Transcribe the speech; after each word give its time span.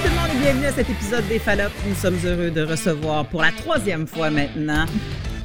Salut 0.00 0.14
tout 0.14 0.16
le 0.16 0.28
monde 0.28 0.36
et 0.36 0.44
bienvenue 0.44 0.66
à 0.66 0.72
cet 0.72 0.88
épisode 0.88 1.28
des 1.28 1.38
Fallops. 1.38 1.74
Nous 1.86 1.94
sommes 1.94 2.16
heureux 2.24 2.50
de 2.50 2.62
recevoir 2.62 3.28
pour 3.28 3.42
la 3.42 3.52
troisième 3.52 4.06
fois 4.06 4.30
maintenant 4.30 4.86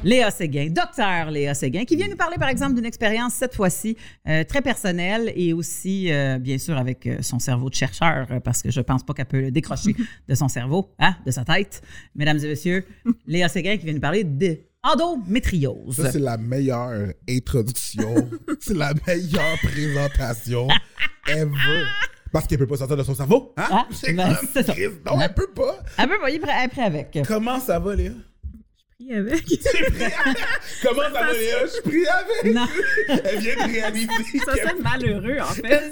Léa 0.03 0.31
Séguin, 0.31 0.69
docteur 0.69 1.29
Léa 1.29 1.53
Séguin, 1.53 1.83
qui 1.83 1.97
vient 1.97 2.07
nous 2.07 2.15
parler 2.15 2.37
par 2.37 2.47
exemple 2.47 2.75
d'une 2.75 2.85
expérience 2.85 3.33
cette 3.33 3.53
fois-ci 3.53 3.97
euh, 4.29 4.45
très 4.45 4.61
personnelle 4.61 5.33
et 5.35 5.51
aussi 5.51 6.09
euh, 6.09 6.37
bien 6.37 6.57
sûr 6.57 6.77
avec 6.77 7.05
euh, 7.05 7.17
son 7.21 7.39
cerveau 7.39 7.69
de 7.69 7.75
chercheur 7.75 8.27
parce 8.43 8.61
que 8.61 8.71
je 8.71 8.79
pense 8.79 9.03
pas 9.03 9.13
qu'elle 9.13 9.25
peut 9.25 9.41
le 9.41 9.51
décrocher 9.51 9.93
de 10.29 10.35
son 10.35 10.47
cerveau, 10.47 10.89
hein, 10.99 11.15
de 11.25 11.31
sa 11.31 11.43
tête. 11.43 11.81
Mesdames 12.15 12.37
et 12.37 12.47
messieurs, 12.47 12.85
Léa 13.27 13.49
Séguin 13.49 13.75
qui 13.75 13.85
vient 13.85 13.93
nous 13.95 13.99
parler 13.99 14.23
de 14.23 14.59
endométriose. 14.83 15.97
Ça, 15.97 16.11
c'est 16.11 16.19
la 16.19 16.37
meilleure 16.37 17.09
introduction. 17.29 18.29
c'est 18.61 18.77
la 18.77 18.93
meilleure 19.05 19.57
présentation 19.63 20.69
ever. 21.27 21.85
Parce 22.35 22.47
qu'elle 22.47 22.57
peut 22.57 22.67
pas 22.67 22.75
sortir 22.75 22.97
de 22.97 23.03
son 23.03 23.15
cerveau. 23.15 23.53
Hein? 23.55 23.63
Ah, 23.71 23.87
c'est 23.91 24.11
ben, 24.11 24.35
c'est 24.53 24.67
ça. 24.67 24.73
Non, 25.05 25.21
elle 25.21 25.33
peut 25.33 25.51
pas. 25.55 25.79
Elle 25.97 26.09
peut 26.09 26.19
pas, 26.19 26.29
il 26.29 26.35
est 26.35 26.67
prêt 26.67 26.83
avec. 26.83 27.17
Comment 27.25 27.61
ça 27.61 27.79
va, 27.79 27.95
Léa? 27.95 28.11
Pris 28.97 29.13
avec. 29.13 29.43
Comment 30.83 31.01
ça 31.01 31.09
va, 31.09 31.33
Léa? 31.33 31.65
Je 31.65 31.71
suis 31.71 31.81
pris 31.81 32.05
avec. 32.07 32.55
Non. 32.55 32.67
Elle 33.25 33.39
vient 33.39 33.67
de 33.67 33.71
réaliser. 33.71 34.39
Ça 34.45 34.55
serait 34.55 34.81
malheureux, 34.81 35.39
en 35.39 35.53
fait. 35.53 35.91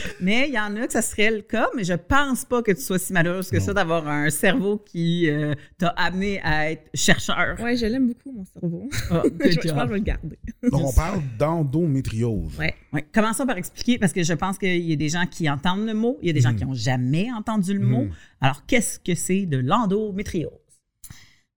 Mais 0.20 0.48
il 0.48 0.54
y 0.54 0.58
en 0.58 0.76
a 0.76 0.86
que 0.86 0.92
ça 0.92 1.02
serait 1.02 1.30
le 1.30 1.42
cas, 1.42 1.68
mais 1.74 1.84
je 1.84 1.94
pense 1.94 2.44
pas 2.44 2.62
que 2.62 2.70
tu 2.72 2.80
sois 2.80 2.98
si 2.98 3.12
malheureuse 3.12 3.50
que 3.50 3.58
ça 3.58 3.72
d'avoir 3.72 4.06
un 4.06 4.30
cerveau 4.30 4.78
qui 4.78 5.28
euh, 5.28 5.54
t'a 5.76 5.88
amené 5.88 6.40
à 6.42 6.70
être 6.70 6.88
chercheur. 6.94 7.58
ouais, 7.60 7.76
je 7.76 7.86
l'aime 7.86 8.06
beaucoup, 8.08 8.32
mon 8.32 8.44
cerveau. 8.44 8.88
Ah, 9.10 9.22
je, 9.24 9.50
je 9.50 9.54
pense 9.54 9.56
que 9.56 9.68
je 9.68 9.74
vais 9.74 9.94
le 9.94 9.98
garder. 9.98 10.38
Donc, 10.70 10.86
on 10.86 10.92
parle 10.92 11.20
d'endométriose. 11.38 12.56
Ouais. 12.58 12.74
Ouais. 12.92 13.04
Commençons 13.12 13.46
par 13.46 13.58
expliquer, 13.58 13.98
parce 13.98 14.12
que 14.12 14.22
je 14.22 14.34
pense 14.34 14.56
qu'il 14.58 14.82
y 14.82 14.92
a 14.92 14.96
des 14.96 15.08
gens 15.08 15.26
qui 15.26 15.48
entendent 15.50 15.86
le 15.86 15.94
mot, 15.94 16.18
il 16.22 16.28
y 16.28 16.30
a 16.30 16.34
des 16.34 16.40
gens 16.40 16.54
qui 16.54 16.64
n'ont 16.64 16.74
jamais 16.74 17.28
entendu 17.32 17.74
le 17.74 17.80
mot. 17.80 18.04
Mhm. 18.04 18.12
Alors, 18.40 18.64
qu'est-ce 18.66 19.00
que 19.00 19.14
c'est 19.14 19.46
de 19.46 19.58
l'endométriose? 19.58 20.67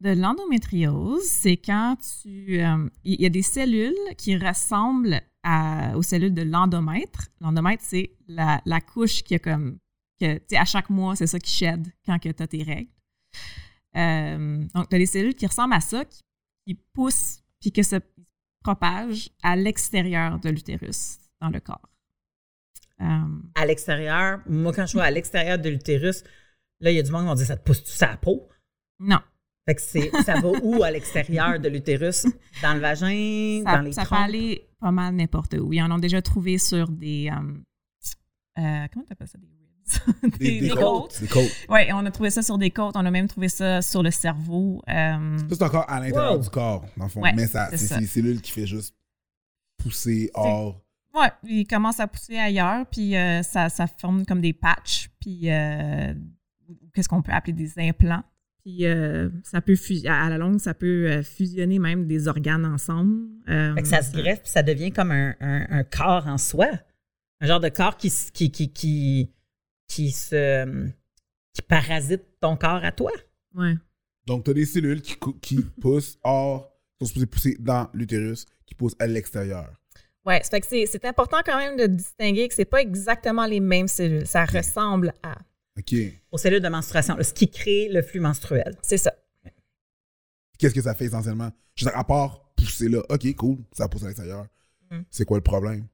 De 0.02 0.10
l'endométriose, 0.10 1.24
c'est 1.24 1.58
quand 1.58 1.96
tu. 2.22 2.60
euh, 2.62 2.90
Il 3.04 3.22
y 3.22 3.26
a 3.26 3.30
des 3.30 3.44
cellules 3.44 3.94
qui 4.18 4.36
ressemblent 4.36 5.22
à- 5.44 5.96
aux 5.96 6.02
cellules 6.02 6.34
de 6.34 6.42
l'endomètre. 6.42 7.28
L'endomètre, 7.40 7.84
c'est 7.86 8.12
la, 8.28 8.62
la 8.66 8.82
couche 8.82 9.22
qui 9.24 9.36
a 9.36 9.40
comme. 9.40 9.78
Que, 10.20 10.38
tu 10.38 10.44
sais, 10.50 10.58
à 10.58 10.66
chaque 10.66 10.90
mois, 10.90 11.16
c'est 11.16 11.28
ça 11.28 11.40
qui 11.40 11.52
shed 11.52 11.88
quand 12.06 12.18
tu 12.20 12.30
as 12.30 12.48
tes 12.48 12.64
règles. 12.64 12.90
Euh, 13.96 14.66
donc, 14.74 14.90
tu 14.90 14.96
as 14.96 15.00
des 15.00 15.06
cellules 15.06 15.36
qui 15.36 15.46
ressemblent 15.48 15.74
à 15.74 15.82
ça, 15.82 16.04
qui, 16.06 16.22
qui 16.68 16.76
poussent 16.94 17.42
puis 17.60 17.72
que 17.72 17.84
se 17.84 17.98
propagent 18.64 19.30
à 19.44 19.56
l'extérieur 19.56 20.40
de 20.40 20.50
l'utérus, 20.50 21.18
dans 21.42 21.50
le 21.50 21.60
corps. 21.60 21.90
Euh, 23.02 23.06
À 23.56 23.66
l'extérieur, 23.66 24.42
moi, 24.48 24.72
quand 24.74 24.86
je 24.86 24.94
vois 24.94 25.04
à 25.06 25.12
l'extérieur 25.12 25.58
de 25.60 25.70
l'utérus, 25.70 26.24
là, 26.80 26.92
il 26.92 26.96
y 26.96 27.00
a 27.00 27.04
du 27.04 27.12
monde 27.12 27.22
qui 27.24 27.28
vont 27.28 27.34
dire 27.36 27.46
ça 27.48 27.58
te 27.58 27.64
pousse-tu 27.64 27.92
sa 27.92 28.16
peau? 28.18 28.48
non. 29.00 29.20
Fait 29.72 29.76
que 29.76 29.82
c'est, 29.82 30.12
ça 30.24 30.40
va 30.42 30.50
où 30.64 30.84
à 30.84 30.92
l'extérieur 30.92 31.60
de 31.60 31.70
l'utérus? 31.70 32.26
Dans 32.62 32.74
le 32.74 32.80
vagin? 32.82 33.62
Ça, 33.66 33.78
dans 33.78 33.82
les 33.84 33.92
ça 33.94 34.02
peut 34.02 34.08
trompes? 34.08 34.20
aller 34.20 34.68
pas 34.80 34.92
mal 34.92 35.16
n'importe 35.16 35.54
où. 35.54 35.72
Ils 35.72 35.82
en 35.82 35.92
ont 35.92 35.98
déjà 36.00 36.22
trouvé 36.22 36.58
sur 36.58 36.90
des. 36.90 37.30
euh, 37.32 37.54
euh, 38.60 38.88
comment 38.92 39.06
tu 39.06 39.14
appelles 39.14 39.28
ça? 39.28 39.38
Des 39.38 39.48
ribs? 39.48 40.38
Des, 40.40 40.60
des 40.62 40.70
côtes. 40.70 41.20
Des 41.22 41.28
côtes. 41.28 41.52
Oui, 41.70 41.80
on 41.94 42.06
a 42.06 42.12
trouvé 42.12 42.30
ça 42.30 42.42
sur 42.42 42.58
des 42.58 42.72
côtes. 42.72 42.96
On 42.96 43.06
a 43.06 43.12
même 43.12 43.28
trouvé 43.28 43.50
ça 43.50 43.82
sur 43.82 44.02
le 44.04 44.12
cerveau. 44.12 44.82
Euh, 44.90 45.38
Ça, 45.38 45.46
c'est 45.52 45.64
encore 45.64 45.90
à 45.90 46.00
l'intérieur 46.00 46.34
Wow. 46.34 46.40
du 46.40 46.50
corps, 46.50 46.86
dans 46.98 47.06
le 47.06 47.10
fond. 47.10 47.22
Ouais, 47.22 47.34
Mais 47.34 47.48
ça, 47.48 47.68
c'est 47.72 47.78
c'est 47.78 47.88
ça. 47.88 47.96
c'est 47.96 48.02
les 48.02 48.08
cellules 48.08 48.42
qui 48.42 48.52
fait 48.52 48.66
juste 48.68 48.96
pousser 49.78 50.30
hors. 50.34 50.82
ouais, 51.16 51.30
il 51.44 51.66
commence 51.68 52.00
à 52.00 52.08
pousser 52.08 52.38
ailleurs, 52.38 52.86
puis 52.86 53.16
euh, 53.18 53.42
ça, 53.44 53.70
ça 53.70 53.88
forme 53.88 54.26
comme 54.26 54.42
des 54.42 54.54
patchs, 54.54 55.10
puis 55.20 55.50
euh, 55.52 56.14
qu'est-ce 56.94 57.10
qu'on 57.10 57.22
peut 57.22 57.32
appeler 57.34 57.54
des 57.54 57.72
implants. 57.80 58.24
Puis 58.64 58.86
euh, 58.86 59.30
ça 59.44 59.60
peut, 59.62 59.76
à 60.08 60.30
la 60.30 60.38
longue, 60.38 60.60
ça 60.60 60.74
peut 60.74 61.10
euh, 61.10 61.24
fusionner 61.24 61.80
même 61.80 62.06
des 62.08 62.28
organes 62.28 62.66
ensemble. 62.66 63.28
Euh, 63.50 63.74
Fait 63.76 63.82
que 63.82 63.88
ça 63.88 64.02
se 64.02 64.12
greffe, 64.12 64.42
puis 64.42 64.52
ça 64.52 64.62
devient 64.64 64.92
comme 64.92 65.12
un, 65.12 65.36
un- 65.40 65.66
un 65.70 65.84
corps 65.84 66.28
en 66.28 66.38
soi. 66.38 66.68
Un 67.40 67.48
genre 67.48 67.60
de 67.60 67.70
corps 67.70 67.98
qui, 67.98 68.12
qui, 68.34 68.52
qui, 68.52 68.72
qui, 68.72 69.32
qui 69.88 70.12
se 70.12 70.88
qui 71.54 71.62
parasite 71.64 72.24
ton 72.40 72.56
corps 72.56 72.84
à 72.84 72.92
toi. 72.92 73.12
Ouais. 73.56 73.74
Donc, 74.28 74.46
tu 74.46 74.52
as 74.52 74.54
des 74.54 74.66
cellules 74.66 75.02
qui, 75.02 75.16
qui 75.42 75.56
poussent 75.82 76.18
hors, 76.24 76.70
qui 77.00 77.06
sont 77.06 77.08
supposées 77.08 77.26
pousser 77.26 77.58
dans 77.60 77.90
l'utérus, 77.94 78.46
qui 78.66 78.76
poussent 78.76 78.96
à 79.00 79.08
l'extérieur. 79.08 79.74
Oui, 80.24 80.36
c'est 80.44 80.62
que 80.62 80.68
c'est 80.68 80.86
c'est 80.86 81.04
important 81.06 81.38
quand 81.44 81.58
même 81.58 81.76
de 81.78 81.88
distinguer 81.88 82.48
que 82.48 82.54
c'est 82.54 82.64
pas 82.64 82.80
exactement 82.82 83.48
les 83.48 83.60
mêmes 83.60 83.88
cellules. 83.88 84.28
Ça 84.28 84.46
ressemble 84.46 85.14
à. 85.24 85.36
Aux 86.32 86.38
cellules 86.38 86.62
de 86.62 86.70
menstruation, 86.70 87.16
là, 87.16 87.24
ce 87.24 87.34
qui 87.34 87.50
crée 87.50 87.90
le 87.90 88.02
flux 88.02 88.20
menstruel. 88.20 88.78
C'est 88.82 88.98
ça. 88.98 89.14
Qu'est-ce 90.58 90.76
que 90.76 90.82
ça 90.82 90.94
fait 90.94 91.06
essentiellement? 91.06 91.50
Je 91.76 91.86
veux 91.86 91.92
dire, 91.92 92.00
à 92.00 92.04
part 92.04 92.54
pousser 92.56 92.88
là, 92.90 93.02
OK, 93.10 93.36
cool, 93.36 93.58
ça 93.72 93.88
pousse 93.88 94.04
à 94.04 94.08
l'extérieur. 94.08 94.46
Mm. 94.92 95.02
C'est 95.10 95.26
quoi 95.26 95.38
le 95.38 95.44
problème? 95.44 95.88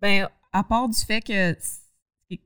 Ben, 0.00 0.28
à 0.52 0.62
part 0.62 0.88
du 0.88 0.98
fait 0.98 1.20
que 1.20 1.56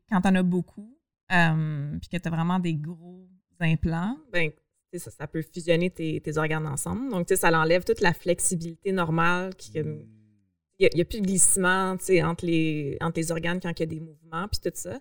quand 0.08 0.20
t'en 0.22 0.34
as 0.34 0.42
beaucoup, 0.42 0.96
euh, 1.32 1.98
puis 2.00 2.08
que 2.08 2.16
t'as 2.16 2.30
vraiment 2.30 2.58
des 2.58 2.74
gros 2.74 3.28
implants, 3.60 4.16
ben, 4.32 4.50
ça, 4.97 5.10
ça 5.10 5.26
peut 5.26 5.42
fusionner 5.42 5.91
tes, 5.91 6.20
tes 6.20 6.38
organes 6.38 6.66
ensemble. 6.66 7.10
Donc, 7.10 7.26
tu 7.26 7.34
sais, 7.34 7.41
ça 7.41 7.50
enlève 7.50 7.84
toute 7.84 8.00
la 8.00 8.12
flexibilité 8.14 8.91
normale. 8.92 9.54
qui- 9.56 9.72
Il 9.76 10.88
n'y 10.94 11.00
a, 11.02 11.04
plus 11.04 11.20
de 11.20 11.26
glissement, 11.26 11.97
tu 11.98 12.04
sais, 12.06 12.22
entre 12.22 12.47
les, 12.47 12.97
entre 13.02 13.18
les 13.20 13.30
organes 13.30 13.60
quand 13.60 13.70
il 13.78 13.80
y 13.80 13.82
a 13.82 13.86
des 13.86 14.00
mouvements, 14.00 14.48
puis 14.48 14.60
tout 14.62 14.70
ça. 14.74 14.98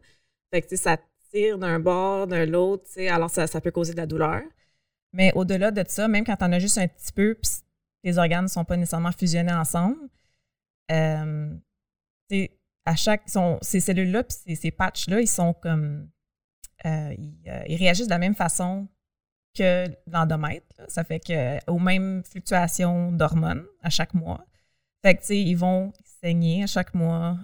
Fait 0.51 0.61
que, 0.61 0.67
tu 0.67 0.75
sais, 0.75 0.83
ça 0.83 0.97
d'un 1.33 1.79
bord, 1.79 2.27
d'un 2.27 2.45
l'autre, 2.45 2.85
alors 3.09 3.29
ça, 3.29 3.47
ça 3.47 3.61
peut 3.61 3.71
causer 3.71 3.93
de 3.93 3.97
la 3.97 4.05
douleur. 4.07 4.41
Mais 5.13 5.31
au-delà 5.35 5.71
de 5.71 5.83
ça, 5.87 6.07
même 6.07 6.23
quand 6.25 6.35
t'en 6.35 6.51
as 6.51 6.59
juste 6.59 6.77
un 6.77 6.87
petit 6.87 7.11
peu, 7.11 7.35
puis 7.35 7.51
tes 8.03 8.17
organes 8.17 8.43
ne 8.45 8.49
sont 8.49 8.65
pas 8.65 8.77
nécessairement 8.77 9.11
fusionnés 9.11 9.53
ensemble, 9.53 9.97
euh, 10.91 11.55
à 12.85 12.95
chaque. 12.95 13.27
sont- 13.29 13.59
ces 13.61 13.79
cellules-là, 13.79 14.23
puis 14.23 14.37
ces, 14.45 14.55
ces 14.55 14.71
patchs-là, 14.71 15.21
ils 15.21 15.27
sont 15.27 15.53
comme. 15.53 16.09
euh, 16.85 17.13
ils, 17.17 17.37
euh, 17.47 17.63
ils 17.67 17.77
réagissent 17.77 18.07
de 18.07 18.11
la 18.11 18.17
même 18.19 18.35
façon 18.35 18.87
que 19.57 19.85
l'endomètre. 20.07 20.67
Ça 20.87 21.03
fait 21.03 21.19
que 21.19 21.59
aux 21.71 21.79
mêmes 21.79 22.23
fluctuations 22.23 23.11
d'hormones 23.11 23.65
à 23.81 23.89
chaque 23.89 24.13
mois. 24.13 24.45
Fait 25.03 25.15
que, 25.15 25.21
tu 25.21 25.27
sais, 25.27 25.41
ils 25.41 25.55
vont 25.55 25.91
saigner 26.21 26.63
à 26.63 26.67
chaque 26.67 26.93
mois. 26.93 27.37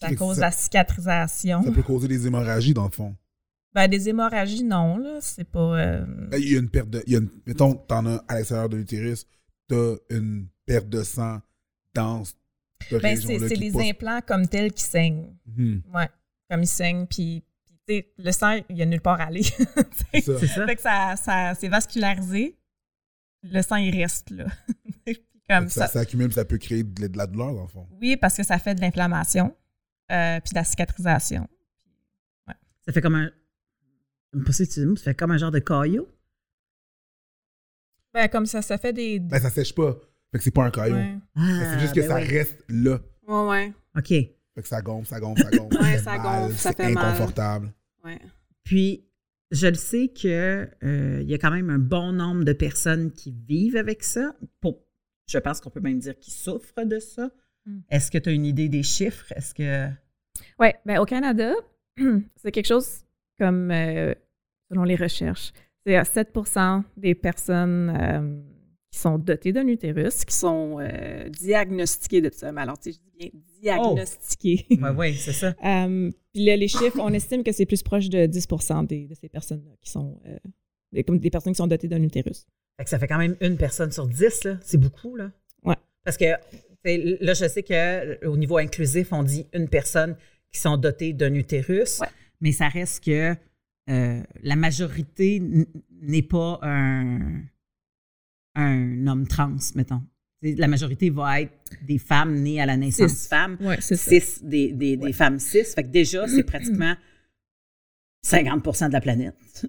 Ça 0.00 0.14
cause 0.14 0.36
ça- 0.36 0.40
la 0.42 0.50
cicatrisation. 0.50 1.62
Ça 1.62 1.72
peut 1.72 1.82
causer 1.82 2.08
des 2.08 2.26
hémorragies, 2.26 2.74
dans 2.74 2.84
le 2.84 2.90
fond. 2.90 3.16
Ben, 3.74 3.86
des 3.88 4.08
hémorragies, 4.08 4.64
non, 4.64 4.96
là. 4.98 5.18
C'est 5.20 5.44
pas. 5.44 5.78
euh, 5.78 6.04
Ben, 6.30 6.38
Il 6.40 6.52
y 6.52 6.56
a 6.56 6.58
une 6.58 6.70
perte 6.70 6.90
de. 6.90 7.02
il 7.06 7.12
y 7.12 7.16
a 7.16 7.18
une- 7.20 7.30
mettons, 7.46 7.74
t'en 7.74 8.06
as 8.06 8.24
à 8.28 8.36
l'extérieur 8.36 8.68
de 8.68 8.76
l'utérus, 8.76 9.26
t'as 9.68 9.94
une 10.10 10.48
perte 10.66 10.88
de 10.88 11.02
sang 11.02 11.40
dans 11.94 12.24
cette 12.24 12.36
ben, 13.02 13.16
c'est 13.20 13.36
les 13.56 13.70
pousse. 13.72 13.82
implants 13.82 14.20
comme 14.26 14.46
tels 14.48 14.72
qui 14.72 14.84
saignent. 14.84 15.34
Mhm. 15.46 15.82
Ouais. 15.94 16.08
Comme 16.50 16.62
ils 16.62 16.66
saignent, 16.66 17.06
puis, 17.06 17.42
puis, 17.66 17.74
tu 17.86 17.94
sais, 17.94 18.12
le 18.18 18.32
sang, 18.32 18.58
il 18.70 18.76
y 18.76 18.82
a 18.82 18.86
nulle 18.86 19.00
part 19.02 19.20
à 19.20 19.24
aller. 19.24 19.42
C'est 20.12 20.20
ça. 20.22 20.38
C'est 20.38 20.46
ça? 20.46 20.66
Fait 20.66 20.76
que 20.76 20.80
ça, 20.82 21.14
ça 21.16 21.54
c'est 21.54 21.68
vascularisé. 21.68 22.56
Le 23.42 23.62
sang, 23.62 23.76
il 23.76 23.94
reste 24.00 24.30
là. 24.30 24.46
Comme 25.50 25.68
ça, 25.68 25.86
ça, 25.86 26.00
s'accumule, 26.00 26.32
ça 26.32 26.44
peut 26.44 26.58
créer 26.58 26.82
de, 26.84 27.06
de 27.06 27.16
la 27.18 27.26
douleur, 27.26 27.54
dans 27.54 27.62
le 27.62 27.68
fond. 27.68 27.86
Oui, 28.00 28.16
parce 28.16 28.36
que 28.36 28.42
ça 28.42 28.58
fait 28.58 28.74
de 28.74 28.80
l'inflammation, 28.80 29.54
euh, 30.10 30.40
puis 30.40 30.50
de 30.50 30.54
la 30.54 30.64
cicatrisation. 30.64 31.48
Ça 32.86 32.92
fait 32.92 33.02
comme 33.02 33.16
un. 33.16 33.30
j'aime 34.32 34.44
pas 34.44 34.52
si 34.52 34.66
tu 34.66 34.74
dis 34.74 34.80
le 34.80 34.86
mot, 34.90 34.96
ça 34.96 35.04
fait 35.04 35.14
comme 35.14 35.30
un 35.30 35.36
genre 35.38 35.50
de 35.50 35.58
caillot. 35.58 36.08
Ben, 38.14 38.28
comme 38.28 38.46
ça, 38.46 38.62
ça 38.62 38.78
fait 38.78 38.92
des. 38.92 39.20
Ben, 39.20 39.40
ça 39.40 39.50
sèche 39.50 39.74
pas. 39.74 39.92
Fait 40.32 40.38
que 40.38 40.44
c'est 40.44 40.50
pas 40.50 40.64
un 40.64 40.70
caillot. 40.70 40.96
ouais. 40.96 41.18
C'est 41.36 41.80
juste 41.80 41.94
que 41.94 42.00
ben 42.00 42.08
ça 42.08 42.14
reste 42.16 42.64
là. 42.68 42.98
Ouais, 43.26 43.48
ouais. 43.48 43.72
OK. 43.96 44.08
Fait 44.08 44.62
que 44.62 44.68
ça 44.68 44.80
gonfle, 44.82 45.06
ça 45.08 45.20
gonfle, 45.20 45.42
ça 45.42 45.50
gonfle. 45.56 45.76
Ouais, 45.76 45.92
fait 45.92 45.98
ça 45.98 46.16
mal, 46.16 46.42
gonfle, 46.42 46.58
ça 46.58 46.70
c'est 46.70 46.76
fait 46.76 46.92
mal. 46.92 47.04
inconfortable. 47.04 47.72
ouais. 48.04 48.20
Puis, 48.64 49.04
je 49.50 49.66
le 49.66 49.74
sais 49.74 50.08
que 50.08 50.68
euh, 50.82 51.20
il 51.22 51.28
y 51.28 51.34
a 51.34 51.38
quand 51.38 51.50
même 51.50 51.70
un 51.70 51.78
bon 51.78 52.12
nombre 52.12 52.44
de 52.44 52.52
personnes 52.52 53.12
qui 53.12 53.32
vivent 53.32 53.76
avec 53.76 54.02
ça. 54.02 54.34
Pour, 54.60 54.82
je 55.26 55.38
pense 55.38 55.60
qu'on 55.60 55.70
peut 55.70 55.80
même 55.80 55.98
dire 56.00 56.18
qu'ils 56.18 56.34
souffrent 56.34 56.84
de 56.84 56.98
ça. 56.98 57.30
Mm. 57.68 57.80
Est-ce 57.90 58.10
que 58.10 58.18
tu 58.18 58.30
as 58.30 58.32
une 58.32 58.46
idée 58.46 58.68
des 58.68 58.82
chiffres? 58.82 59.30
Est-ce 59.36 59.54
que. 59.54 59.88
Ouais, 60.58 60.74
ben, 60.86 60.98
au 60.98 61.04
Canada, 61.04 61.52
c'est 62.36 62.50
quelque 62.50 62.66
chose 62.66 63.04
comme, 63.38 63.70
euh, 63.70 64.14
selon 64.70 64.84
les 64.84 64.96
recherches, 64.96 65.52
c'est 65.86 65.96
à 65.96 66.02
7% 66.02 66.82
des 66.96 67.14
personnes 67.14 67.90
euh, 67.90 68.40
qui 68.90 68.98
sont 68.98 69.18
dotées 69.18 69.52
d'un 69.52 69.66
utérus 69.68 70.24
qui 70.24 70.34
sont 70.34 70.78
euh, 70.80 71.28
diagnostiquées 71.28 72.20
de 72.20 72.30
ça. 72.32 72.50
Mais 72.52 72.62
alors, 72.62 72.78
tu 72.78 72.92
sais, 72.92 72.98
je 72.98 73.20
dis 73.20 73.30
bien 73.60 73.76
diagnostiquées. 73.76 74.66
Oui, 74.70 74.88
oui, 74.96 75.14
c'est 75.14 75.32
ça. 75.32 75.52
Puis 76.32 76.44
là, 76.44 76.56
les 76.56 76.68
chiffres, 76.68 76.98
on 77.00 77.12
estime 77.12 77.42
que 77.42 77.52
c'est 77.52 77.66
plus 77.66 77.82
proche 77.82 78.08
de 78.08 78.26
10 78.26 78.48
des, 78.88 79.06
de 79.06 79.14
ces 79.14 79.28
personnes-là 79.28 79.72
qui 79.80 79.90
sont 79.90 80.20
des, 80.92 81.04
comme 81.04 81.18
des 81.18 81.30
personnes 81.30 81.52
qui 81.52 81.58
sont 81.58 81.66
dotées 81.66 81.88
d'un 81.88 82.02
utérus. 82.02 82.46
Fait 82.76 82.84
que 82.84 82.90
ça 82.90 82.98
fait 82.98 83.08
quand 83.08 83.18
même 83.18 83.36
une 83.40 83.56
personne 83.56 83.90
sur 83.90 84.06
dix, 84.06 84.44
là. 84.44 84.56
C'est 84.62 84.78
beaucoup, 84.78 85.16
là. 85.16 85.32
Ouais. 85.64 85.74
Parce 86.04 86.16
que 86.16 86.26
là, 86.84 87.34
je 87.34 87.48
sais 87.48 87.62
qu'au 87.62 88.36
niveau 88.36 88.58
inclusif, 88.58 89.12
on 89.12 89.22
dit 89.22 89.46
une 89.52 89.68
personne 89.68 90.16
qui 90.52 90.60
sont 90.60 90.76
dotées 90.76 91.12
d'un 91.12 91.34
utérus. 91.34 91.98
Ouais. 92.00 92.08
mais 92.40 92.52
ça 92.52 92.68
reste 92.68 93.04
que 93.04 93.34
euh, 93.90 94.22
la 94.42 94.56
majorité 94.56 95.42
n'est 96.02 96.22
pas 96.22 96.58
un, 96.62 97.42
un 98.54 99.06
homme 99.06 99.26
trans, 99.26 99.56
mettons. 99.74 100.02
La 100.42 100.68
majorité 100.68 101.10
va 101.10 101.40
être 101.40 101.52
des 101.82 101.98
femmes 101.98 102.34
nées 102.36 102.60
à 102.60 102.66
la 102.66 102.76
naissance 102.76 103.12
Cis. 103.12 103.28
femmes, 103.28 103.56
des, 104.42 104.72
des, 104.72 104.96
des 104.96 105.12
femmes 105.12 105.40
cis. 105.40 105.64
Fait 105.64 105.82
que 105.82 105.88
déjà, 105.88 106.28
c'est 106.28 106.44
pratiquement 106.44 106.94
50% 108.24 108.88
de 108.88 108.92
la 108.92 109.00
planète. 109.00 109.66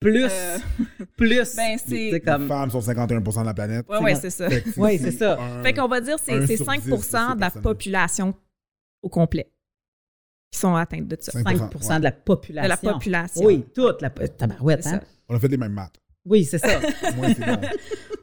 Plus, 0.00 0.24
Euh, 0.30 0.58
plus. 1.16 1.56
ben, 1.56 1.78
c'est- 1.78 2.20
comme, 2.20 2.42
Les 2.42 2.48
femmes 2.48 2.70
sont 2.70 2.80
51% 2.80 3.40
de 3.40 3.46
la 3.46 3.54
planète. 3.54 3.86
Ouais, 3.88 3.98
ouais, 4.00 4.14
c'est 4.16 4.30
ça. 4.30 4.48
Oui, 4.76 4.98
c'est 4.98 5.12
ça. 5.12 5.38
un- 5.40 5.62
Fait 5.62 5.72
qu'on 5.72 5.88
va 5.88 6.00
dire 6.00 6.16
que 6.16 6.22
c'est 6.24 6.46
c'est 6.46 6.56
sur 6.56 6.66
5 6.66 6.82
dix 6.82 6.90
de 6.90 6.96
ces 6.96 7.10
de 7.36 7.40
la 7.40 7.50
population 7.50 8.34
au 9.02 9.08
complet 9.08 9.50
qui 10.50 10.58
sont 10.58 10.74
atteintes 10.74 11.08
de 11.08 11.16
ça. 11.20 11.32
5 11.32 11.42
5 11.80 11.98
de 11.98 12.04
la 12.04 12.12
population. 12.12 12.62
De 12.64 12.68
la 12.68 12.76
population. 12.76 13.44
Oui, 13.44 13.64
toute 13.74 14.02
la 14.02 14.10
tabarouette, 14.10 14.86
hein? 14.86 15.00
On 15.28 15.36
a 15.36 15.38
fait 15.40 15.48
les 15.48 15.56
mêmes 15.56 15.72
maths. 15.72 15.96
Oui, 16.26 16.44
c'est 16.44 16.58
ça. 16.58 16.80
Moi, 17.16 17.28
c'est 17.34 17.44
bon. 17.46 17.60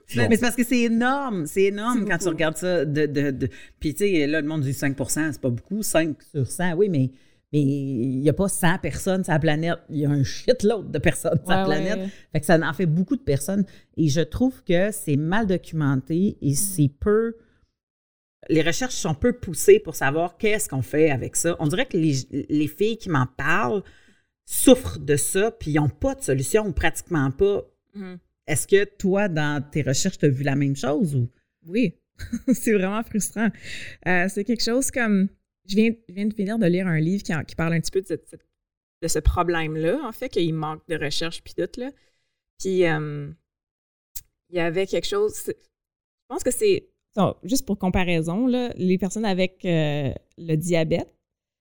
C'est 0.07 0.15
bon. 0.21 0.27
Mais 0.29 0.35
c'est 0.35 0.41
parce 0.41 0.55
que 0.55 0.63
c'est 0.63 0.81
énorme. 0.81 1.45
C'est 1.47 1.63
énorme 1.63 2.05
quand 2.07 2.17
tu 2.17 2.27
regardes 2.29 2.57
ça. 2.57 2.85
De, 2.85 3.05
de, 3.05 3.31
de- 3.31 3.49
Puis, 3.79 3.93
tu 3.93 4.05
sais, 4.07 4.27
là, 4.27 4.41
le 4.41 4.47
monde 4.47 4.61
dit 4.61 4.71
5% 4.73 5.31
c'est 5.31 5.41
pas 5.41 5.49
beaucoup. 5.49 5.81
5 5.83 6.15
sur 6.31 6.47
100, 6.47 6.73
oui, 6.75 6.89
mais 6.89 7.11
mais 7.53 7.61
il 7.61 8.19
n'y 8.19 8.29
a 8.29 8.33
pas 8.33 8.47
100 8.47 8.79
personnes 8.79 9.23
sur 9.23 9.33
la 9.33 9.39
planète. 9.39 9.79
Il 9.89 9.97
y 9.97 10.05
a 10.05 10.09
un 10.09 10.23
shitload 10.23 10.91
de 10.91 10.99
personnes 10.99 11.39
sur 11.39 11.49
la 11.49 11.65
planète. 11.65 11.99
ouais. 11.99 12.09
Fait 12.31 12.39
que 12.39 12.45
ça 12.45 12.57
en 12.57 12.73
fait 12.73 12.85
beaucoup 12.85 13.17
de 13.17 13.21
personnes. 13.21 13.65
Et 13.97 14.07
je 14.07 14.21
trouve 14.21 14.63
que 14.63 14.91
c'est 14.91 15.17
mal 15.17 15.47
documenté 15.47 16.37
et 16.41 16.55
c'est 16.55 16.89
peu. 16.99 17.35
Les 18.49 18.61
recherches 18.61 18.95
sont 18.95 19.13
peu 19.13 19.33
poussées 19.33 19.79
pour 19.79 19.95
savoir 19.95 20.37
qu'est-ce 20.37 20.69
qu'on 20.69 20.81
fait 20.81 21.11
avec 21.11 21.35
ça. 21.35 21.55
On 21.59 21.67
dirait 21.67 21.85
que 21.85 21.97
les, 21.97 22.15
les 22.49 22.67
filles 22.67 22.97
qui 22.97 23.09
m'en 23.09 23.27
parlent 23.27 23.83
souffrent 24.45 24.99
de 24.99 25.15
ça, 25.15 25.51
puis 25.51 25.71
ils 25.71 25.75
n'ont 25.75 25.89
pas 25.89 26.15
de 26.15 26.21
solution 26.21 26.67
ou 26.67 26.71
pratiquement 26.73 27.31
pas. 27.31 27.63
Mhm. 27.93 28.17
Est-ce 28.47 28.67
que 28.67 28.83
toi, 28.83 29.29
dans 29.29 29.63
tes 29.63 29.81
recherches, 29.81 30.17
tu 30.17 30.25
as 30.25 30.29
vu 30.29 30.43
la 30.43 30.55
même 30.55 30.75
chose 30.75 31.15
ou? 31.15 31.29
Oui, 31.67 31.95
c'est 32.53 32.73
vraiment 32.73 33.03
frustrant. 33.03 33.49
Euh, 34.07 34.27
c'est 34.29 34.43
quelque 34.43 34.63
chose 34.63 34.91
comme. 34.91 35.29
Je 35.67 35.75
viens, 35.75 35.91
je 36.09 36.13
viens 36.13 36.25
de 36.25 36.33
finir 36.33 36.57
de 36.59 36.65
lire 36.65 36.87
un 36.87 36.99
livre 36.99 37.23
qui, 37.23 37.33
en- 37.33 37.43
qui 37.43 37.55
parle 37.55 37.73
un 37.73 37.79
petit 37.79 37.91
peu 37.91 38.01
de, 38.01 38.07
cette- 38.07 38.35
de 39.01 39.07
ce 39.07 39.19
problème-là, 39.19 39.99
en 40.05 40.11
fait, 40.11 40.29
qu'il 40.29 40.53
manque 40.53 40.81
de 40.87 40.95
recherche 40.97 41.41
puis 41.43 41.53
tout, 41.53 41.69
là. 41.79 41.91
Puis, 42.59 42.85
euh, 42.85 43.31
il 44.49 44.55
y 44.55 44.59
avait 44.59 44.85
quelque 44.87 45.07
chose. 45.07 45.33
Je 45.47 45.53
pense 46.27 46.43
que 46.43 46.51
c'est. 46.51 46.87
bon, 47.15 47.35
juste 47.43 47.65
pour 47.65 47.77
comparaison, 47.77 48.47
là, 48.47 48.71
les 48.77 48.97
personnes 48.97 49.25
avec 49.25 49.65
euh, 49.65 50.13
le 50.37 50.55
diabète, 50.55 51.13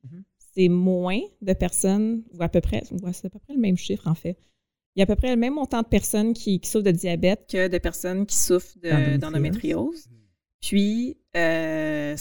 Mhm. 0.04 0.22
c'est 0.54 0.68
moins 0.68 1.20
de 1.42 1.52
personnes, 1.52 2.22
ou 2.32 2.42
à 2.42 2.48
peu 2.48 2.60
près, 2.60 2.82
c'est 2.84 3.26
à 3.26 3.30
peu 3.30 3.38
près 3.38 3.54
le 3.54 3.60
même 3.60 3.76
chiffre, 3.76 4.06
en 4.08 4.14
fait. 4.14 4.38
Il 4.96 5.00
y 5.00 5.02
a 5.02 5.04
à 5.04 5.06
peu 5.06 5.16
près 5.16 5.30
le 5.30 5.36
même 5.36 5.54
montant 5.54 5.82
de 5.82 5.86
personnes 5.88 6.32
qui, 6.34 6.58
qui 6.60 6.68
souffrent 6.68 6.84
de 6.84 6.90
diabète 6.90 7.46
que 7.50 7.68
de 7.68 7.78
personnes 7.78 8.26
qui 8.26 8.36
souffrent 8.36 8.76
de- 8.78 9.16
D'endométriose. 9.18 9.18
d'endométriose. 9.20 10.08
Puis, 10.60 11.16
euh, 11.36 12.14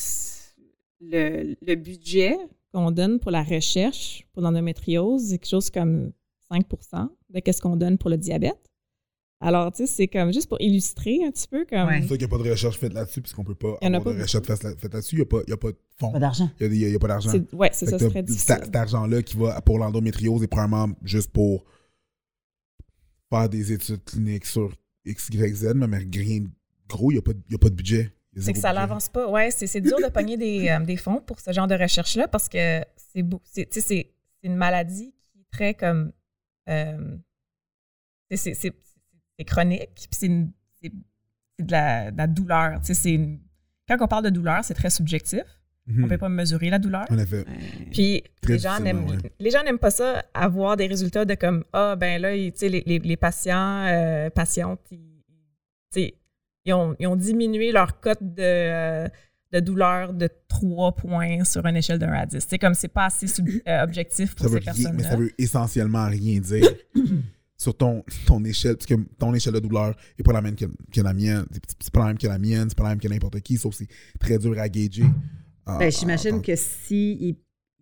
le, 1.02 1.56
le 1.62 1.76
budget 1.76 2.38
qu'on 2.74 2.92
donne 2.92 3.20
pour 3.20 3.32
la 3.32 3.44
recherche 3.44 4.26
pour 4.34 4.42
l'endométriose, 4.42 5.24
c'est 5.30 5.38
quelque 5.40 5.50
chose 5.50 5.70
comme 5.70 6.12
5% 6.52 7.10
de 7.30 7.52
ce 7.52 7.62
qu'on 7.62 7.76
donne 7.76 7.98
pour 7.98 8.10
le 8.10 8.18
diabète. 8.18 8.60
Alors, 9.42 9.72
tu 9.72 9.78
sais, 9.78 9.88
c'est 9.88 10.08
comme 10.10 10.34
juste 10.34 10.50
pour 10.50 10.60
illustrer 10.60 11.24
un 11.24 11.32
petit 11.32 11.48
peu 11.48 11.66
comme. 11.66 11.88
Ouais. 11.88 12.02
C'est 12.02 12.08
sûr 12.08 12.18
qu'il 12.18 12.28
n'y 12.28 12.34
a 12.34 12.38
pas 12.38 12.44
de 12.44 12.50
recherche 12.50 12.78
faite 12.78 12.94
là-dessus, 12.94 13.22
puisqu'on 13.22 13.46
peut 13.46 13.56
pas 13.56 13.78
Il 13.82 13.86
y 13.86 13.88
en 13.88 13.94
a 13.94 13.98
avoir 13.98 14.14
de 14.14 14.20
pas 14.20 14.24
recherche 14.26 14.46
faite 14.46 14.94
là-dessus. 14.94 15.16
Il 15.16 15.20
n'y 15.20 15.22
a, 15.22 15.26
pas- 15.26 15.42
il 15.48 15.50
y 15.50 15.54
a 15.54 15.58
pas 15.58 15.72
de 15.72 15.78
fonds. 15.98 16.12
Pas 16.12 16.20
d'argent. 16.20 16.50
Il 16.60 16.70
n'y 16.72 16.84
a, 16.84 16.88
il 16.88 16.92
y 16.92 16.96
a 16.96 17.00
pas 17.00 17.08
d'argent. 17.08 17.32
C'est- 17.32 17.54
Ouais, 17.56 17.70
c'est 17.72 17.86
ça, 17.86 17.98
c'est 17.98 18.10
très 18.10 18.20
cet- 18.20 18.26
difficile. 18.26 18.56
Cet 18.66 18.76
argent-là 18.76 19.22
qui 19.24 19.38
va 19.38 19.62
pour 19.62 19.80
l'endométriose 19.80 20.44
est 20.44 20.48
probablement 20.48 20.90
juste 21.04 21.32
pour 21.32 21.64
faire 23.30 23.48
des 23.48 23.72
études 23.72 24.04
cliniques 24.04 24.46
sur 24.46 24.74
X, 25.06 25.30
Y, 25.32 25.56
Z, 25.56 25.74
mais 25.76 25.98
rien 25.98 26.42
de 26.42 26.50
gros, 26.90 27.12
il 27.12 27.14
n'y 27.16 27.20
a, 27.20 27.22
pas 27.22 27.34
de- 27.34 27.42
il 27.48 27.52
y 27.54 27.56
a 27.56 27.60
pas 27.60 27.70
de 27.70 27.76
budget. 27.76 28.12
C'est 28.38 28.54
que 28.54 28.60
ça 28.60 28.72
l'avance 28.74 29.10
pas. 29.10 29.28
Ouais, 29.30 29.52
c'est 29.52 29.68
c'est 29.68 29.82
dur 29.82 29.98
de 29.98 30.08
pogner 30.10 30.38
des, 30.38 30.70
euh, 30.70 30.80
des 30.80 30.98
fonds 30.98 31.20
pour 31.20 31.40
ce 31.40 31.52
genre 31.52 31.68
de 31.68 31.76
recherche-là 31.76 32.28
parce 32.28 32.48
que 32.48 32.82
c'est 33.14 33.24
beau- 33.24 33.42
c'est 33.44 33.66
tu 33.66 33.82
sais, 33.82 33.88
c'est- 33.88 34.12
c'est 34.42 34.48
une 34.48 34.56
maladie 34.56 35.14
qui 35.32 35.40
est 35.40 35.48
très 35.52 35.74
comme. 35.74 36.12
euh, 36.70 37.18
c'est- 38.30 38.38
c'est 38.38 38.54
c'est- 38.54 38.74
c'est 39.38 39.46
chronique, 39.46 39.90
puis 39.96 40.08
c'est 40.12 40.26
une- 40.28 40.52
c'est- 40.82 40.92
c'est 41.58 41.66
de 41.66 41.72
la, 41.72 42.12
de 42.12 42.18
la 42.18 42.28
douleur. 42.28 42.80
tu 42.82 42.88
sais, 42.88 42.94
c'est 42.94 43.14
une- 43.14 43.40
Quand 43.88 43.98
on 44.02 44.08
parle 44.08 44.26
de 44.26 44.30
douleur, 44.30 44.64
c'est 44.64 44.76
très 44.76 44.92
subjectif. 44.92 45.42
Mhm. 45.88 46.04
On 46.04 46.06
ne 46.06 46.10
peut 46.10 46.20
pas 46.20 46.30
mesurer 46.30 46.70
la 46.70 46.78
douleur. 46.78 47.08
En 47.10 47.18
effet. 47.18 47.44
Puis 47.92 48.24
les 48.48 48.60
gens 48.60 48.80
n'aiment 48.80 49.10
ouais. 49.10 49.18
les 49.40 49.50
gens 49.50 49.64
n'aiment 49.64 49.80
pas 49.80 49.90
ça 49.90 50.24
avoir 50.36 50.78
des 50.78 50.86
résultats 50.86 51.26
de 51.26 51.34
comme 51.34 51.66
ah 51.74 51.96
ben 51.96 52.22
là 52.22 52.36
ils- 52.36 52.52
tu 52.52 52.60
sais 52.60 52.70
les, 52.70 52.84
les, 52.86 53.00
les 53.00 53.18
patients 53.18 53.86
euh, 53.88 54.30
patientes 54.30 54.82
ils, 54.92 55.24
tu 55.92 56.02
sais, 56.02 56.14
ils 56.70 56.74
ont, 56.74 56.96
ils 57.00 57.08
ont 57.08 57.16
diminué 57.16 57.72
leur 57.72 58.00
cote 58.00 58.22
de, 58.22 58.42
euh, 58.42 59.08
de 59.52 59.60
douleur 59.60 60.14
de 60.14 60.30
3 60.48 60.94
points 60.96 61.44
sur 61.44 61.66
une 61.66 61.76
échelle 61.76 62.00
de 62.00 62.06
1 62.06 62.12
à 62.14 62.26
10. 62.26 62.46
C'est 62.48 62.58
comme 62.60 62.74
c'est 62.74 62.88
pas 62.88 63.06
assez 63.06 63.28
sub- 63.28 63.48
euh, 63.68 63.84
objectif 63.84 64.36
pour 64.36 64.48
Ça 64.48 64.52
ces 64.52 64.72
rien, 64.72 64.92
mais 64.94 65.04
ça 65.04 65.16
veut 65.16 65.32
essentiellement 65.38 66.08
rien 66.08 66.40
dire 66.40 66.68
sur 67.58 67.76
ton, 67.76 68.04
ton 68.26 68.44
échelle, 68.46 68.76
parce 68.78 68.86
que 68.86 68.96
ton 69.18 69.34
échelle 69.34 69.54
de 69.54 69.60
douleur 69.60 69.96
n'est 70.18 70.24
pas 70.24 70.34
la 70.34 70.42
même 70.42 70.56
que, 70.56 70.66
que 70.94 71.02
la 71.02 71.14
mienne. 71.14 71.46
C'est- 71.82 71.92
pas 71.92 72.02
la 72.02 72.06
même 72.08 72.18
que 72.18 72.28
la 72.28 72.38
mienne, 72.40 72.66
c'est 72.70 72.78
pas 72.78 72.84
la 72.84 72.90
même 72.90 73.00
que 73.00 73.08
n'importe 73.08 73.40
qui, 73.42 73.58
sauf 73.58 73.72
que 73.78 73.84
c'est 73.86 74.18
très 74.20 74.38
dur 74.38 74.58
à 74.60 74.70
gager. 74.70 75.04
Ah, 75.66 75.78
Ben, 75.80 75.88
ah, 75.88 75.90
J'imagine 75.90 76.38
ah, 76.40 76.46
que 76.46 76.56
s'il 76.56 77.36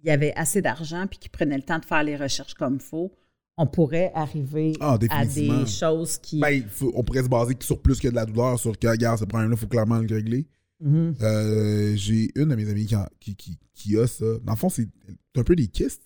il 0.04 0.07
y 0.07 0.12
avait 0.12 0.33
assez 0.36 0.62
d'argent 0.62 1.06
puis 1.07 1.18
qu'ils 1.19 1.31
prenaient 1.31 1.57
le 1.57 1.63
temps 1.63 1.80
de 1.80 1.86
faire 1.86 2.04
les 2.04 2.16
recherches 2.16 2.54
comme 2.54 2.75
il 2.75 2.81
faut, 2.81 3.12
on 3.57 3.65
pourrait 3.68 4.12
arriver 4.13 4.74
Ah, 4.80 4.98
à 5.09 5.25
des 5.25 5.65
choses 5.65 6.18
qui. 6.19 6.39
Ben, 6.39 6.63
faut- 6.69 6.92
on 6.95 7.04
pourrait 7.04 7.24
se 7.24 7.27
baser 7.30 7.56
sur 7.59 7.81
plus 7.81 8.00
que 8.00 8.07
de 8.07 8.15
la 8.15 8.25
douleur, 8.25 8.59
sur 8.59 8.77
que, 8.77 8.88
regarde, 8.88 9.19
ce 9.19 9.25
problème-là, 9.25 9.56
il 9.56 9.59
faut 9.59 9.68
clairement 9.68 9.98
le 10.00 10.13
régler. 10.15 10.45
Mhm. 10.80 11.15
Euh, 11.21 11.95
J'ai 11.95 12.30
une 12.36 12.50
de 12.50 12.56
mes 12.56 12.69
amies 12.69 12.86
qui, 12.86 12.94
a- 12.95 13.09
qui, 13.19 13.36
qui, 13.36 13.57
qui 13.74 13.98
a 13.98 14.06
ça. 14.06 14.25
Dans 14.44 14.54
le 14.54 14.57
fond, 14.57 14.69
c'est 14.69 14.88
c'est 15.33 15.42
un 15.42 15.44
peu 15.44 15.56
des 15.56 15.68
kystes. 15.68 16.01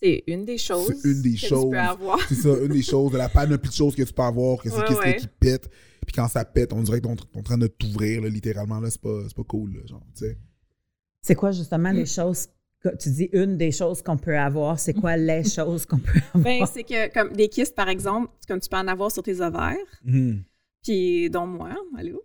C'est 0.00 0.22
une 0.28 0.44
des 0.44 0.58
choses 0.58 0.94
C'est 1.02 1.10
une 1.10 1.22
des 1.22 1.34
que 1.34 1.40
tu 1.40 1.46
choses. 1.48 1.70
peux 1.70 1.78
avoir. 1.78 2.20
C'est 2.28 2.34
ça, 2.36 2.50
une 2.62 2.68
des 2.72 2.82
choses, 2.82 3.10
de 3.12 3.18
la 3.18 3.28
panoplie 3.28 3.68
de 3.70 3.74
choses 3.74 3.94
que 3.96 4.02
tu 4.02 4.12
peux 4.12 4.22
avoir, 4.22 4.58
que 4.62 4.70
ces 4.70 4.76
Ouais, 4.76 4.94
ouais. 4.98 5.16
qui 5.16 5.26
pètent. 5.26 5.68
Puis 6.06 6.14
quand 6.14 6.28
ça 6.28 6.44
pète, 6.44 6.72
on 6.72 6.82
dirait 6.82 7.00
qu'on 7.00 7.14
est 7.14 7.36
en 7.36 7.42
train 7.42 7.58
de 7.58 7.66
t'ouvrir, 7.66 8.22
là, 8.22 8.28
littéralement. 8.28 8.80
Là, 8.80 8.90
c'est 8.90 9.00
pas, 9.00 9.22
c'est 9.26 9.34
pas 9.36 9.42
cool, 9.44 9.74
là, 9.74 9.80
genre, 9.86 10.02
tu 10.16 10.24
sais. 10.26 10.38
C'est 11.20 11.34
quoi 11.34 11.50
justement 11.50 11.90
les 11.90 12.06
choses 12.06 12.46
tu 12.98 13.10
dis 13.10 13.28
une 13.32 13.56
des 13.56 13.72
choses 13.72 14.02
qu'on 14.02 14.16
peut 14.16 14.38
avoir, 14.38 14.78
c'est 14.78 14.94
quoi 14.94 15.16
les 15.16 15.44
choses 15.44 15.84
qu'on 15.86 15.98
peut 15.98 16.20
avoir? 16.34 16.44
Ben, 16.44 16.66
c'est 16.66 16.84
que 16.84 17.12
comme 17.12 17.32
des 17.32 17.48
kystes 17.48 17.74
par 17.74 17.88
exemple, 17.88 18.32
comme 18.46 18.60
tu 18.60 18.68
peux 18.68 18.76
en 18.76 18.88
avoir 18.88 19.10
sur 19.10 19.22
tes 19.22 19.40
ovaires, 19.40 19.76
puis 20.82 21.30
dont 21.30 21.46
moi, 21.46 21.74
allô? 21.96 22.22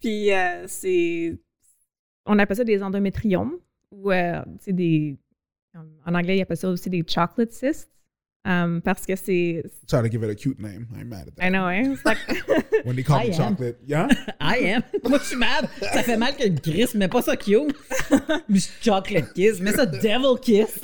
Puis 0.00 0.32
euh, 0.32 0.64
c'est 0.66 1.38
on 2.26 2.38
appelle 2.38 2.56
ça 2.56 2.64
des 2.64 2.82
endométriomes 2.82 3.58
ou 3.90 4.10
euh, 4.10 4.42
c'est 4.60 4.72
des 4.72 5.16
en 6.06 6.14
anglais 6.14 6.38
ils 6.38 6.42
appellent 6.42 6.56
ça 6.56 6.68
aussi 6.68 6.90
des 6.90 7.04
chocolate 7.06 7.52
cysts 7.52 7.90
um, 8.44 8.80
parce 8.82 9.06
que 9.06 9.16
c'est 9.16 9.62
Try 9.88 10.00
to 10.02 10.08
give 10.10 10.22
it 10.22 10.30
a 10.30 10.34
cute 10.34 10.58
name. 10.60 10.86
I'm 10.98 11.08
mad 11.08 11.28
at 11.28 11.36
that. 11.36 11.46
I 11.46 11.50
know 11.50 11.64
hein, 11.66 11.94
c'est 11.96 12.04
like- 12.08 12.84
When 12.86 12.96
they 12.96 13.04
call 13.04 13.20
I 13.24 13.28
me 13.30 13.34
am. 13.34 13.50
chocolate. 13.56 13.76
Yeah? 13.86 14.08
I 14.40 14.72
am. 14.74 14.82
Moi, 15.08 15.18
je 15.18 15.24
suis 15.24 15.36
mad. 15.36 15.68
Ça 15.80 16.02
fait 16.02 16.16
mal 16.16 16.34
que 16.36 16.48
Chris, 16.60 16.88
mais 16.94 17.08
pas 17.08 17.22
ça 17.22 17.36
cute. 17.36 17.74
Mais 18.48 18.58
chocolate 18.82 19.32
kiss, 19.34 19.60
mais 19.60 19.72
ça 19.72 19.86
devil 19.86 20.38
kiss. 20.40 20.80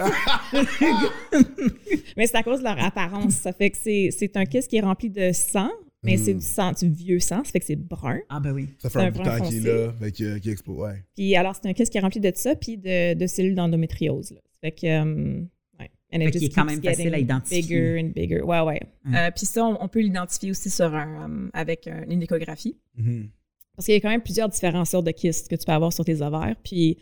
mais 2.17 2.27
c'est 2.27 2.37
à 2.37 2.43
cause 2.43 2.59
de 2.61 2.65
leur 2.65 2.83
apparence, 2.83 3.35
ça 3.35 3.53
fait 3.53 3.71
que 3.71 3.77
c'est 3.81 4.09
c'est 4.17 4.37
un 4.37 4.45
kiss 4.45 4.67
qui 4.67 4.77
est 4.77 4.81
rempli 4.81 5.11
de 5.11 5.33
sang, 5.33 5.71
mais 6.03 6.17
c'est 6.17 6.35
du 6.35 6.41
sang 6.45 6.73
du 6.73 6.89
vieux 6.91 7.21
sang, 7.21 7.43
ça 7.45 7.51
fait 7.53 7.61
que 7.61 7.67
c'est 7.67 7.77
brun. 7.77 8.19
Ah 8.29 8.41
ben 8.41 8.53
oui. 8.53 8.69
Ça 8.79 8.89
fait 8.91 8.99
un 9.01 9.07
un 9.07 9.11
bout 9.11 9.19
de 9.19 9.25
brun 9.25 9.39
temps 9.39 9.45
qu'il 9.47 9.57
est 9.57 9.61
foncé. 9.71 9.87
là, 9.87 9.93
fait 10.01 10.13
que- 10.13 10.39
qui 10.39 10.51
explose. 10.51 10.79
Ouais. 10.79 11.05
Puis 11.17 11.37
alors 11.37 11.55
c'est 11.55 11.69
un 11.69 11.73
kiss 11.73 11.91
qui 11.91 11.99
est 11.99 12.01
rempli 12.01 12.21
de 12.21 12.33
ça 12.35 12.55
puis 12.55 12.77
de, 12.79 13.15
de 13.15 13.27
cellules 13.27 13.55
d'endométriose. 13.55 14.29
Ça 14.29 14.41
fait 14.63 14.73
que 14.73 14.87
ouais. 15.05 15.45
And 16.13 16.21
it 16.21 16.35
est 16.37 16.49
quand 16.55 16.65
même 16.65 16.83
facile 16.83 17.05
getting 17.05 17.15
à 17.15 17.19
identifier. 17.19 17.63
Bigger 17.63 18.01
and 18.01 18.09
bigger. 18.15 18.41
Ouais, 18.43 18.61
ouais. 18.61 18.81
Ouais. 19.07 19.17
Euh, 19.17 19.31
puis 19.31 19.47
ça, 19.47 19.65
on, 19.65 19.79
on 19.81 19.89
peut 19.89 20.01
l'identifier 20.01 20.51
aussi 20.51 20.69
sur 20.71 20.93
un, 20.95 21.31
euh, 21.31 21.51
avec 21.53 21.87
un- 21.87 22.05
une 22.09 22.23
échographie. 22.23 22.77
Mhm. 22.97 23.31
Parce 23.77 23.87
qu'il 23.87 23.95
y 23.95 23.99
a 23.99 24.01
quand 24.01 24.11
même 24.11 24.23
plusieurs 24.23 24.49
différentes 24.49 24.87
sortes 24.89 25.07
de 25.07 25.13
kystes 25.13 25.49
que 25.49 25.55
tu 25.57 25.65
peux 25.65 25.73
avoir 25.73 25.93
sur 25.93 26.05
tes 26.05 26.21
ovaires. 26.21 26.57
Puis 26.65 26.99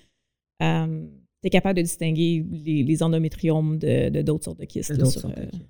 euh, 0.62 1.06
tu 1.42 1.46
es 1.46 1.50
capable 1.50 1.78
de 1.78 1.82
distinguer 1.82 2.44
les, 2.50 2.82
les 2.84 3.02
endométriomes 3.02 3.78
de 3.78 4.10
de 4.10 4.22
d'autres 4.22 4.44
sortes 4.44 4.60
de 4.60 4.64
kystes. 4.66 4.90
là, 4.90 5.04
sur, 5.06 5.20
sortes 5.22 5.36
de 5.36 5.42
euh, 5.42 5.46
kiss. 5.50 5.60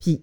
Puis, 0.00 0.22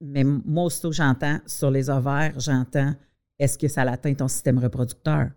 mais 0.00 0.24
moi, 0.24 0.64
aussitôt 0.64 0.92
j'entends 0.92 1.38
sur 1.46 1.70
les 1.70 1.90
ovaires, 1.90 2.32
j'entends 2.40 2.94
est-ce 3.38 3.58
que 3.58 3.68
ça 3.68 3.82
atteint 3.82 4.14
ton 4.14 4.28
système 4.28 4.58
reproducteur? 4.58 5.30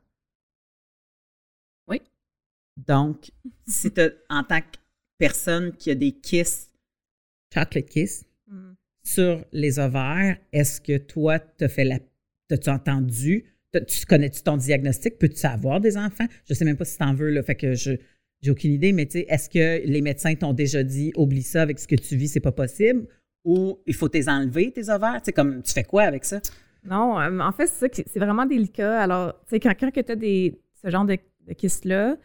Oui. 1.88 2.02
Donc, 2.88 3.32
si 3.68 3.92
tu 3.92 4.02
en 4.30 4.44
tant 4.44 4.62
que 4.62 4.78
personne 5.18 5.72
qui 5.74 5.92
a 5.92 5.96
des 5.96 6.12
kisses, 6.12 6.70
chocolate 7.54 7.86
kiss, 7.90 8.26
Mm. 8.48 8.74
sur 9.04 9.46
les 9.54 9.80
ovaires, 9.80 10.38
est-ce 10.52 10.82
que 10.82 10.98
toi, 10.98 11.40
t'as 11.40 11.68
fait 11.70 11.86
la. 11.86 12.00
T'as-tu 12.50 12.70
entendu? 12.70 13.46
Tu 13.88 14.06
connais-tu 14.06 14.44
ton 14.44 14.58
diagnostic? 14.58 15.18
Peux-tu 15.18 15.46
avoir 15.48 15.80
des 15.82 15.98
enfants? 15.98 16.26
Je 16.48 16.54
sais 16.54 16.66
même 16.66 16.78
pas 16.78 16.86
si 16.86 16.98
t'en 16.98 17.14
veux, 17.14 17.30
là. 17.32 17.42
Fait 17.42 17.56
que 17.56 17.74
je. 17.74 17.94
j'ai 18.42 18.52
aucune 18.52 18.72
idée, 18.74 18.92
mais 18.92 19.06
tu 19.06 19.14
sais, 19.20 19.26
est-ce 19.30 19.50
que 19.50 19.82
les 19.88 20.02
médecins 20.02 20.36
t'ont 20.36 20.54
déjà 20.54 20.84
dit, 20.84 21.12
oublie 21.16 21.42
ça 21.42 21.62
avec 21.62 21.80
ce 21.80 21.88
que 21.88 21.96
tu 21.96 22.16
vis, 22.18 22.28
c'est 22.28 22.40
pas 22.42 22.52
possible? 22.52 23.08
Ou 23.46 23.80
il 23.88 23.94
faut 23.96 24.10
t'es 24.10 24.28
enlever, 24.30 24.72
tes 24.72 24.90
ovaires? 24.90 25.20
Tu 25.22 25.26
sais, 25.26 25.32
comme, 25.34 25.64
tu 25.64 25.72
fais 25.74 25.84
quoi 25.86 26.04
avec 26.04 26.26
ça? 26.26 26.42
Non, 26.84 27.18
euh, 27.20 27.40
en 27.40 27.52
fait, 27.54 27.68
c'est 27.68 27.80
ça, 27.80 27.90
qui- 27.90 28.04
c'est 28.12 28.20
vraiment 28.20 28.46
délicat. 28.46 29.02
Alors, 29.02 29.34
tu 29.46 29.52
sais, 29.52 29.60
quand, 29.62 29.74
quand 29.80 29.92
tu 29.92 30.12
as 30.12 30.16
des, 30.16 30.60
ce 30.84 30.90
genre 30.90 31.06
de, 31.06 31.18
de 31.48 31.54
kystes-là, 31.54 32.18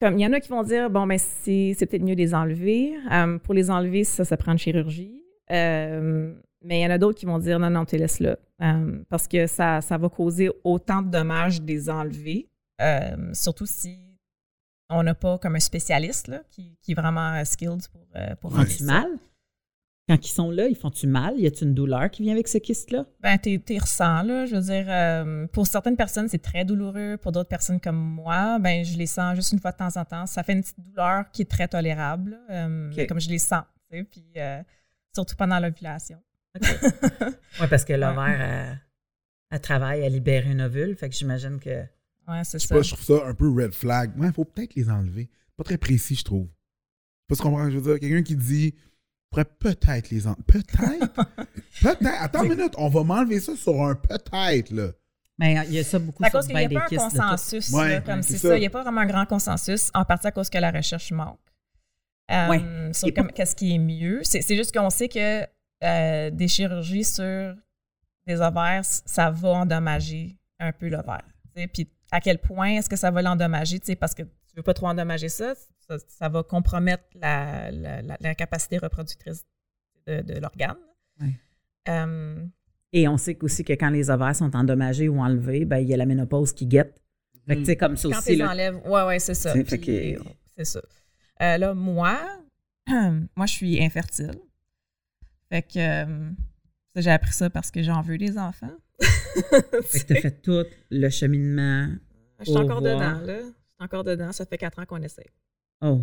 comme 0.00 0.18
il 0.18 0.22
y 0.22 0.26
en 0.26 0.32
a 0.32 0.40
qui 0.40 0.48
vont 0.48 0.62
dire, 0.62 0.90
bon, 0.90 1.06
ben, 1.06 1.18
c'est 1.18 1.74
peut-être 1.78 2.02
mieux 2.02 2.14
de 2.14 2.20
les 2.20 2.34
enlever. 2.34 2.94
Euh, 3.12 3.38
pour 3.38 3.54
les 3.54 3.70
enlever, 3.70 4.04
ça, 4.04 4.24
ça 4.24 4.36
prend 4.36 4.52
une 4.52 4.58
chirurgie. 4.58 5.20
Euh, 5.50 6.34
mais 6.62 6.80
il 6.80 6.82
y 6.82 6.86
en 6.86 6.90
a 6.90 6.98
d'autres 6.98 7.18
qui 7.18 7.26
vont 7.26 7.38
dire, 7.38 7.58
non, 7.58 7.70
non, 7.70 7.84
tu 7.84 7.96
les 7.96 8.02
laisses 8.02 8.20
là. 8.20 8.36
Euh, 8.62 9.02
parce 9.08 9.28
que 9.28 9.46
ça, 9.46 9.80
ça 9.80 9.98
va 9.98 10.08
causer 10.08 10.50
autant 10.64 11.02
de 11.02 11.10
dommages 11.10 11.60
de 11.60 11.66
les 11.66 11.88
enlever. 11.90 12.48
Surtout 13.32 13.66
si 13.66 13.98
on 14.90 15.02
n'a 15.02 15.14
pas 15.14 15.38
comme 15.38 15.56
un 15.56 15.60
spécialiste 15.60 16.28
là, 16.28 16.42
qui, 16.50 16.76
qui 16.82 16.92
est 16.92 16.94
vraiment 16.94 17.42
skilled 17.44 17.80
pour, 17.90 18.06
pour 18.40 18.58
Ouais. 18.58 18.66
ça. 18.66 18.84
mal? 18.84 19.08
Quand 20.06 20.22
ils 20.22 20.30
sont 20.30 20.50
là, 20.50 20.66
ils 20.66 20.76
font-tu 20.76 21.06
mal? 21.06 21.38
Y 21.38 21.46
a-tu 21.46 21.64
une 21.64 21.72
douleur 21.72 22.10
qui 22.10 22.22
vient 22.22 22.34
avec 22.34 22.46
ce 22.46 22.58
kyste-là? 22.58 23.06
Ben, 23.20 23.38
t'es, 23.38 23.58
t'es 23.58 23.78
ressens, 23.78 24.22
là. 24.24 24.44
Je 24.44 24.54
veux 24.54 24.60
dire, 24.60 24.84
euh, 24.88 25.46
pour 25.46 25.66
certaines 25.66 25.96
personnes, 25.96 26.28
c'est 26.28 26.42
très 26.42 26.66
douloureux. 26.66 27.16
Pour 27.16 27.32
d'autres 27.32 27.48
personnes 27.48 27.80
comme 27.80 27.96
moi, 27.96 28.58
ben, 28.58 28.84
je 28.84 28.98
les 28.98 29.06
sens 29.06 29.34
juste 29.34 29.52
une 29.52 29.60
fois 29.60 29.72
de 29.72 29.78
temps 29.78 29.96
en 29.96 30.04
temps. 30.04 30.26
Ça 30.26 30.42
fait 30.42 30.52
une 30.52 30.60
petite 30.60 30.80
douleur 30.80 31.30
qui 31.32 31.42
est 31.42 31.50
très 31.50 31.68
tolérable, 31.68 32.38
euh, 32.50 33.06
comme 33.06 33.18
je 33.18 33.30
les 33.30 33.38
sens, 33.38 33.64
tu 33.90 33.96
sais, 33.96 34.04
puis 34.04 34.24
euh, 34.36 34.62
surtout 35.14 35.36
pendant 35.36 35.58
l'ovulation. 35.58 36.18
Oui, 37.60 37.66
parce 37.70 37.84
que 37.84 37.92
l'ovaire, 37.92 38.40
elle, 38.40 38.80
elle 39.50 39.60
travaille 39.60 40.04
à 40.04 40.08
libérer 40.08 40.50
un 40.50 40.58
ovule. 40.58 40.96
Fait 40.96 41.08
que 41.08 41.14
j'imagine 41.14 41.60
que. 41.60 41.84
Ouais, 42.26 42.42
c'est 42.42 42.58
ça. 42.58 42.74
pas, 42.74 42.82
je 42.82 42.94
trouve 42.94 43.04
ça 43.04 43.26
un 43.26 43.34
peu 43.34 43.48
red 43.48 43.72
flag. 43.72 44.18
Ouais, 44.18 44.26
il 44.26 44.32
faut 44.32 44.44
peut-être 44.44 44.74
les 44.74 44.90
enlever. 44.90 45.30
Pas 45.56 45.62
très 45.62 45.78
précis, 45.78 46.16
je 46.16 46.24
trouve. 46.24 46.48
Pas 47.28 47.36
tu 47.36 47.42
ce 47.42 47.48
que 47.48 47.70
je 47.70 47.78
veux 47.78 47.92
dire. 47.92 48.00
Quelqu'un 48.00 48.22
qui 48.22 48.34
dit 48.34 48.74
pourrait 49.42 49.74
peut-être 49.74 50.10
les 50.10 50.26
enlever. 50.26 50.42
Peut-être? 50.46 51.14
peut-être. 51.82 52.22
Attends 52.22 52.42
une 52.44 52.56
minute, 52.56 52.74
on 52.76 52.88
va 52.88 53.02
m'enlever 53.04 53.40
ça 53.40 53.54
sur 53.56 53.82
un 53.82 53.94
peut-être, 53.94 54.70
là. 54.70 54.88
Mais 55.38 55.54
il 55.66 55.72
y 55.74 55.78
a 55.80 55.84
ça 55.84 55.98
beaucoup 55.98 56.22
à 56.22 56.30
sur 56.30 56.38
cause 56.38 56.46
qu'il 56.46 56.56
n'y 56.56 56.68
ben 56.68 56.76
a 56.76 56.80
pas 56.80 56.88
des 56.88 56.96
un 56.96 57.00
consensus. 57.00 57.70
Ouais, 57.72 58.00
comme 58.06 58.22
c'est 58.22 58.38
ça. 58.38 58.48
ça. 58.50 58.56
Il 58.56 58.60
n'y 58.60 58.66
a 58.66 58.70
pas 58.70 58.82
vraiment 58.82 59.00
un 59.00 59.06
grand 59.06 59.26
consensus, 59.26 59.90
en 59.92 60.04
partie 60.04 60.28
à 60.28 60.30
cause 60.32 60.48
que 60.48 60.58
la 60.58 60.70
recherche 60.70 61.10
manque. 61.10 61.38
Euh, 62.30 62.48
Ouais. 62.48 62.62
Sur 62.92 63.12
comme- 63.12 63.32
qu'est-ce 63.32 63.56
qui 63.56 63.74
est 63.74 63.78
mieux. 63.78 64.20
C'est 64.22 64.42
c'est 64.42 64.56
juste 64.56 64.72
qu'on 64.74 64.90
sait 64.90 65.08
que 65.08 65.44
euh, 65.82 66.30
des 66.30 66.48
chirurgies 66.48 67.04
sur 67.04 67.54
des 68.26 68.40
ovaires, 68.40 68.82
ça 68.84 69.30
va 69.30 69.48
endommager 69.50 70.38
un 70.60 70.72
peu 70.72 70.88
l'ovaire. 70.88 71.24
Puis 71.72 71.88
à 72.10 72.20
quel 72.20 72.38
point 72.38 72.76
est-ce 72.78 72.88
que 72.88 72.96
ça 72.96 73.10
va 73.10 73.20
l'endommager? 73.20 73.80
Parce 73.98 74.14
que 74.14 74.22
tu 74.54 74.58
ne 74.58 74.60
veux 74.60 74.62
pas 74.62 74.74
trop 74.74 74.86
endommager 74.86 75.28
ça, 75.28 75.54
ça, 75.88 75.96
ça 76.06 76.28
va 76.28 76.42
compromettre 76.44 77.02
la, 77.16 77.70
la- 77.72 78.02
la- 78.02 78.16
la 78.20 78.34
capacité 78.36 78.78
reproductrice 78.78 79.44
de, 80.06 80.20
de 80.22 80.34
l'organe. 80.38 80.76
Euh, 81.88 82.44
Et 82.92 83.08
on 83.08 83.16
sait 83.16 83.36
aussi 83.42 83.64
que 83.64 83.72
quand 83.72 83.90
les 83.90 84.10
ovaires 84.10 84.34
sont 84.36 84.54
endommagés 84.56 85.08
ou 85.08 85.18
enlevés, 85.20 85.64
ben, 85.64 85.78
il 85.78 85.88
y 85.88 85.94
a 85.94 85.96
la 85.96 86.06
ménopause 86.06 86.52
qui 86.52 86.66
guette. 86.66 87.00
Fait 87.46 87.56
que, 87.56 87.60
tu 87.60 87.66
sais, 87.66 87.76
comme 87.76 87.96
ça 87.96 88.08
Quand 88.08 88.18
aussi. 88.18 88.24
tu 88.26 88.32
les 88.32 88.36
là. 88.38 88.50
enlèves, 88.52 88.76
ouais, 88.86 89.04
ouais, 89.06 89.18
c'est 89.18 89.34
ça. 89.34 89.52
C'est- 89.52 89.78
que- 89.78 90.64
ça. 90.64 90.80
Euh, 91.42 91.58
là, 91.58 91.74
moi, 91.74 92.18
moi, 92.88 93.46
je 93.46 93.52
suis 93.52 93.82
infertile. 93.82 94.30
Fait 95.50 95.62
que 95.62 95.78
euh, 96.04 96.30
j'ai 96.96 97.10
appris 97.10 97.32
ça 97.32 97.50
parce 97.50 97.70
que 97.70 97.82
j'en 97.82 98.00
veux 98.02 98.16
des 98.16 98.38
enfants. 98.38 98.70
Fait 99.00 100.00
que 100.00 100.04
t'as 100.14 100.20
fait 100.20 100.40
tout 100.42 100.64
le 100.90 101.08
cheminement. 101.10 101.88
Je 102.38 102.44
suis 102.44 102.56
encore 102.56 102.80
dedans, 102.80 103.20
là. 103.20 103.40
Encore 103.78 104.04
dedans. 104.04 104.32
Ça 104.32 104.46
fait 104.46 104.58
quatre 104.58 104.78
ans 104.78 104.86
qu'on 104.86 105.02
essaie. 105.02 105.30
Oh. 105.80 106.02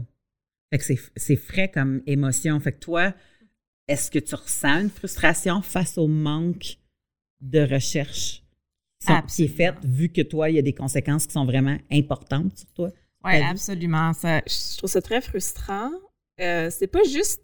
Fait 0.72 0.78
que 0.78 0.84
c'est, 0.86 1.00
c'est 1.16 1.36
frais 1.36 1.70
comme 1.70 2.01
émotion. 2.06 2.60
Fait 2.60 2.72
que 2.74 2.80
toi, 2.80 3.13
est-ce 3.88 4.10
que 4.12 4.20
tu 4.20 4.36
ressens 4.36 4.82
une 4.82 4.90
frustration 4.90 5.62
face 5.62 5.98
au 5.98 6.08
manque 6.08 6.78
de 7.42 7.60
recherche 7.62 8.44
qui 9.28 9.46
est 9.46 9.48
faite, 9.48 9.84
vu 9.84 10.10
que 10.10 10.22
toi, 10.22 10.50
il 10.50 10.56
y 10.58 10.60
a 10.60 10.62
des 10.62 10.75
conséquences 10.75 11.25
qui 11.25 11.34
sont 11.34 11.46
vraiment 11.46 11.78
importantes 11.92 12.56
sur 12.58 12.72
toi? 12.74 12.92
Oui, 13.24 13.36
absolument. 13.42 14.13
Ça, 14.13 14.42
je 14.48 14.78
trouve 14.78 14.90
ça 14.90 15.01
très 15.01 15.22
frustrant. 15.22 15.90
Euh, 16.40 16.70
c'est 16.70 16.88
pas 16.88 17.04
juste. 17.04 17.42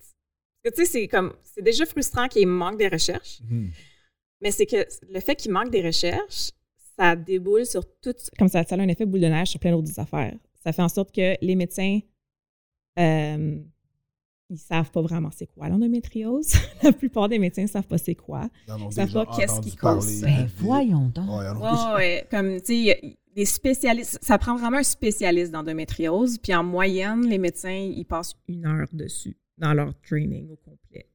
parce 0.63 0.75
que, 0.75 0.81
Tu 0.81 0.85
sais, 0.85 0.91
c'est 0.91 1.07
comme. 1.07 1.33
C'est 1.43 1.63
déjà 1.63 1.85
frustrant 1.85 2.27
qu'il 2.27 2.47
manque 2.47 2.77
des 2.77 2.87
recherches, 2.87 3.39
Mhm. 3.49 3.71
mais 4.41 4.51
c'est 4.51 4.65
que 4.67 4.85
le 5.11 5.19
fait 5.19 5.35
qu'il 5.35 5.51
manque 5.51 5.71
des 5.71 5.81
recherches, 5.81 6.51
ça 6.97 7.15
déboule 7.15 7.65
sur 7.65 7.83
tout. 8.01 8.13
Comme 8.37 8.47
ça, 8.47 8.63
ça 8.63 8.75
a 8.75 8.79
un 8.79 8.87
effet 8.87 9.05
boule 9.05 9.21
de 9.21 9.27
neige 9.27 9.49
sur 9.49 9.59
plein 9.59 9.71
d'autres 9.71 9.99
affaires. 9.99 10.35
Ça 10.63 10.73
fait 10.73 10.81
en 10.81 10.89
sorte 10.89 11.13
que 11.13 11.35
les 11.43 11.55
médecins. 11.55 11.99
euh, 12.99 13.59
ils 14.49 14.57
savent 14.57 14.89
pas 14.91 15.01
vraiment 15.01 15.29
c'est 15.29 15.47
quoi 15.47 15.67
l'endométriose. 15.67 16.53
La 16.83 16.93
plupart 16.93 17.27
des 17.27 17.37
médecins 17.37 17.67
savent 17.67 17.85
pas 17.87 17.97
c'est 17.97 18.15
quoi. 18.15 18.49
Ils 18.69 18.75
Ils 18.85 18.93
savent 18.93 19.11
pas 19.11 19.25
qu'est-ce 19.35 19.59
qui 19.59 19.75
cause 19.75 20.07
ça. 20.07 20.25
Ben, 20.25 20.49
voyons 20.57 21.09
donc. 21.09 21.27
Ouais, 21.29 21.49
Ouais, 21.49 21.95
ouais. 21.95 22.27
Comme, 22.31 22.61
tu 22.61 22.85
sais, 22.85 23.17
des 23.35 23.45
spécialistes. 23.45 24.17
Ça 24.21 24.37
prend 24.37 24.55
vraiment 24.55 24.77
un 24.77 24.83
spécialiste 24.83 25.51
d'endométriose. 25.51 26.37
Puis 26.37 26.55
en 26.55 26.63
moyenne, 26.63 27.27
les 27.27 27.37
médecins, 27.37 27.69
ils 27.75 28.05
passent 28.05 28.35
une 28.47 28.65
heure 28.65 28.87
dessus 28.93 29.37
dans 29.57 29.73
leur 29.73 29.93
training 30.01 30.49
au 30.49 30.55
complet. 30.55 31.09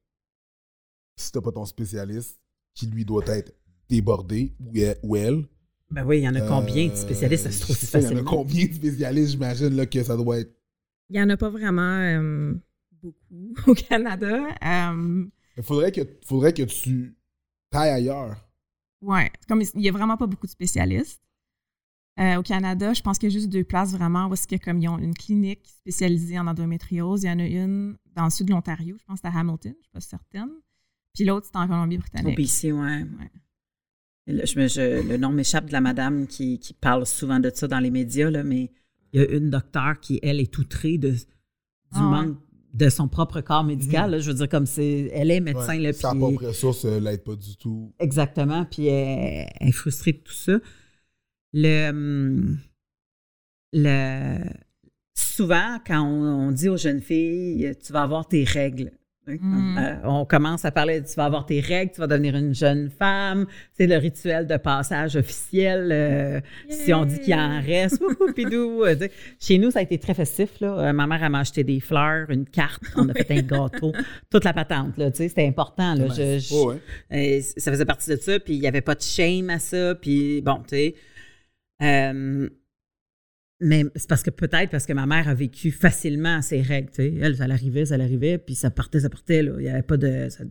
Si 1.16 1.32
t'as 1.32 1.40
pas 1.40 1.52
ton 1.52 1.64
spécialiste, 1.64 2.38
qui 2.74 2.86
lui 2.86 3.04
doit 3.06 3.24
être 3.28 3.52
débordé, 3.88 4.54
ou 4.60 4.72
elle, 4.76 4.98
ou 5.02 5.16
elle 5.16 5.44
Ben 5.92 6.04
oui, 6.06 6.18
il 6.18 6.22
y 6.24 6.28
en 6.28 6.34
a 6.34 6.40
combien 6.40 6.86
de 6.86 6.92
euh, 6.92 6.96
spécialistes? 6.96 7.44
Ça 7.44 7.50
se 7.52 7.60
trouve 7.60 7.76
si 7.76 7.86
ça, 7.86 7.98
Il 7.98 8.02
y 8.02 8.06
en 8.06 8.08
a 8.08 8.12
facilement. 8.12 8.30
combien 8.30 8.66
de 8.66 8.72
spécialistes, 8.72 9.30
j'imagine, 9.32 9.76
là, 9.76 9.86
que 9.86 10.02
ça 10.02 10.16
doit 10.16 10.38
être? 10.40 10.54
Il 11.10 11.16
n'y 11.16 11.22
en 11.22 11.28
a 11.28 11.36
pas 11.36 11.50
vraiment 11.50 11.82
euh, 11.82 12.54
beaucoup 13.02 13.52
au 13.70 13.74
Canada. 13.74 14.46
Euh, 14.64 15.26
Il 15.56 15.62
faudrait 15.62 15.92
que, 15.92 16.00
faudrait 16.26 16.52
que 16.54 16.62
tu 16.62 17.14
tailles 17.70 17.90
ailleurs. 17.90 18.36
ouais. 19.02 19.30
Comme 19.48 19.60
il 19.60 19.80
n'y 19.80 19.88
a 19.88 19.92
vraiment 19.92 20.16
pas 20.16 20.26
beaucoup 20.26 20.46
de 20.46 20.52
spécialistes. 20.52 21.20
Euh, 22.20 22.36
au 22.36 22.42
Canada, 22.42 22.92
je 22.92 23.00
pense 23.00 23.18
qu'il 23.18 23.30
y 23.30 23.32
a 23.32 23.38
juste 23.38 23.48
deux 23.48 23.64
places 23.64 23.92
vraiment 23.92 24.26
où 24.28 24.34
est-ce 24.34 24.46
que 24.46 24.56
comme 24.56 24.78
ils 24.82 24.88
ont 24.88 24.98
une 24.98 25.14
clinique 25.14 25.66
spécialisée 25.66 26.38
en 26.38 26.46
endométriose. 26.46 27.22
Il 27.22 27.26
y 27.26 27.30
en 27.30 27.38
a 27.38 27.44
une 27.46 27.96
dans 28.14 28.24
le 28.24 28.30
sud 28.30 28.48
de 28.48 28.52
l'Ontario, 28.52 28.96
je 28.98 29.04
pense 29.04 29.20
que 29.20 29.28
c'est 29.28 29.34
à 29.34 29.40
Hamilton, 29.40 29.72
je 29.72 29.78
ne 29.78 29.82
suis 29.82 29.90
pas 29.92 30.00
certaine. 30.00 30.50
Puis 31.14 31.24
l'autre, 31.24 31.46
c'est 31.50 31.56
en 31.56 31.64
Au 31.64 31.68
Colombie-Britannique. 31.68 32.36
BC, 32.36 32.70
ouais. 32.72 32.80
Ouais. 32.80 33.30
Et 34.26 34.32
là, 34.32 34.44
je 34.44 34.58
me- 34.58 34.68
je- 34.68 35.08
le 35.08 35.16
nom 35.16 35.30
m'échappe 35.30 35.66
de 35.66 35.72
la 35.72 35.80
madame 35.80 36.26
qui, 36.26 36.58
qui 36.58 36.74
parle 36.74 37.06
souvent 37.06 37.40
de 37.40 37.50
ça 37.52 37.66
dans 37.68 37.80
les 37.80 37.90
médias, 37.90 38.30
là, 38.30 38.42
mais 38.44 38.70
il 39.12 39.20
y 39.20 39.24
a 39.24 39.30
une 39.30 39.50
docteure 39.50 39.98
qui, 40.00 40.20
elle, 40.22 40.40
est 40.40 40.56
outrée 40.58 40.96
de, 40.98 41.10
du 41.10 41.18
Ah 41.92 42.04
ouais. 42.04 42.10
manque 42.26 42.38
de 42.72 42.88
son 42.88 43.06
propre 43.08 43.40
corps 43.42 43.64
médical. 43.64 44.12
là. 44.12 44.18
je 44.20 44.30
veux 44.30 44.36
dire, 44.36 44.48
comme 44.48 44.64
c'est. 44.66 45.10
Elle 45.12 45.30
est 45.30 45.40
médecin, 45.40 45.76
Ouais, 45.76 45.78
là, 45.80 45.92
Sa 45.92 46.14
propre 46.14 46.52
source 46.52 46.84
euh, 46.86 47.00
l'aide 47.00 47.22
pas 47.24 47.36
du 47.36 47.56
tout. 47.56 47.92
Exactement, 47.98 48.64
puis 48.64 48.86
elle, 48.86 49.48
elle 49.60 49.68
est 49.68 49.72
frustrée 49.72 50.12
de 50.12 50.18
tout 50.18 50.32
ça. 50.32 50.58
Le, 51.52 51.90
hum, 51.90 52.58
le, 53.72 54.38
souvent, 55.14 55.78
quand 55.86 56.00
on, 56.02 56.48
on 56.48 56.52
dit 56.52 56.68
aux 56.68 56.76
jeunes 56.76 57.00
filles, 57.02 57.74
tu 57.84 57.92
vas 57.92 58.02
avoir 58.02 58.26
tes 58.26 58.44
règles. 58.44 58.92
Mm. 59.24 59.78
euh, 59.78 59.94
on 60.02 60.24
commence 60.24 60.64
à 60.64 60.72
parler, 60.72 61.00
tu 61.02 61.14
vas 61.14 61.26
avoir 61.26 61.46
tes 61.46 61.60
règles, 61.60 61.92
tu 61.92 62.00
vas 62.00 62.08
devenir 62.08 62.34
une 62.34 62.54
jeune 62.54 62.90
femme. 62.90 63.46
C'est 63.72 63.86
le 63.86 63.96
rituel 63.96 64.48
de 64.48 64.56
passage 64.56 65.14
officiel. 65.14 65.90
euh, 65.92 66.40
si 66.68 66.92
on 66.92 67.04
dit 67.04 67.20
qu'il 67.20 67.34
en 67.34 67.60
reste, 67.60 68.02
pidou, 68.34 68.82
euh. 68.84 68.96
Chez 69.38 69.58
nous, 69.58 69.70
ça 69.70 69.78
a 69.78 69.82
été 69.82 69.96
très 69.98 70.14
festif. 70.14 70.58
Là. 70.60 70.88
Euh, 70.88 70.92
ma 70.92 71.06
mère, 71.06 71.22
elle 71.22 71.30
m'a 71.30 71.38
acheté 71.38 71.62
des 71.62 71.78
fleurs, 71.78 72.30
une 72.30 72.46
carte, 72.46 72.82
on 72.96 73.08
a 73.10 73.14
fait 73.14 73.30
un 73.30 73.42
gâteau, 73.42 73.92
toute 74.28 74.42
la 74.44 74.52
patente. 74.52 74.96
Là, 74.98 75.10
tu 75.12 75.18
sais, 75.18 75.28
c'était 75.28 75.46
important. 75.46 75.94
Là. 75.94 76.08
Je- 76.08 76.40
je- 76.40 76.54
Ouais, 76.54 76.74
ouais. 77.12 77.38
euh, 77.38 77.40
ça 77.56 77.70
faisait 77.70 77.84
partie 77.84 78.10
de 78.10 78.16
ça, 78.16 78.40
puis 78.40 78.54
il 78.54 78.60
n'y 78.60 78.66
avait 78.66 78.80
pas 78.80 78.96
de 78.96 79.02
shame 79.02 79.50
à 79.50 79.60
ça, 79.60 79.94
puis 79.94 80.40
bon, 80.42 80.56
tu 80.68 80.76
sais. 80.76 80.94
Mais 83.64 83.84
c'est 83.94 84.08
parce 84.08 84.22
que 84.22 84.30
peut-être 84.30 84.70
parce 84.70 84.86
que 84.86 84.92
ma 84.92 85.06
mère 85.06 85.28
a 85.28 85.34
vécu 85.34 85.70
facilement 85.70 86.42
ses 86.42 86.60
règles. 86.62 86.90
Elle, 86.98 87.36
ça 87.36 87.46
l'arrivait, 87.46 87.86
ça 87.86 87.96
l'arrivait, 87.96 88.38
puis 88.38 88.54
ça 88.54 88.70
partait, 88.70 89.00
ça 89.00 89.08
partait, 89.10 89.42
là. 89.42 89.52
Il 89.58 89.62
n'y 89.64 89.68
avait 89.70 89.82
pas 89.82 89.96
de. 89.96 90.28
ça- 90.30 90.44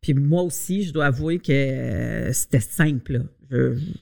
Puis 0.00 0.14
moi 0.14 0.42
aussi, 0.42 0.84
je 0.84 0.92
dois 0.92 1.06
avouer 1.06 1.38
que 1.38 1.52
euh, 1.52 2.32
c'était 2.32 2.60
simple, 2.60 3.24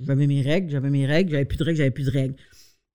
J'avais 0.00 0.26
mes 0.26 0.42
règles, 0.42 0.71
j'avais 0.71 0.90
mes 0.90 1.07
règles, 1.07 1.30
j'avais 1.33 1.45
plus 1.47 1.57
de 1.59 1.64
règles, 1.64 1.78
j'avais 1.78 1.90
plus 1.90 2.07
de 2.07 2.11
règles. 2.11 2.35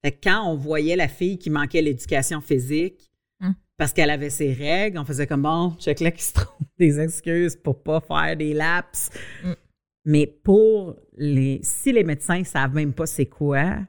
Fait 0.06 0.12
que 0.12 0.18
quand 0.24 0.48
on 0.50 0.56
voyait 0.56 0.96
la 0.96 1.08
fille 1.08 1.38
qui 1.38 1.50
manquait 1.50 1.82
l'éducation 1.82 2.42
physique, 2.42 3.10
Hum. 3.42 3.56
parce 3.78 3.92
qu'elle 3.92 4.12
avait 4.12 4.30
ses 4.30 4.54
règles, 4.54 4.98
on 5.00 5.04
faisait 5.06 5.26
comme 5.28 5.42
bon, 5.42 5.74
check 5.80 6.00
là 6.00 6.12
qui 6.12 6.24
se 6.24 6.34
trouve 6.34 6.68
des 6.80 7.00
excuses 7.00 7.56
pour 7.58 7.82
pas 7.84 8.00
faire 8.02 8.38
des 8.38 8.54
laps. 8.54 9.10
Hum. 9.44 9.56
Mais 10.06 10.28
pour 10.28 10.96
les. 11.18 11.60
Si 11.64 11.92
les 11.92 12.04
médecins 12.04 12.44
savent 12.44 12.74
même 12.76 12.94
pas 12.94 13.06
c'est 13.08 13.26
quoi, 13.26 13.80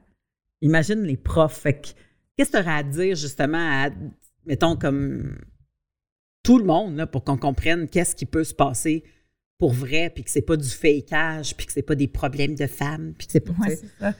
imagine 0.65 1.03
les 1.03 1.17
profs. 1.17 1.59
Fait 1.59 1.79
que, 1.79 1.87
qu'est-ce 2.35 2.51
que 2.51 2.57
tu 2.57 2.63
aurais 2.63 2.77
à 2.77 2.83
dire 2.83 3.15
justement 3.15 3.57
à, 3.57 3.89
mettons, 4.45 4.75
comme 4.75 5.37
tout 6.43 6.59
le 6.59 6.65
monde, 6.65 6.95
là, 6.95 7.07
pour 7.07 7.23
qu'on 7.23 7.37
comprenne 7.37 7.87
qu'est-ce 7.89 8.15
qui 8.15 8.25
peut 8.25 8.43
se 8.43 8.53
passer 8.53 9.03
pour 9.57 9.71
vrai, 9.71 10.09
puis 10.09 10.23
que 10.23 10.29
c'est 10.29 10.41
pas 10.41 10.57
du 10.57 10.69
fakeage, 10.69 11.55
puis 11.55 11.65
que 11.65 11.71
c'est 11.71 11.81
pas 11.81 11.95
des 11.95 12.07
problèmes 12.07 12.55
de 12.55 12.67
femmes, 12.67 13.13
puis 13.17 13.27
que 13.27 13.33
c'est 13.33 13.39
pas. 13.39 13.53
Ouais, 13.53 13.75
c'est 13.75 13.99
ça. 13.99 14.13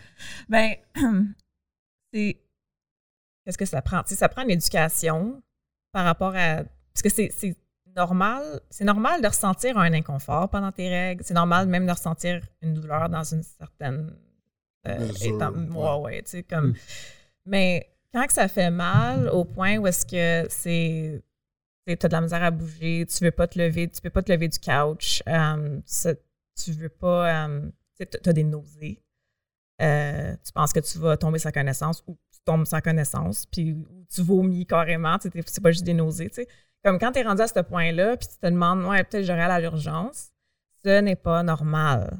Ben, 0.47 0.75
c'est. 2.13 2.41
Qu'est-ce 3.43 3.57
que 3.57 3.65
ça 3.65 3.81
prend? 3.81 4.01
Ça 4.05 4.29
prend 4.29 4.43
une 4.43 4.51
éducation 4.51 5.41
par 5.91 6.05
rapport 6.05 6.33
à. 6.35 6.63
Parce 6.93 7.01
que 7.03 7.09
c'est 7.09 7.57
normal, 7.95 8.61
c'est 8.69 8.85
normal 8.85 9.21
de 9.21 9.27
ressentir 9.27 9.77
un 9.77 9.93
inconfort 9.93 10.49
pendant 10.49 10.71
tes 10.71 10.89
règles. 10.89 11.23
C'est 11.25 11.33
normal 11.33 11.67
même 11.67 11.85
de 11.85 11.91
ressentir 11.91 12.41
une 12.61 12.73
douleur 12.73 13.09
dans 13.09 13.23
une 13.23 13.43
certaine. 13.43 14.15
Euh, 14.87 15.07
étant- 15.35 15.51
ouais. 16.01 16.21
tu 16.23 16.29
sais, 16.31 16.43
comme. 16.43 16.69
Mm. 16.69 16.75
Mais 17.47 17.89
quand 18.13 18.25
que 18.27 18.33
ça 18.33 18.47
fait 18.47 18.71
mal 18.71 19.29
au 19.29 19.43
point 19.45 19.77
où 19.77 19.87
est-ce 19.87 20.05
que 20.05 20.47
c'est. 20.49 21.21
Tu 21.87 21.93
as 21.93 22.07
de 22.07 22.13
la 22.13 22.21
misère 22.21 22.41
à 22.43 22.49
bouger, 22.51 23.05
tu 23.05 23.23
veux 23.23 23.31
pas 23.31 23.45
te 23.47 23.59
lever, 23.59 23.87
tu 23.87 24.01
peux 24.01 24.09
pas 24.09 24.23
te 24.23 24.31
lever 24.31 24.47
du 24.47 24.57
couch, 24.57 25.21
ça- 25.85 26.15
tu 26.63 26.71
veux 26.71 26.89
pas. 26.89 27.45
euh, 27.47 27.61
tu 27.99 28.29
as 28.29 28.33
des 28.33 28.43
nausées. 28.43 29.01
Euh, 29.81 30.35
tu 30.43 30.51
penses 30.53 30.71
que 30.73 30.79
tu 30.79 30.97
vas 30.99 31.17
tomber 31.17 31.37
sans 31.37 31.51
connaissance 31.51 32.01
ou 32.07 32.17
tu 32.31 32.39
tombes 32.45 32.65
sans 32.65 32.79
connaissance, 32.81 33.45
puis 33.45 33.73
ou 33.73 34.05
tu 34.13 34.21
vomis 34.21 34.65
carrément, 34.65 35.17
c'est 35.21 35.61
pas 35.61 35.71
juste 35.71 35.83
des 35.83 35.93
nausées. 35.93 36.31
Comme 36.83 36.97
quand 36.97 37.11
tu 37.11 37.19
es 37.19 37.23
rendu 37.23 37.41
à 37.41 37.47
ce 37.47 37.59
point-là, 37.59 38.15
puis 38.17 38.27
tu 38.27 38.37
te 38.37 38.45
demandes, 38.47 38.83
ouais, 38.85 39.03
peut-être 39.03 39.25
j'aurai 39.25 39.41
à 39.41 39.59
l'urgence, 39.59 40.29
ce 40.83 41.01
n'est 41.01 41.15
pas 41.15 41.43
normal. 41.43 42.17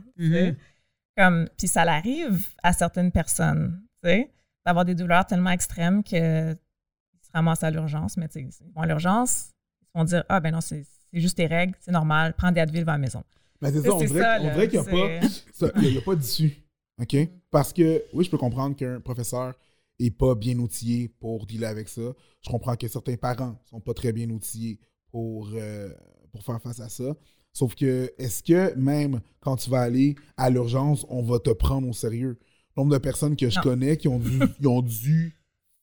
Comme, 1.18 1.48
puis 1.58 1.68
ça 1.68 1.86
l'arrive 1.86 2.46
à 2.62 2.74
certaines 2.74 3.12
personnes, 3.12 3.82
tu 4.04 4.10
sais, 4.10 4.32
d'avoir 4.66 4.84
des 4.84 4.96
douleurs 4.96 5.26
tellement 5.26 5.52
extrêmes 5.52 6.04
que 6.04 6.52
ils 6.54 7.26
se 7.26 7.32
ramassent 7.34 7.64
à 7.64 7.72
l'urgence, 7.72 8.18
mais 8.18 8.28
tu 8.28 8.50
sais, 8.50 8.64
ils 8.66 8.74
vont 8.74 8.82
à 8.82 8.88
l'urgence, 8.88 9.52
ils 9.94 10.00
vont 10.00 10.04
dire, 10.04 10.24
ah 10.28 10.40
ben 10.40 10.52
non, 10.52 10.62
c'est 10.62 10.86
juste 11.14 11.38
tes 11.38 11.48
règles, 11.48 11.74
c'est 11.80 11.92
normal, 11.92 12.34
prends 12.38 12.52
des 12.52 12.60
Advil, 12.60 12.84
va 12.84 12.94
à 12.94 12.96
la 12.96 13.00
maison. 13.00 13.24
Mais 13.62 13.72
c'est 13.72 13.82
ça, 13.82 13.96
on 13.96 13.98
dirait, 13.98 14.68
qu'il 14.68 14.82
n'y 14.82 15.98
a 15.98 16.02
pas 16.02 16.16
d'issue. 16.16 16.66
OK? 17.02 17.16
Parce 17.52 17.74
que, 17.74 18.04
oui, 18.14 18.26
je 18.26 18.30
peux 18.30 18.38
comprendre 18.38 18.76
qu'un 18.76 19.00
professeur 19.00 19.54
n'est 20.00 20.12
pas 20.12 20.36
bien 20.36 20.58
outillé 20.60 21.08
pour 21.08 21.46
dealer 21.46 21.68
avec 21.68 21.90
ça. 21.90 22.02
Je 22.42 22.50
comprends 22.50 22.76
que 22.76 22.88
certains 22.88 23.16
parents 23.16 23.52
ne 23.52 23.70
sont 23.70 23.80
pas 23.80 23.94
très 23.94 24.12
bien 24.12 24.30
outillés 24.30 24.80
pour, 25.10 25.50
euh, 25.54 25.90
pour 26.32 26.44
faire 26.44 26.62
face 26.62 26.80
à 26.80 26.90
ça. 26.90 27.16
Sauf 27.58 27.74
que, 27.74 28.12
est-ce 28.18 28.44
que 28.44 28.76
même 28.76 29.22
quand 29.40 29.56
tu 29.56 29.70
vas 29.70 29.80
aller 29.80 30.16
à 30.36 30.50
l'urgence, 30.50 31.06
on 31.08 31.24
va 31.24 31.40
te 31.40 31.52
prendre 31.52 31.88
au 31.88 31.94
sérieux? 31.94 32.38
Le 32.76 32.82
nombre 32.82 32.92
de 32.92 32.98
personnes 32.98 33.38
que 33.38 33.50
je 33.50 33.56
Non. 33.56 33.62
connais 33.64 33.96
qui 33.96 34.10
ont 34.10 34.20
dû, 34.20 34.40
qui 34.60 34.68
ont 34.68 34.82
dû 34.82 35.34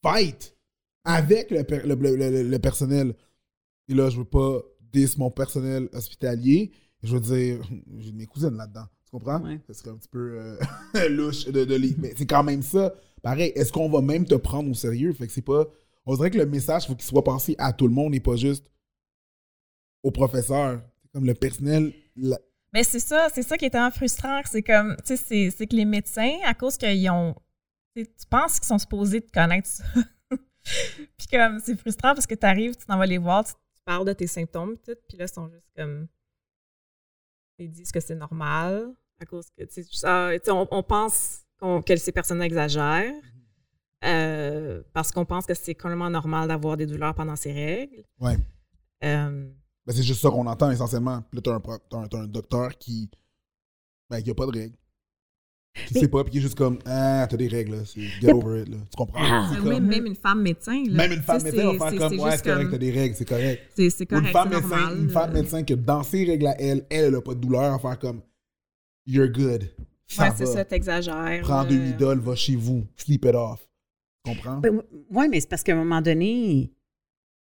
fight 0.05 0.55
avec 1.05 1.51
le, 1.51 1.65
per- 1.65 1.81
le- 1.87 1.95
le- 1.95 2.43
le- 2.43 2.59
personnel. 2.59 3.15
Et 3.89 3.95
là, 3.95 4.11
je 4.11 4.19
veux 4.19 4.27
pas 4.27 4.61
dis 4.93 5.09
mon 5.17 5.31
personnel 5.31 5.89
hospitalier. 5.95 6.73
Je 7.03 7.17
veux 7.17 7.21
dire, 7.21 7.63
j'ai 7.99 8.13
mes 8.13 8.27
cousines 8.27 8.55
là-dedans. 8.55 8.85
Tu 9.07 9.11
comprends? 9.13 9.41
Ouais. 9.41 9.59
Ça 9.67 9.73
serait 9.73 9.91
un 9.91 9.97
petit 9.97 10.09
peu 10.11 10.39
euh, 10.39 11.09
louche 11.09 11.47
de, 11.47 11.65
de 11.65 11.75
les- 11.75 11.97
Mais 11.97 12.13
c'est 12.19 12.27
quand 12.27 12.45
même 12.45 12.63
ça. 12.63 12.93
Pareil, 13.23 13.51
est-ce 13.55 13.73
qu'on 13.73 13.89
va 13.89 14.03
même 14.03 14.27
te 14.27 14.35
prendre 14.35 14.71
au 14.71 14.75
sérieux? 14.75 15.15
Fait 15.15 15.27
que 15.27 15.33
c'est 15.33 15.41
pas. 15.41 15.65
On 16.05 16.17
dirait 16.17 16.31
que 16.31 16.37
le 16.39 16.45
message, 16.47 16.87
faut 16.87 16.95
qu'il 16.95 17.05
soit 17.07 17.25
passé 17.25 17.55
à 17.57 17.73
tout 17.73 17.89
le 17.89 17.95
monde 17.95 18.15
et 18.15 18.21
pas 18.21 18.37
juste 18.37 18.67
au 20.03 20.11
professeur. 20.11 20.83
Comme 21.13 21.27
le 21.27 21.35
personnel. 21.35 21.93
la- 22.17 22.39
Mais 22.73 22.85
c'est 22.85 23.01
ça, 23.01 23.29
c'est 23.35 23.43
ça 23.43 23.57
qui 23.59 23.67
est 23.67 23.71
tellement 23.71 23.91
frustrant. 23.91 24.41
C'est 24.45 24.63
comme, 24.63 24.97
tu 25.05 25.17
sais, 25.17 25.51
c'est- 25.51 25.67
que 25.67 25.77
les 25.77 25.85
médecins, 25.85 26.39
à 26.45 26.55
cause 26.55 26.77
qu'ils 26.77 27.09
ont. 27.11 27.35
Tu 27.95 28.07
penses 28.31 28.59
qu'ils 28.59 28.69
sont 28.69 28.79
supposés 28.79 29.21
te 29.21 29.31
connaître 29.31 29.69
ça. 29.69 29.85
puis 31.19 31.27
comme, 31.31 31.61
c'est 31.61 31.77
frustrant 31.79 32.15
parce 32.15 32.27
que 32.27 32.35
tu 32.35 32.47
arrives, 32.47 32.75
tu 32.77 32.87
t'en 32.87 32.97
vas 32.97 33.05
les 33.07 33.19
voir, 33.19 33.45
tu, 33.45 33.53
tu 33.53 33.83
parles 33.85 34.07
de 34.07 34.13
tes 34.15 34.27
symptômes, 34.27 34.77
tout, 34.79 34.95
puis 35.09 35.19
là, 35.19 35.27
ils 35.27 35.29
sont 35.33 35.49
juste 35.51 35.69
comme. 35.77 36.09
Ils 37.59 37.71
disent 37.71 37.93
que 37.93 38.01
c'est 38.01 38.15
normal, 38.15 38.95
à 39.21 39.27
cause 39.27 39.51
que, 39.57 39.65
tu 39.65 39.83
sais, 39.83 39.89
sais, 39.93 40.51
on, 40.51 40.67
on 40.71 40.83
pense 40.83 41.43
que 41.87 41.97
ces 41.97 42.13
personnes 42.13 42.43
exagèrent. 42.43 43.13
euh, 44.05 44.83
parce 44.93 45.13
qu'on 45.13 45.25
pense 45.25 45.47
que 45.47 45.55
c'est 45.55 45.75
complètement 45.77 46.11
normal 46.11 46.49
d'avoir 46.49 46.77
des 46.77 46.87
douleurs 46.87 47.15
pendant 47.15 47.37
ces 47.37 47.53
règles. 47.53 48.03
Ouais. 48.19 48.37
Euh, 49.05 49.49
Ben, 49.87 49.93
c'est 49.95 50.03
juste 50.03 50.21
ça 50.21 50.31
qu'on 50.31 50.47
entend 50.47 50.71
essentiellement. 50.71 51.23
Puis 51.31 51.37
là, 51.37 51.43
t'as 51.43 51.55
un, 51.55 51.61
pro- 51.61 51.79
t'as 51.91 51.99
un, 51.99 52.07
t'as 52.09 52.19
un 52.19 52.27
docteur 52.27 52.77
qui. 52.79 53.11
Ben, 54.11 54.21
qui 54.23 54.31
a 54.31 54.35
pas 54.35 54.47
de 54.47 54.53
règles. 54.59 54.77
Qui 55.87 55.95
Mais- 55.95 56.01
sait 56.01 56.09
pas, 56.09 56.23
puis 56.23 56.33
qui 56.33 56.39
est 56.39 56.43
juste 56.43 56.55
comme. 56.57 56.79
Ah, 56.85 57.27
t'as 57.29 57.37
des 57.37 57.49
règles, 57.49 57.77
là. 57.77 57.85
c'est- 57.87 58.01
Get 58.21 58.31
over 58.33 58.61
it, 58.63 58.69
là. 58.69 58.77
Tu 58.91 58.97
comprends? 58.97 59.19
Ah. 59.23 59.51
C'est 59.53 59.59
oui, 59.61 59.75
comme- 59.77 59.87
même 59.87 60.07
une 60.07 60.15
femme 60.15 60.43
médecin. 60.43 60.83
là, 60.87 60.93
Même 61.09 61.13
une 61.13 61.23
femme 61.23 61.43
médecin 61.43 61.73
va 61.73 61.91
faire 61.91 61.99
comme. 61.99 62.21
Ouais, 62.21 62.37
c'est 62.37 62.45
correct, 62.45 62.63
comme- 62.65 62.71
t'as 62.73 62.79
des 62.79 62.91
règles, 62.91 63.15
c'est 63.17 63.25
correct. 63.25 63.63
C'est 63.75 64.03
Ou 64.03 64.07
correct, 64.07 64.27
une 64.27 64.33
femme, 64.33 64.49
médecin, 64.51 64.69
normal. 64.69 64.99
une 65.01 65.09
femme 65.11 65.33
médecin 65.33 65.63
que 65.65 65.75
dans 65.75 66.03
ses 66.03 66.25
règles 66.25 66.47
à 66.47 66.61
elle, 66.61 66.87
elle, 66.91 67.05
elle 67.07 67.15
a 67.15 67.23
pas 67.23 67.35
de 67.35 67.41
douleur, 67.41 67.73
à 67.73 67.79
faire 67.79 67.99
comme 67.99 68.21
You're 69.07 69.29
good. 69.29 69.69
Ça 70.07 70.25
Ouais, 70.25 70.35
c'est 70.37 70.47
ça, 70.47 70.65
t'exagères. 70.65 71.41
Prends 71.43 71.65
deux 71.65 71.79
Midol, 71.79 72.21
va 72.21 72.35
chez 72.37 72.55
vous. 72.55 72.85
Sleep 72.97 73.25
it 73.25 73.35
off. 73.35 73.67
Tu 74.25 74.35
comprends? 74.35 74.59
Ben, 74.59 74.81
oui, 75.11 75.27
mais 75.31 75.41
c'est 75.41 75.49
parce 75.49 75.63
qu'à 75.63 75.73
un 75.73 75.77
moment 75.77 76.03
donné, 76.03 76.71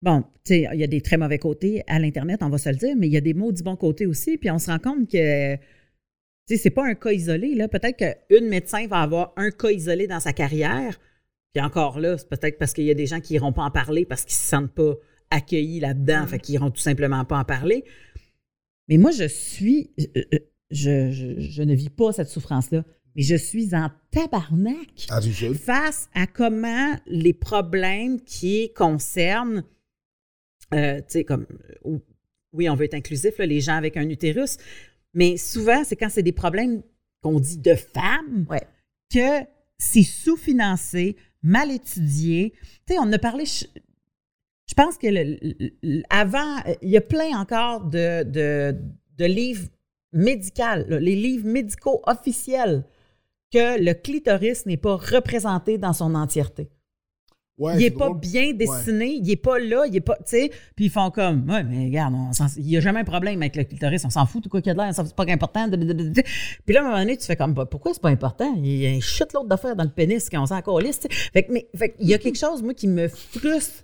bon, 0.01 0.21
tu 0.21 0.27
sais, 0.55 0.67
il 0.73 0.79
y 0.79 0.83
a 0.83 0.87
des 0.87 1.01
très 1.01 1.17
mauvais 1.17 1.37
côtés 1.39 1.83
à 1.87 1.99
l'Internet, 1.99 2.39
on 2.41 2.49
va 2.49 2.57
se 2.57 2.69
le 2.69 2.75
dire, 2.75 2.95
mais 2.97 3.07
il 3.07 3.13
y 3.13 3.17
a 3.17 3.21
des 3.21 3.33
maudits 3.33 3.63
bons 3.63 3.75
côtés 3.75 4.05
aussi. 4.05 4.37
Puis 4.37 4.49
on 4.51 4.59
se 4.59 4.69
rend 4.71 4.79
compte 4.79 5.09
que, 5.09 5.55
tu 5.55 5.61
sais, 6.47 6.57
c'est 6.57 6.69
pas 6.71 6.85
un 6.85 6.95
cas 6.95 7.11
isolé. 7.11 7.55
Là. 7.55 7.67
Peut-être 7.67 7.97
qu'une 8.29 8.47
médecin 8.47 8.87
va 8.87 8.97
avoir 9.01 9.33
un 9.37 9.51
cas 9.51 9.71
isolé 9.71 10.07
dans 10.07 10.19
sa 10.19 10.33
carrière. 10.33 10.99
Puis 11.53 11.63
encore 11.63 11.99
là, 11.99 12.17
c'est 12.17 12.29
peut-être 12.29 12.57
parce 12.57 12.73
qu'il 12.73 12.85
y 12.85 12.91
a 12.91 12.93
des 12.95 13.05
gens 13.07 13.19
qui 13.19 13.33
n'iront 13.33 13.51
pas 13.53 13.63
en 13.63 13.71
parler 13.71 14.05
parce 14.05 14.23
qu'ils 14.23 14.35
se 14.37 14.43
sentent 14.47 14.73
pas 14.73 14.93
accueillis 15.29 15.79
là-dedans, 15.79 16.23
Mm. 16.23 16.27
fait 16.27 16.39
qu'ils 16.39 16.53
n'iront 16.53 16.71
tout 16.71 16.81
simplement 16.81 17.23
pas 17.25 17.37
en 17.39 17.45
parler. 17.45 17.83
Mais 18.87 18.97
moi, 18.97 19.11
je 19.11 19.25
suis. 19.27 19.91
Je, 20.73 21.11
je- 21.11 21.39
je 21.39 21.63
ne 21.63 21.75
vis 21.75 21.89
pas 21.89 22.13
cette 22.13 22.29
souffrance-là, 22.29 22.85
mais 23.15 23.21
je 23.23 23.35
suis 23.35 23.75
en 23.75 23.89
tabarnak 24.11 25.09
should. 25.33 25.55
face 25.57 26.09
à 26.13 26.27
comment 26.27 26.95
les 27.07 27.33
problèmes 27.33 28.21
qui 28.21 28.71
concernent, 28.73 29.63
euh, 30.73 30.97
tu 30.99 31.03
sais, 31.07 31.23
comme, 31.23 31.45
euh, 31.85 31.97
oui, 32.53 32.69
on 32.69 32.75
veut 32.75 32.85
être 32.85 32.93
inclusif, 32.93 33.37
là, 33.37 33.45
les 33.45 33.61
gens 33.61 33.75
avec 33.75 33.97
un 33.97 34.07
utérus, 34.09 34.57
mais 35.13 35.37
souvent, 35.37 35.83
c'est 35.83 35.95
quand 35.95 36.09
c'est 36.09 36.23
des 36.23 36.31
problèmes 36.31 36.81
qu'on 37.21 37.39
dit 37.39 37.57
de 37.57 37.75
femmes 37.75 38.45
Ouais. 38.49 38.61
que 39.13 39.45
c'est 39.77 40.03
sous-financé, 40.03 41.15
mal 41.43 41.71
étudié. 41.71 42.53
Tu 42.87 42.93
sais, 42.93 42.99
on 42.99 43.11
a 43.11 43.17
parlé. 43.19 43.45
Je, 43.45 43.65
je 44.67 44.73
pense 44.73 44.97
que 44.97 45.07
le- 45.07 45.37
le- 45.41 45.71
le- 45.81 46.03
avant, 46.09 46.57
euh, 46.67 46.73
il 46.81 46.89
y 46.89 46.97
a 46.97 47.01
plein 47.01 47.37
encore 47.39 47.85
de, 47.85 48.23
de, 48.23 48.75
de 49.17 49.25
livres 49.25 49.67
médicaux, 50.13 50.63
les 50.89 51.15
livres 51.15 51.47
médicaux 51.47 52.01
officiels, 52.05 52.83
que 53.51 53.83
le 53.83 53.93
clitoris 53.93 54.65
n'est 54.65 54.77
pas 54.77 54.95
représenté 54.95 55.77
dans 55.77 55.93
son 55.93 56.15
entièreté 56.15 56.69
Ouais, 57.61 57.75
il 57.75 57.77
c'est 57.77 57.83
n'est 57.91 57.91
pas 57.91 58.11
bien 58.11 58.53
dessiné, 58.53 59.13
il 59.13 59.21
n'est 59.21 59.35
pas 59.35 59.59
là, 59.59 59.85
il 59.85 59.95
est 59.95 60.01
pas, 60.01 60.15
tu 60.15 60.23
sais, 60.25 60.51
puis 60.75 60.85
ils 60.85 60.89
font 60.89 61.11
comme, 61.11 61.47
ouais, 61.47 61.63
mais 61.63 61.85
regarde, 61.85 62.15
on 62.15 62.31
il 62.57 62.65
n'y 62.65 62.75
a 62.75 62.79
jamais 62.79 63.01
un 63.01 63.03
problème 63.03 63.39
avec 63.39 63.55
le 63.55 63.63
clitoris, 63.65 64.03
on 64.03 64.09
s'en 64.09 64.25
fout, 64.25 64.41
tout 64.41 64.49
quoi 64.49 64.61
qu'il 64.61 64.69
y 64.69 64.71
a 64.71 64.73
de 64.73 64.79
l'air, 64.79 64.95
c'est 64.95 65.15
pas 65.15 65.25
important. 65.27 65.69
Puis 65.69 66.73
là, 66.73 66.79
à 66.79 66.83
un 66.83 66.87
moment 66.87 66.97
donné, 66.97 67.17
tu 67.17 67.25
fais 67.27 67.35
comme, 67.35 67.53
bah, 67.53 67.67
pourquoi 67.67 67.93
c'est 67.93 68.01
pas 68.01 68.09
important? 68.09 68.51
Il 68.57 68.77
y 68.77 68.87
a 68.87 68.89
un 68.89 68.99
shitload 68.99 69.47
d'affaires 69.47 69.75
dans 69.75 69.83
le 69.83 69.91
pénis 69.91 70.27
qu'on 70.27 70.47
s'en 70.47 70.59
calisse. 70.63 71.01
Fait 71.33 71.43
que, 71.43 71.53
mais, 71.53 71.69
fait 71.75 71.93
il 71.99 72.07
y 72.07 72.15
a 72.15 72.17
quelque 72.17 72.39
chose, 72.39 72.63
moi, 72.63 72.73
qui 72.73 72.87
me 72.87 73.07
frustre. 73.07 73.83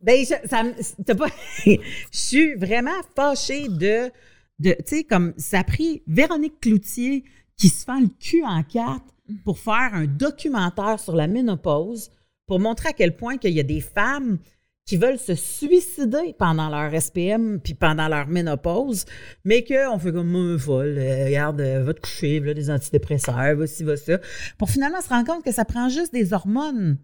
Ben, 0.00 0.24
je, 0.24 0.48
ça 0.48 0.62
t'as 1.04 1.14
pas, 1.16 1.26
je 1.66 1.78
suis 2.12 2.54
vraiment 2.54 2.90
fâchée 3.16 3.66
de, 3.66 4.12
de 4.60 4.76
tu 4.78 4.98
sais, 4.98 5.04
comme, 5.04 5.34
ça 5.38 5.58
a 5.58 5.64
pris 5.64 6.04
Véronique 6.06 6.60
Cloutier 6.60 7.24
qui 7.56 7.68
se 7.68 7.84
fend 7.84 7.98
le 7.98 8.10
cul 8.20 8.44
en 8.44 8.62
quatre 8.62 9.06
pour 9.44 9.58
faire 9.58 9.90
un 9.92 10.06
documentaire 10.06 11.00
sur 11.00 11.16
la 11.16 11.26
ménopause 11.26 12.10
pour 12.52 12.60
montrer 12.60 12.90
à 12.90 12.92
quel 12.92 13.16
point 13.16 13.38
qu'il 13.38 13.54
y 13.54 13.60
a 13.60 13.62
des 13.62 13.80
femmes 13.80 14.36
qui 14.84 14.98
veulent 14.98 15.18
se 15.18 15.34
suicider 15.34 16.34
pendant 16.38 16.68
leur 16.68 16.92
SPM 17.00 17.58
puis 17.58 17.72
pendant 17.72 18.08
leur 18.08 18.26
ménopause, 18.26 19.06
mais 19.42 19.64
qu'on 19.64 19.98
fait 19.98 20.12
comme 20.12 20.28
moi, 20.28 20.58
folle, 20.58 20.98
euh, 20.98 21.24
regarde, 21.24 21.62
euh, 21.62 21.82
va 21.82 21.94
te 21.94 22.00
coucher, 22.02 22.40
des 22.40 22.68
antidépresseurs, 22.68 23.56
va 23.56 23.66
ci, 23.66 23.84
va 23.84 23.96
ça, 23.96 24.18
pour 24.58 24.68
finalement 24.68 25.00
se 25.00 25.08
rendre 25.08 25.26
compte 25.26 25.42
que 25.42 25.50
ça 25.50 25.64
prend 25.64 25.88
juste 25.88 26.12
des 26.12 26.34
hormones, 26.34 26.98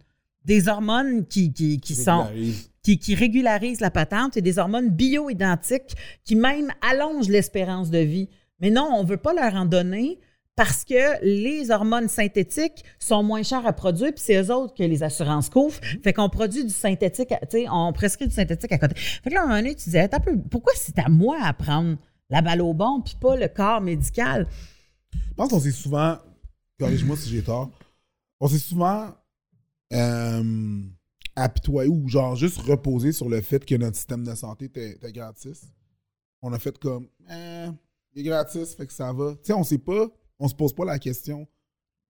des 0.45 0.69
hormones 0.69 1.27
qui, 1.27 1.51
qui, 1.51 1.81
qui 1.81 1.95
sont 1.95 2.27
qui, 2.83 2.99
qui 2.99 3.15
régularisent 3.15 3.81
la 3.81 3.91
patente 3.91 4.37
et 4.37 4.43
des 4.43 4.59
hormones 4.59 4.91
bio-identiques 4.91 5.97
qui 6.27 6.37
même 6.37 6.71
allongent 6.83 7.31
l'espérance 7.31 7.89
de 7.89 8.01
vie. 8.01 8.29
Mais 8.61 8.69
non, 8.69 8.87
on 8.93 9.03
ne 9.03 9.09
veut 9.09 9.17
pas 9.17 9.33
leur 9.33 9.55
en 9.55 9.65
donner 9.65 10.21
parce 10.59 10.85
que 10.85 11.25
les 11.25 11.71
hormones 11.71 12.09
synthétiques 12.09 12.85
sont 12.99 13.23
moins 13.23 13.45
chères 13.45 13.65
à 13.65 13.73
produire, 13.73 14.13
puis 14.13 14.25
c'est 14.27 14.43
eux 14.43 14.53
autres 14.53 14.75
que 14.75 14.83
les 14.83 15.05
assurances 15.05 15.49
couvrent. 15.49 15.79
Fait 16.03 16.13
qu'on 16.13 16.29
produit 16.29 16.65
du 16.65 16.73
synthétique, 16.73 17.29
tu 17.29 17.37
sais, 17.49 17.67
on 17.71 17.93
prescrit 17.93 18.27
du 18.27 18.35
synthétique 18.35 18.73
à 18.73 18.79
côté. 18.79 18.97
Fait 18.97 19.31
que 19.31 19.35
là, 19.37 19.43
à 19.43 19.45
un 19.45 19.47
moment 19.47 19.59
donné, 19.61 19.77
tu 19.77 19.85
disais, 19.85 20.09
peu, 20.09 20.37
pourquoi 20.51 20.73
c'est 20.75 20.99
à 20.99 21.09
moi 21.09 21.39
à 21.41 21.53
prendre 21.53 21.97
la 22.29 22.43
balle 22.43 22.61
au 22.61 22.75
bon, 22.75 23.01
puis 23.03 23.15
pas 23.21 23.37
le 23.37 23.47
corps 23.47 23.81
médical? 23.81 24.49
Je 25.13 25.35
pense 25.37 25.49
qu'on 25.49 25.61
s'est 25.61 25.71
souvent. 25.71 26.19
Corrige-moi 26.81 27.17
si 27.17 27.31
j'ai 27.31 27.43
tort. 27.43 27.71
On 28.41 28.49
s'est 28.49 28.59
souvent. 28.59 29.15
Euh, 29.93 30.83
apitoyé 31.37 31.89
ou 31.89 32.09
genre 32.09 32.35
juste 32.35 32.59
reposé 32.59 33.13
sur 33.13 33.29
le 33.29 33.41
fait 33.43 33.65
que 33.65 33.77
notre 33.77 33.97
système 33.97 34.25
de 34.25 34.35
santé 34.35 34.65
était, 34.65 34.91
était 34.91 35.13
gratis. 35.13 35.69
On 36.43 36.53
a 36.53 36.59
fait 36.59 36.77
comme. 36.79 37.07
Eh, 37.31 37.69
il 38.15 38.23
est 38.23 38.25
gratis, 38.25 38.75
fait 38.75 38.89
que 38.89 38.93
ça 38.93 39.13
va. 39.13 39.35
Tu 39.35 39.39
sais, 39.45 39.53
on 39.53 39.63
sait 39.63 39.79
pas. 39.79 40.09
On 40.39 40.49
se 40.49 40.55
pose 40.55 40.73
pas 40.73 40.85
la 40.85 40.99
question 40.99 41.47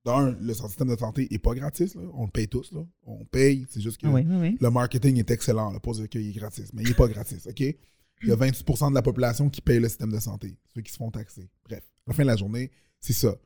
d'un, 0.05 0.31
le 0.41 0.55
système 0.55 0.89
de 0.89 0.97
santé 0.97 1.27
est 1.33 1.39
pas 1.39 1.55
gratis, 1.55 1.95
là. 1.95 2.03
On 2.15 2.25
le 2.27 2.31
paye 2.31 2.49
tous, 2.49 2.73
là. 2.73 2.81
On 3.05 3.25
paye, 3.25 3.67
c'est 3.69 3.81
juste 3.81 4.01
que 4.01 4.07
Oui, 4.07 4.23
oui, 4.27 4.37
oui. 4.37 4.57
le 4.61 4.71
marketing 4.71 5.19
est 5.19 5.31
excellent, 5.31 5.71
là, 5.73 5.79
dire 5.93 6.09
qu'il 6.09 6.29
est 6.29 6.33
gratis, 6.33 6.73
mais 6.73 6.83
il 6.83 6.91
est 6.91 6.95
pas 6.97 7.09
gratis, 7.09 7.47
OK? 7.47 7.61
Il 7.61 8.29
y 8.29 8.33
a 8.33 8.37
28% 8.37 8.91
de 8.91 8.95
la 8.95 9.03
population 9.03 9.49
qui 9.49 9.61
paye 9.61 9.79
le 9.81 9.89
système 9.89 10.11
de 10.13 10.19
santé, 10.19 10.57
ceux 10.75 10.83
qui 10.83 10.93
se 10.93 10.97
font 10.97 11.11
taxer. 11.11 11.49
Bref, 11.65 11.83
à 12.07 12.11
la 12.11 12.15
fin 12.15 12.23
de 12.23 12.29
la 12.29 12.37
journée, 12.37 12.71
c'est 13.01 13.13
ça. 13.13 13.37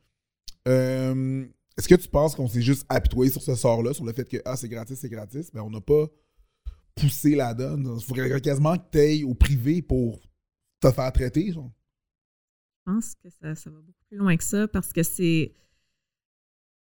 Euh, 0.67 1.45
Est-ce 1.77 1.87
que 1.87 1.95
tu 1.95 2.07
penses 2.07 2.35
qu'on 2.35 2.47
s'est 2.47 2.61
juste 2.61 2.85
apitoyé 2.89 3.31
sur 3.31 3.41
ce 3.41 3.55
sort-là, 3.55 3.93
sur 3.93 4.05
le 4.05 4.13
fait 4.13 4.27
que 4.27 4.37
ah, 4.45 4.55
c'est 4.55 4.69
gratis, 4.69 4.97
c'est 4.99 5.09
gratis, 5.09 5.51
mais 5.53 5.59
on 5.59 5.69
n'a 5.69 5.81
pas 5.81 6.07
poussé 6.95 7.35
la 7.35 7.53
donne? 7.53 7.97
Il 7.97 8.03
faudrait 8.03 8.41
quasiment 8.41 8.77
que 8.77 8.83
tu 8.91 8.99
ailles 8.99 9.23
au 9.23 9.33
privé 9.33 9.81
pour 9.81 10.19
te 10.79 10.91
faire 10.91 11.11
traiter, 11.11 11.51
genre? 11.51 11.71
Je 12.85 12.91
pense 12.91 13.15
que 13.15 13.29
ça, 13.29 13.55
ça 13.55 13.69
va 13.69 13.79
beaucoup 13.79 14.03
plus 14.09 14.17
loin 14.17 14.35
que 14.35 14.43
ça 14.43 14.67
parce 14.67 14.91
que 14.91 15.03
c'est. 15.03 15.53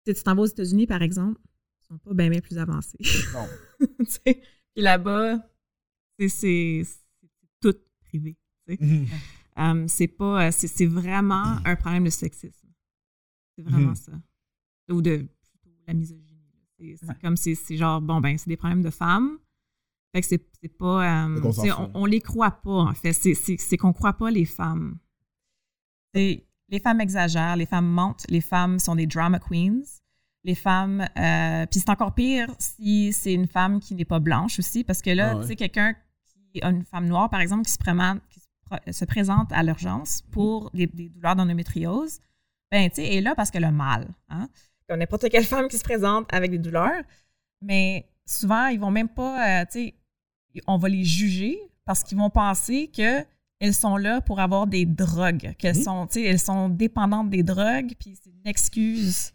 Tu 0.05 0.13
t'en 0.23 0.36
vas 0.36 0.41
aux 0.43 0.45
États-Unis, 0.45 0.88
par 0.88 1.01
exemple, 1.01 1.39
ils 1.81 1.86
sont 1.88 1.97
pas 1.97 2.13
bien, 2.13 2.29
bien 2.29 2.41
plus 2.41 2.58
avancés. 2.58 2.97
Non. 3.34 3.47
Puis 4.25 4.84
là-bas, 4.84 5.39
c'est- 6.27 6.84
tout 7.62 7.75
privé. 8.01 8.38
sais. 8.67 8.77
Mhm. 8.79 9.08
Um, 9.58 9.88
c'est 9.88 10.08
pas. 10.08 10.47
euh, 10.47 10.51
C'est 10.51 10.86
vraiment 10.86 11.60
un 11.65 11.75
problème 11.75 12.03
de 12.03 12.10
sexisme. 12.10 12.67
C'est 13.55 13.63
vraiment 13.63 13.89
Mhm. 13.91 13.95
ça. 13.95 14.12
Ou 14.89 15.01
de 15.01 15.17
plutôt 15.17 15.69
la 15.88 15.93
misogynie. 15.93 16.31
C'est 16.77 17.05
Ouais. 17.08 17.15
comme 17.21 17.38
c'est 17.38 17.55
c'est 17.55 17.77
genre, 17.77 18.01
bon, 18.01 18.19
ben, 18.19 18.38
c'est 18.38 18.49
des 18.49 18.58
problèmes 18.58 18.81
de 18.84 18.89
femmes. 18.89 19.39
Fait 20.13 20.21
que 20.21 20.27
c'est 20.27 20.67
pas. 20.77 21.25
euh, 21.27 21.41
fout. 21.53 21.65
on, 21.77 21.91
on 22.01 22.05
les 22.05 22.19
croit 22.21 22.51
pas, 22.51 22.69
en 22.89 22.93
fait. 22.93 23.13
C'est 23.13 23.77
qu'on 23.77 23.93
croit 23.93 24.13
pas 24.13 24.29
les 24.29 24.45
femmes. 24.45 24.99
C'est- 26.15 26.43
les 26.69 26.80
femmes 26.80 27.01
exagèrent, 27.01 27.56
les 27.58 27.65
femmes 27.65 27.88
mentent, 27.88 28.25
les 28.30 28.41
femmes 28.41 28.80
sont 28.80 28.95
des 28.95 29.06
drama 29.06 29.39
queens. 29.39 29.82
Les 30.43 30.56
femmes. 30.56 31.08
euh, 31.17 31.65
Puis 31.69 31.80
c'est 31.80 31.89
encore 31.89 32.13
pire 32.13 32.54
si 32.60 33.12
c'est 33.13 33.34
une 33.34 33.47
femme 33.47 33.80
qui 33.80 33.93
n'est 33.95 34.06
pas 34.06 34.19
blanche 34.19 34.60
aussi, 34.60 34.84
parce 34.84 35.01
que 35.01 35.10
là, 35.12 35.32
Ah 35.32 35.36
ouais. 35.36 35.41
tu 35.41 35.47
sais, 35.49 35.56
quelqu'un 35.56 35.95
qui 36.54 36.62
a 36.62 36.69
une 36.69 36.86
femme 36.86 37.08
noire, 37.08 37.30
par 37.30 37.39
exemple, 37.41 37.63
qui 37.65 37.71
se, 37.71 37.78
présente- 37.78 38.21
qui 38.30 38.39
se 38.39 38.45
pro- 38.65 38.91
se 38.91 39.06
présente 39.06 39.51
à 39.51 39.62
l'urgence 39.63 40.21
pour 40.32 40.69
des, 40.71 40.88
des 40.88 41.10
douleurs 41.10 41.36
d'endométriose, 41.36 42.19
ben, 42.71 42.89
tu 42.89 42.97
sais, 42.97 43.15
est 43.15 43.21
là 43.21 43.34
parce 43.36 43.51
qu'elle 43.51 43.63
a 43.63 43.71
mal. 43.71 44.08
Hein? 44.30 44.47
Comme 44.88 44.99
n'importe 44.99 45.30
quelle 45.30 45.45
femme 45.45 45.67
qui 45.67 45.78
se 45.78 45.84
présente 45.84 46.32
avec 46.34 46.51
des 46.51 46.60
douleurs. 46.60 47.01
Mais 47.62 48.08
souvent, 48.28 48.67
ils 48.67 48.80
vont 48.80 48.91
même 48.91 49.10
pas, 49.10 49.62
euh, 49.62 49.65
tu 49.65 49.71
sais, 49.80 49.95
on 50.67 50.78
va 50.78 50.89
les 50.89 51.04
juger 51.04 51.60
parce 51.86 52.04
qu'ils 52.04 52.17
vont 52.17 52.30
penser 52.30 52.89
que 52.95 53.23
elles 53.60 53.74
sont 53.74 53.98
là 53.98 54.22
pour 54.22 54.39
avoir 54.39 54.68
des 54.68 54.86
drogues, 54.86 55.56
qu'elles 55.58 55.78
Mhm. 55.78 55.84
sont, 55.84 56.08
elles 56.15 56.39
sont 56.39 56.70
dépendantes 56.70 57.30
des 57.30 57.44
drogues, 57.44 57.94
puis 58.00 58.18
c'est 58.22 58.30
une 58.30 58.46
excuse. 58.48 59.32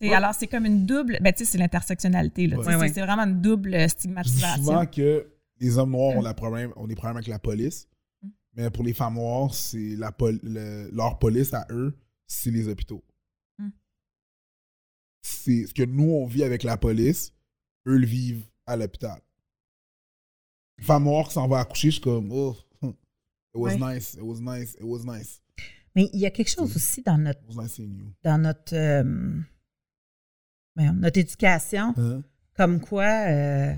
Ouais. 0.00 0.12
Alors, 0.12 0.34
c'est 0.34 0.48
comme 0.48 0.66
une 0.66 0.84
double, 0.84 1.18
ben, 1.22 1.32
tu 1.32 1.44
sais, 1.44 1.52
c'est 1.52 1.58
l'intersectionnalité, 1.58 2.46
là, 2.46 2.58
Ouais, 2.58 2.64
c'est- 2.64 2.76
ouais. 2.76 2.92
c'est 2.92 3.00
vraiment 3.00 3.22
une 3.24 3.40
double 3.40 3.72
Je 3.72 3.84
dis 3.84 3.88
stigmatisation. 3.90 4.56
souvent 4.56 4.86
que 4.86 5.30
les 5.60 5.78
hommes 5.78 5.92
noirs 5.92 6.16
ont, 6.16 6.20
la 6.20 6.34
problème, 6.34 6.72
ont 6.76 6.86
des 6.86 6.94
problèmes 6.96 7.16
avec 7.16 7.28
la 7.28 7.38
police, 7.38 7.88
Mm. 8.22 8.28
mais 8.54 8.70
pour 8.70 8.84
les 8.84 8.92
femmes 8.92 9.14
noires, 9.14 9.54
c'est 9.54 9.96
la 9.96 10.12
pol- 10.12 10.40
le- 10.42 10.90
leur 10.92 11.18
police 11.18 11.54
à 11.54 11.64
eux, 11.70 11.96
c'est 12.26 12.50
les 12.50 12.68
hôpitaux. 12.68 13.02
Mm. 13.58 13.68
C'est 15.22 15.66
ce 15.66 15.72
que 15.72 15.84
nous, 15.84 16.10
on 16.10 16.26
vit 16.26 16.42
avec 16.42 16.64
la 16.64 16.76
police, 16.76 17.32
eux 17.86 17.96
le 17.96 18.06
vivent 18.06 18.44
à 18.66 18.76
l'hôpital. 18.76 19.20
Femme 20.80 21.04
noire 21.04 21.28
qui 21.28 21.34
s'en 21.34 21.46
va 21.48 21.60
accoucher, 21.60 21.88
je 21.88 21.92
suis 21.94 22.02
comme, 22.02 22.30
oh, 22.32 22.56
it 23.54 23.60
was 23.60 23.74
Ouais. 23.74 23.94
nice, 23.94 24.14
it 24.14 24.22
was 24.22 24.40
nice, 24.40 24.74
it 24.74 24.82
was 24.84 25.04
nice, 25.04 25.40
Mais 25.94 26.08
il 26.12 26.20
y 26.20 26.26
a 26.26 26.30
quelque 26.30 26.50
chose 26.50 26.74
aussi 26.74 27.02
dans 27.02 27.18
notre, 27.18 27.40
nice 27.48 27.80
dans 28.22 28.38
notre, 28.38 28.74
euh, 28.74 29.02
notre 30.76 31.18
éducation, 31.18 31.94
Hein? 31.96 32.22
comme 32.56 32.80
quoi 32.80 33.04
euh, 33.28 33.74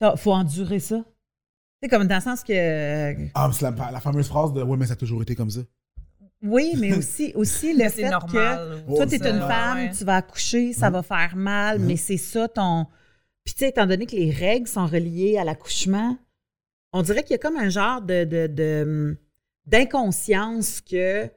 il 0.00 0.12
faut 0.16 0.32
endurer 0.32 0.78
ça. 0.80 1.04
Sais, 1.82 1.88
comme 1.88 2.06
dans 2.06 2.16
le 2.16 2.20
sens 2.20 2.42
que. 2.42 2.52
euh, 2.52 3.26
Ah, 3.34 3.48
mais 3.48 3.54
c'est 3.54 3.70
la, 3.70 3.90
la 3.90 4.00
fameuse 4.00 4.28
phrase 4.28 4.52
de, 4.52 4.62
ouais, 4.62 4.76
mais 4.76 4.86
ça 4.86 4.94
a 4.94 4.96
toujours 4.96 5.22
été 5.22 5.34
comme 5.34 5.50
ça. 5.50 5.60
Oui, 6.42 6.74
mais 6.78 6.96
aussi, 6.96 7.32
aussi 7.36 7.72
le 7.72 7.78
Mais 7.78 7.84
fait 7.90 7.90
c'est 7.90 8.02
que. 8.04 8.10
normal. 8.10 8.84
Oh, 8.88 8.96
Toi, 8.96 9.06
tu 9.06 9.14
es 9.14 9.18
c'est 9.18 9.30
une 9.30 9.38
femme, 9.40 9.78
Ouais. 9.78 9.92
tu 9.92 10.04
vas 10.04 10.16
accoucher, 10.16 10.72
ça 10.72 10.88
Mhm. 10.88 10.92
va 10.94 11.02
faire 11.02 11.36
mal, 11.36 11.78
mais 11.80 11.96
c'est 11.96 12.16
ça 12.16 12.48
ton. 12.48 12.86
Puis, 13.44 13.54
tu 13.54 13.60
sais, 13.60 13.68
étant 13.70 13.86
donné 13.86 14.06
que 14.06 14.16
les 14.16 14.30
règles 14.30 14.66
sont 14.68 14.86
reliées 14.86 15.36
à 15.38 15.44
l'accouchement, 15.44 16.16
on 16.92 17.02
dirait 17.02 17.22
qu'il 17.22 17.32
y 17.32 17.34
a 17.34 17.38
comme 17.38 17.56
un 17.56 17.68
genre 17.68 18.00
de, 18.02 18.24
de- 18.24 19.16
d'inconscience 19.66 20.80
que 20.80 21.30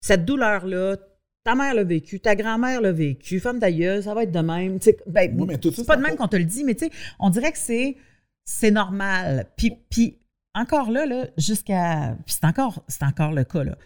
cette 0.00 0.24
douleur-là, 0.24 0.96
ta 1.44 1.54
mère 1.54 1.74
l'a 1.74 1.84
vécu, 1.84 2.20
ta 2.20 2.34
grand-mère 2.36 2.80
l'a 2.80 2.92
vécu, 2.92 3.40
femme 3.40 3.58
d'ailleurs, 3.58 4.02
ça 4.02 4.14
va 4.14 4.24
être 4.24 4.32
de 4.32 4.40
même. 4.40 4.78
Ben, 5.06 5.34
Oui, 5.38 5.46
mais 5.46 5.58
tout 5.58 5.70
ça, 5.70 5.76
c'est 5.82 5.86
pas 5.86 5.96
de 5.96 6.02
même 6.02 6.16
qu'on 6.16 6.28
te 6.28 6.36
le 6.36 6.44
dit, 6.44 6.64
mais 6.64 6.74
tu 6.74 6.86
sais, 6.86 6.92
on 7.18 7.30
dirait 7.30 7.52
que 7.52 7.58
c'est, 7.58 7.96
c'est 8.44 8.70
normal. 8.70 9.46
Puis, 9.56 9.72
puis 9.90 10.18
encore 10.54 10.90
là, 10.90 11.06
là 11.06 11.28
jusqu'à. 11.36 12.16
Puis 12.26 12.34
c'est 12.40 12.44
encore, 12.46 12.82
c'est 12.88 13.04
encore 13.04 13.32
le 13.32 13.44
cas, 13.44 13.62
là. 13.64 13.76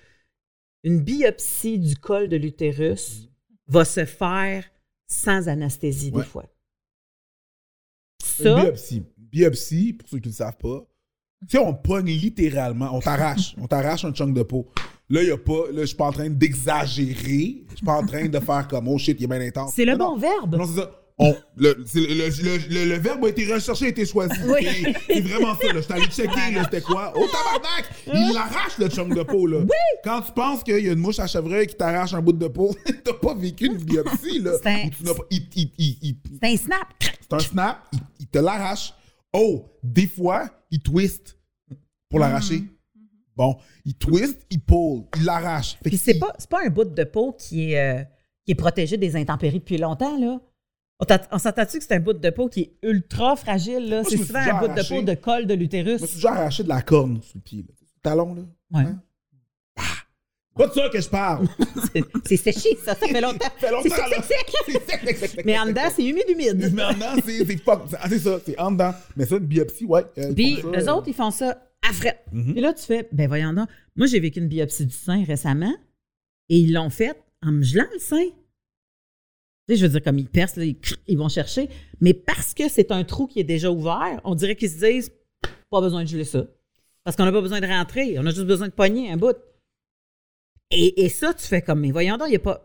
Une 0.83 1.01
biopsie 1.01 1.79
du 1.79 1.97
col 1.97 2.29
de 2.29 2.37
l'utérus 2.37 3.29
va 3.69 3.85
se 3.85 4.05
faire 4.05 4.65
sans 5.07 5.49
anesthésie, 5.49 6.11
Ouais. 6.11 6.23
des 6.23 6.29
fois. 6.29 6.45
Une 8.41 8.55
biopsie. 8.63 9.05
Biopsie, 9.39 9.95
pour 9.95 10.09
ceux 10.09 10.19
qui 10.19 10.29
ne 10.29 10.33
le 10.33 10.37
savent 10.37 10.57
pas, 10.57 10.87
tu 11.43 11.57
sais, 11.57 11.59
on 11.59 11.75
pogne 11.75 12.07
littéralement, 12.07 12.91
on 12.97 13.01
t'arrache, 13.01 13.55
on 13.61 13.67
t'arrache 13.67 14.05
un 14.05 14.13
chunk 14.15 14.33
de 14.35 14.43
peau. 14.45 14.67
Là, 15.11 15.23
il 15.23 15.29
y 15.29 15.33
a 15.33 15.37
pas, 15.37 15.65
là, 15.73 15.81
je 15.83 15.87
suis 15.87 15.97
pas 15.97 16.07
en 16.07 16.13
train 16.13 16.31
d'exagérer, 16.31 17.65
je 17.71 17.77
suis 17.77 17.85
pas 17.85 17.95
en 17.95 18.07
train 18.07 18.27
de 18.29 18.39
faire 18.41 18.67
comme, 18.69 18.89
oh 18.89 18.97
shit, 18.99 19.17
il 19.21 19.25
est 19.25 19.27
bien 19.27 19.41
intense. 19.41 19.73
c'est 19.75 19.85
le 19.85 19.97
bon 19.97 20.17
verbe. 20.17 20.55
Non, 20.57 20.67
c'est 20.67 20.81
ça. 20.81 20.91
On, 21.17 21.33
le, 21.57 21.85
le, 21.95 22.59
le, 22.69 22.85
le- 22.87 22.99
verbe 22.99 23.25
a 23.25 23.29
été 23.29 23.45
recherché, 23.53 23.85
a 23.85 23.89
été 23.89 24.05
choisi. 24.05 24.35
Oui. 24.49 24.67
C'est- 25.07 25.21
vraiment 25.21 25.55
ça. 25.55 25.73
là. 25.73 25.75
Je 25.77 25.81
suis 25.83 25.93
allé 25.93 26.07
checker, 26.07 26.61
c'était 26.65 26.81
quoi? 26.81 27.13
Oh, 27.15 27.25
tabarnak! 27.27 27.85
Il 28.13 28.35
l'arrache, 28.35 28.79
le 28.79 28.89
chunk 28.89 29.15
de 29.15 29.23
peau, 29.23 29.47
là. 29.47 29.59
Quand 30.03 30.23
tu 30.23 30.33
penses 30.33 30.65
qu'il 30.65 30.85
y 30.85 30.89
a 30.89 30.93
une 30.93 30.99
mouche 30.99 31.21
à 31.21 31.29
chevreuil 31.29 31.69
qui 31.69 31.77
t'arrache 31.77 32.15
un 32.15 32.21
bout 32.21 32.33
de 32.33 32.49
peau, 32.49 32.75
t'as 33.05 33.13
pas 33.15 33.35
vécu 33.35 33.67
une 33.67 33.77
biopsie, 33.79 34.41
là. 34.41 34.53
C'est 34.61 34.69
un- 34.71 35.15
pas- 35.15 35.23
il- 35.31 35.47
il- 35.55 35.99
il- 36.03 36.17
un 36.43 36.57
snap. 36.57 36.89
c'est 37.01 37.33
un 37.33 37.39
snap, 37.39 37.79
il, 37.93 38.01
il 38.21 38.27
te 38.27 38.39
l'arrache. 38.39 38.93
Oh, 39.35 39.65
des 39.83 40.07
fois, 40.07 40.49
il 40.71 40.81
twist 40.81 41.39
pour 42.09 42.21
l'arracher. 42.21 42.63
Bon, 43.37 43.57
il 43.85 43.95
twist, 43.97 44.47
il 44.49 44.61
pull, 44.61 45.03
il 45.17 45.25
l'arrache. 45.25 45.77
Puis 45.83 45.97
c'est 45.99 46.13
il- 46.13 46.21
pas, 46.21 46.33
pas 46.49 46.65
un 46.65 46.71
bout 46.71 46.85
de 46.85 47.03
peau 47.05 47.33
qui 47.33 47.73
est, 47.73 48.01
euh, 48.01 48.05
qui 48.47 48.53
est 48.53 48.55
protégé 48.55 48.97
des 48.97 49.17
intempéries 49.17 49.59
depuis 49.59 49.77
longtemps, 49.77 50.17
là. 50.19 50.41
On 51.33 51.39
s'entend-tu 51.39 51.79
que 51.79 51.85
c'est 51.85 51.95
un 51.95 52.01
bout 52.01 52.13
de 52.13 52.31
peau 52.31 52.49
qui 52.49 52.61
est 52.61 52.79
ultra 52.85 53.35
fragile, 53.35 53.89
là? 53.89 54.05
C'est 54.05 54.17
souvent 54.19 54.39
un 54.39 54.61
bout 54.61 54.69
de 54.69 54.89
peau 54.89 55.03
de 55.03 55.15
col 55.15 55.47
de 55.47 55.55
l'utérus. 55.55 55.97
Je 55.99 56.03
me 56.03 56.07
suis 56.07 56.17
déjà 56.17 56.33
arraché 56.35 56.63
de 56.63 56.69
la 56.69 56.83
corne 56.83 57.21
sur 57.21 57.37
le 57.37 57.41
pied. 57.43 57.65
Là. 57.69 57.75
Talon, 58.03 58.35
là. 58.35 58.43
Ouais. 58.71 58.85
Hein? 58.85 59.03
Pas 60.57 60.69
de 60.69 60.73
ça 60.73 60.89
que 60.89 61.01
je 61.01 61.09
parle. 61.09 61.47
C'est- 62.25 62.37
séché, 62.37 62.77
ça, 62.85 62.95
ça 62.95 63.07
fait 63.09 63.21
longtemps. 63.21 63.39
Ça 63.61 63.69
fait 63.83 63.89
C'est 63.89 63.91
longtemps, 63.99 64.23
sec, 64.23 64.53
là. 64.53 65.27
C'est 65.29 65.45
Mais 65.45 65.59
en 65.59 65.67
dedans, 65.67 65.89
c'est 65.95 66.05
humide, 66.05 66.25
humide. 66.29 66.71
Mais 66.73 66.85
en 66.85 66.93
dedans, 66.93 67.17
c'est 67.25 67.45
fuck. 67.59 67.83
C'est- 67.91 67.97
ah, 68.01 68.09
c'est 68.09 68.19
ça, 68.21 68.39
c'est 68.45 68.59
en 68.61 68.71
dedans. 68.73 68.93
Mais 69.17 69.27
ça, 69.27 69.37
une 69.37 69.47
biopsie, 69.47 69.85
ouais. 69.85 70.05
euh, 70.19 70.33
Puis 70.33 70.61
eux 70.63 70.67
euh, 70.89 70.93
autres, 70.93 71.09
ils 71.09 71.15
font 71.15 71.31
ça 71.33 71.61
à 71.89 71.93
fret. 71.93 72.21
Mhm. 72.33 72.53
Puis 72.53 72.63
là, 72.63 72.73
tu 72.73 72.83
fais, 72.85 73.09
ben 73.13 73.27
voyons 73.27 73.53
donc. 73.53 73.69
Moi, 73.97 74.07
j'ai 74.07 74.21
vécu 74.21 74.39
une 74.39 74.49
biopsie 74.49 74.87
du 74.87 74.95
sein 74.95 75.25
récemment 75.25 75.75
et 76.49 76.57
ils 76.57 76.73
l'ont 76.73 76.91
faite 76.91 77.19
en 77.43 77.51
me 77.53 77.63
gelant 77.63 77.87
le 77.93 77.99
sein. 77.99 78.25
Tu 79.67 79.75
sais, 79.75 79.77
je 79.77 79.87
veux 79.87 79.93
dire, 79.93 80.03
comme 80.03 80.19
ils 80.19 80.29
percent, 80.29 80.59
là, 80.61 80.67
ils, 80.67 80.77
ils 81.09 81.19
vont 81.19 81.29
chercher. 81.29 81.69
Mais 82.01 82.15
parce 82.15 82.55
que 82.55 82.69
c'est 82.69 82.93
un 82.93 83.03
trou 83.03 83.27
qui 83.27 83.41
est 83.41 83.45
déjà 83.45 83.71
ouvert, 83.71 84.21
on 84.25 84.35
dirait 84.35 84.55
qu'ils 84.57 84.71
se 84.71 84.79
disent, 84.79 85.11
pas 85.71 85.81
besoin 85.81 86.05
de 86.05 86.09
geler 86.09 86.25
ça. 86.25 86.45
Parce 87.03 87.17
qu'on 87.17 87.25
n'a 87.25 87.33
pas 87.33 87.41
besoin 87.41 87.61
de 87.61 87.67
rentrer, 87.67 88.17
on 88.19 88.27
a 88.27 88.31
juste 88.31 88.47
besoin 88.47 88.69
de 88.69 88.73
pogner 88.73 89.11
un 89.11 89.17
bout. 89.17 89.37
Et, 90.71 91.05
et 91.05 91.09
ça, 91.09 91.33
tu 91.35 91.47
fais 91.47 91.63
comme, 91.63 91.81
mais 91.81 91.91
voyons 91.93 92.17
donc, 92.17 92.29
il 92.29 92.33
n'y 92.33 92.37
a 92.37 92.41
pas. 92.41 92.63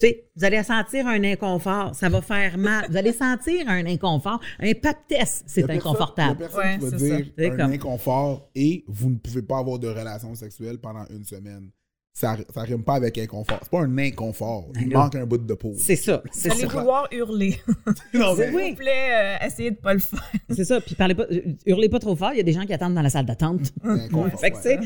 Tu 0.00 0.06
sais, 0.06 0.30
vous 0.36 0.44
allez 0.44 0.62
sentir 0.62 1.06
un 1.08 1.22
inconfort, 1.24 1.94
ça 1.94 2.08
va 2.08 2.22
faire 2.22 2.56
mal. 2.56 2.86
Vous 2.88 2.96
allez 2.96 3.12
sentir 3.12 3.68
un 3.68 3.84
inconfort. 3.84 4.40
Un 4.60 4.72
pap 4.74 4.96
test, 5.08 5.42
Il 5.46 5.48
y 5.48 5.52
c'est 5.52 5.60
personne- 5.66 5.76
inconfortable. 5.90 6.36
Il 6.38 6.42
y 6.42 6.44
a 6.44 6.48
personne 6.48 6.64
Ouais, 6.64 6.78
qui 6.78 6.84
va 6.84 6.90
c'est 6.90 6.96
dire 7.04 7.18
ça. 7.26 7.32
C'est 7.36 7.50
un 7.50 7.56
comme- 7.56 7.72
inconfort 7.72 8.50
et 8.54 8.84
vous 8.86 9.10
ne 9.10 9.16
pouvez 9.16 9.42
pas 9.42 9.58
avoir 9.58 9.78
de 9.80 9.88
relation 9.88 10.34
sexuelle 10.36 10.78
pendant 10.78 11.04
une 11.10 11.24
semaine. 11.24 11.70
Ça, 12.14 12.36
ça 12.52 12.62
rime 12.62 12.82
pas 12.82 12.94
avec 12.94 13.16
inconfort. 13.16 13.60
C'est 13.62 13.70
pas 13.70 13.82
un 13.82 13.96
inconfort. 13.98 14.66
Il 14.80 14.88
manque 14.88 15.14
un 15.14 15.24
bout 15.24 15.38
de 15.38 15.54
peau. 15.54 15.72
C'est 15.78 15.94
ça, 15.94 16.20
c'est 16.32 16.48
Vous 16.48 16.54
allez 16.56 16.68
ça. 16.68 16.78
vouloir 16.80 17.06
hurler. 17.12 17.60
Non, 18.14 18.34
S'il 18.34 18.50
vous 18.50 18.74
plaît, 18.74 19.36
euh, 19.40 19.46
essayez 19.46 19.70
de 19.70 19.76
pas 19.76 19.94
le 19.94 20.00
faire. 20.00 20.20
C'est 20.50 20.64
ça. 20.64 20.80
Puis 20.80 20.96
parlez 20.96 21.14
pas, 21.14 21.26
euh, 21.30 21.40
hurlez 21.64 21.88
pas 21.88 22.00
trop 22.00 22.16
fort. 22.16 22.30
Il 22.32 22.38
y 22.38 22.40
a 22.40 22.42
des 22.42 22.52
gens 22.52 22.66
qui 22.66 22.72
attendent 22.72 22.94
dans 22.96 23.02
la 23.02 23.10
salle 23.10 23.24
d'attente. 23.26 23.72
Fait 24.40 24.50
que, 24.50 24.56
ouais. 24.68 24.78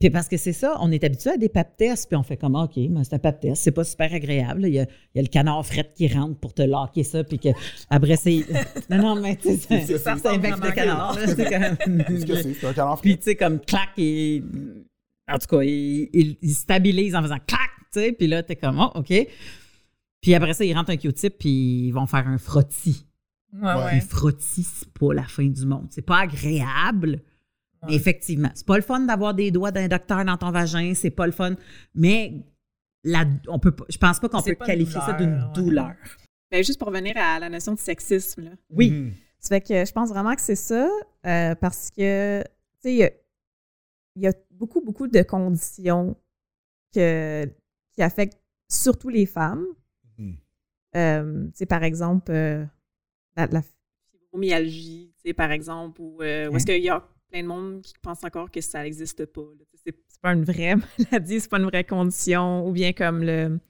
puis 0.00 0.08
parce 0.08 0.28
que 0.28 0.38
c'est 0.38 0.54
ça, 0.54 0.76
on 0.80 0.90
est 0.90 1.04
habitué 1.04 1.30
à 1.32 1.36
des 1.36 1.50
pap 1.50 1.76
tests, 1.76 2.08
puis 2.08 2.16
on 2.16 2.22
fait 2.22 2.38
comme, 2.38 2.54
OK, 2.54 2.76
mais 2.76 3.04
c'est 3.04 3.14
un 3.14 3.18
pap 3.18 3.38
test, 3.38 3.62
c'est 3.62 3.70
pas 3.72 3.84
super 3.84 4.12
agréable. 4.14 4.62
Il 4.66 4.72
y 4.74 4.78
a, 4.80 4.84
il 5.14 5.16
y 5.16 5.18
a 5.18 5.22
le 5.22 5.28
canard 5.28 5.66
fret 5.66 5.92
qui 5.94 6.08
rentre 6.08 6.38
pour 6.40 6.54
te 6.54 6.62
locker 6.62 7.04
ça, 7.04 7.22
puis 7.22 7.38
que 7.38 7.50
après, 7.90 8.16
c'est. 8.16 8.46
Non, 8.90 8.96
non, 9.14 9.20
mais 9.20 9.36
tu 9.36 9.48
sais, 9.50 9.58
c'est 9.68 9.86
C'est 9.86 9.98
ça, 9.98 10.16
c'est 10.16 10.28
un 10.28 10.38
bec 10.38 10.54
de 10.58 10.70
canard. 10.70 11.18
c'est 11.18 11.36
comme- 11.36 11.98
Qu'est-ce 12.04 12.24
que 12.26 12.36
c'est? 12.36 12.54
C'est 12.54 12.66
un 12.66 12.72
canard 12.72 13.00
Puis, 13.02 13.10
frit? 13.12 13.18
tu 13.18 13.24
sais, 13.24 13.36
comme 13.36 13.60
clac, 13.60 13.90
et. 13.98 14.42
En 15.28 15.38
tout 15.38 15.46
cas, 15.46 15.62
il, 15.62 16.08
il- 16.12 16.38
il 16.42 16.54
stabilise 16.54 17.14
en 17.14 17.22
faisant 17.22 17.38
clac, 17.46 17.70
tu 17.92 18.00
sais, 18.00 18.12
puis 18.12 18.26
là, 18.26 18.42
t'es 18.42 18.56
comme, 18.56 18.78
oh, 18.80 18.90
OK. 18.98 19.12
Puis 20.20 20.34
après 20.34 20.54
ça, 20.54 20.64
ils 20.64 20.74
rentrent 20.74 20.90
un 20.90 20.96
Q-tip, 20.96 21.38
puis 21.38 21.86
ils 21.88 21.92
vont 21.92 22.06
faire 22.06 22.26
un 22.26 22.38
frottis. 22.38 23.06
Ouais. 23.52 23.68
Un 23.68 24.00
frottis, 24.00 24.64
c'est 24.64 24.92
pas 24.92 25.14
la 25.14 25.22
fin 25.24 25.46
du 25.46 25.64
monde. 25.64 25.86
C'est 25.90 26.02
pas 26.02 26.18
agréable, 26.18 27.22
mais 27.86 27.94
effectivement. 27.94 28.50
C'est 28.54 28.66
pas 28.66 28.76
le 28.76 28.82
fun 28.82 29.00
d'avoir 29.00 29.32
des 29.34 29.50
doigts 29.50 29.70
d'un 29.70 29.88
docteur 29.88 30.24
dans 30.24 30.36
ton 30.36 30.50
vagin, 30.50 30.92
c'est 30.94 31.10
pas 31.10 31.26
le 31.26 31.32
fun. 31.32 31.54
Mais 31.94 32.34
la, 33.04 33.24
on 33.46 33.58
peut 33.58 33.70
pas, 33.70 33.84
je 33.88 33.96
pense 33.96 34.18
pas 34.20 34.28
qu'on 34.28 34.42
peut 34.42 34.54
pas 34.54 34.66
qualifier 34.66 35.00
ça 35.00 35.12
d'une 35.12 35.30
douleur, 35.36 35.46
ouais. 35.48 35.62
douleur. 35.62 35.94
Mais 36.50 36.62
juste 36.64 36.78
pour 36.78 36.88
revenir 36.88 37.14
à 37.16 37.38
la 37.38 37.48
notion 37.48 37.74
de 37.74 37.78
sexisme, 37.78 38.42
là. 38.42 38.50
Oui. 38.70 38.90
Mhm. 38.90 39.12
Ça 39.38 39.48
fait 39.50 39.60
que 39.60 39.84
je 39.84 39.92
pense 39.92 40.08
vraiment 40.08 40.34
que 40.34 40.40
c'est 40.40 40.56
ça, 40.56 40.88
euh, 41.26 41.54
parce 41.54 41.90
que, 41.90 42.42
tu 42.82 42.98
sais, 42.98 43.22
il 44.18 44.22
y 44.24 44.26
a- 44.26 44.34
beaucoup, 44.50 44.80
beaucoup 44.80 45.06
de 45.06 45.22
conditions 45.22 46.16
que, 46.94 47.46
qui 47.92 48.02
affectent 48.02 48.40
surtout 48.68 49.08
les 49.08 49.26
femmes. 49.26 49.66
Euh, 50.96 51.44
tu 51.48 51.52
sais, 51.54 51.66
par 51.66 51.84
exemple, 51.84 52.32
euh, 52.32 52.64
la, 53.36 53.46
la 53.46 53.62
fibromyalgie, 54.10 55.12
tu 55.16 55.28
sais, 55.28 55.34
par 55.34 55.52
exemple, 55.52 56.00
ou 56.00 56.22
euh, 56.22 56.50
est-ce 56.50 56.66
qu'il 56.66 56.82
y 56.82 56.88
a 56.88 57.06
plein 57.30 57.42
de 57.42 57.46
monde 57.48 57.82
qui 57.82 57.94
pense 58.00 58.24
encore 58.24 58.50
que 58.50 58.60
ça 58.60 58.82
n'existe 58.82 59.26
pas. 59.26 59.42
c'est 59.84 59.94
pas 60.20 60.32
une 60.32 60.44
vraie 60.44 60.74
maladie, 61.12 61.40
c'est 61.40 61.48
pas 61.50 61.58
une 61.58 61.66
vraie 61.66 61.84
condition, 61.84 62.66
ou 62.66 62.72
bien 62.72 62.92
comme 62.92 63.22
le 63.22 63.60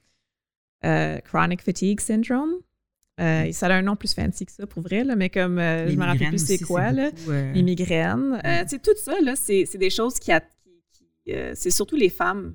euh, 0.85 1.19
chronic 1.21 1.61
fatigue 1.63 2.01
syndrome. 2.01 2.55
Euh, 3.21 3.51
ça 3.53 3.67
a 3.67 3.75
un 3.75 3.83
nom 3.83 3.97
plus 3.97 4.15
fancy 4.15 4.47
que 4.47 4.53
ça, 4.53 4.67
pour 4.67 4.83
vrai, 4.83 5.03
là, 5.05 5.17
mais 5.17 5.29
comme 5.31 5.59
euh, 5.59 5.89
je 5.89 5.97
me 5.97 6.05
rappelle 6.05 6.29
plus 6.29 6.39
c'est 6.47 6.59
quoi, 6.59 6.93
là. 6.93 7.11
beaucoup, 7.11 7.31
euh, 7.33 7.53
Les 7.53 7.63
migraines. 7.63 8.41
Euh, 8.45 8.65
sais, 8.67 8.79
tout 8.79 8.93
ça, 8.97 9.21
là, 9.21 9.35
c'est 9.37 9.65
c'est 9.67 9.79
des 9.79 9.91
choses 9.91 10.19
qui... 10.21 10.31
a- 10.33 10.41
qui- 10.41 11.07
qui, 11.25 11.33
euh, 11.33 11.53
c'est 11.55 11.71
surtout 11.71 11.97
les 11.97 12.11
femmes 12.11 12.55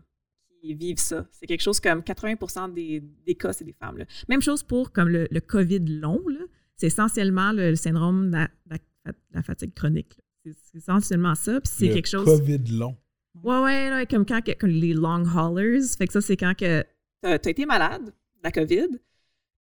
qui 0.62 0.74
vivent 0.74 1.00
ça. 1.00 1.28
C'est 1.32 1.46
quelque 1.48 1.62
chose 1.62 1.80
comme 1.82 2.02
80 2.02 2.70
des, 2.70 3.04
des 3.26 3.36
cas, 3.36 3.52
c'est 3.52 3.66
des 3.66 3.74
femmes. 3.74 3.98
là. 3.98 4.06
Même 4.30 4.42
chose 4.42 4.64
pour 4.64 4.92
comme 4.94 5.10
le, 5.10 5.28
le 5.30 5.42
COVID 5.42 5.80
long. 6.00 6.22
là. 6.28 6.40
C'est 6.78 6.88
essentiellement 6.88 7.52
le, 7.52 7.72
le 7.72 7.76
syndrome 7.76 8.32
de 8.32 8.38
la, 8.70 8.78
de 9.08 9.42
fatigue 9.42 9.74
chronique. 9.74 10.18
C'est 10.46 10.54
c'est 10.72 10.78
essentiellement 10.78 11.36
ça. 11.36 11.60
Puis 11.62 11.72
c'est 11.76 11.88
Le 11.88 11.94
quelque 11.96 12.08
chose... 12.08 12.26
COVID 12.26 12.64
long. 12.72 12.96
Ouais, 13.44 13.60
ouais, 13.60 13.90
là, 13.90 14.06
comme 14.06 14.26
quand 14.26 14.40
comme 14.60 14.70
les 14.70 14.94
long 14.94 15.24
haulers. 15.26 15.82
Fait 15.98 16.08
que 16.08 16.14
ça, 16.14 16.22
c'est 16.22 16.38
quand 16.38 16.54
que 16.58 16.84
t'as 17.22 17.32
as 17.34 17.50
été 17.50 17.66
malade, 17.66 18.06
de 18.06 18.12
la 18.44 18.52
COVID, 18.52 18.88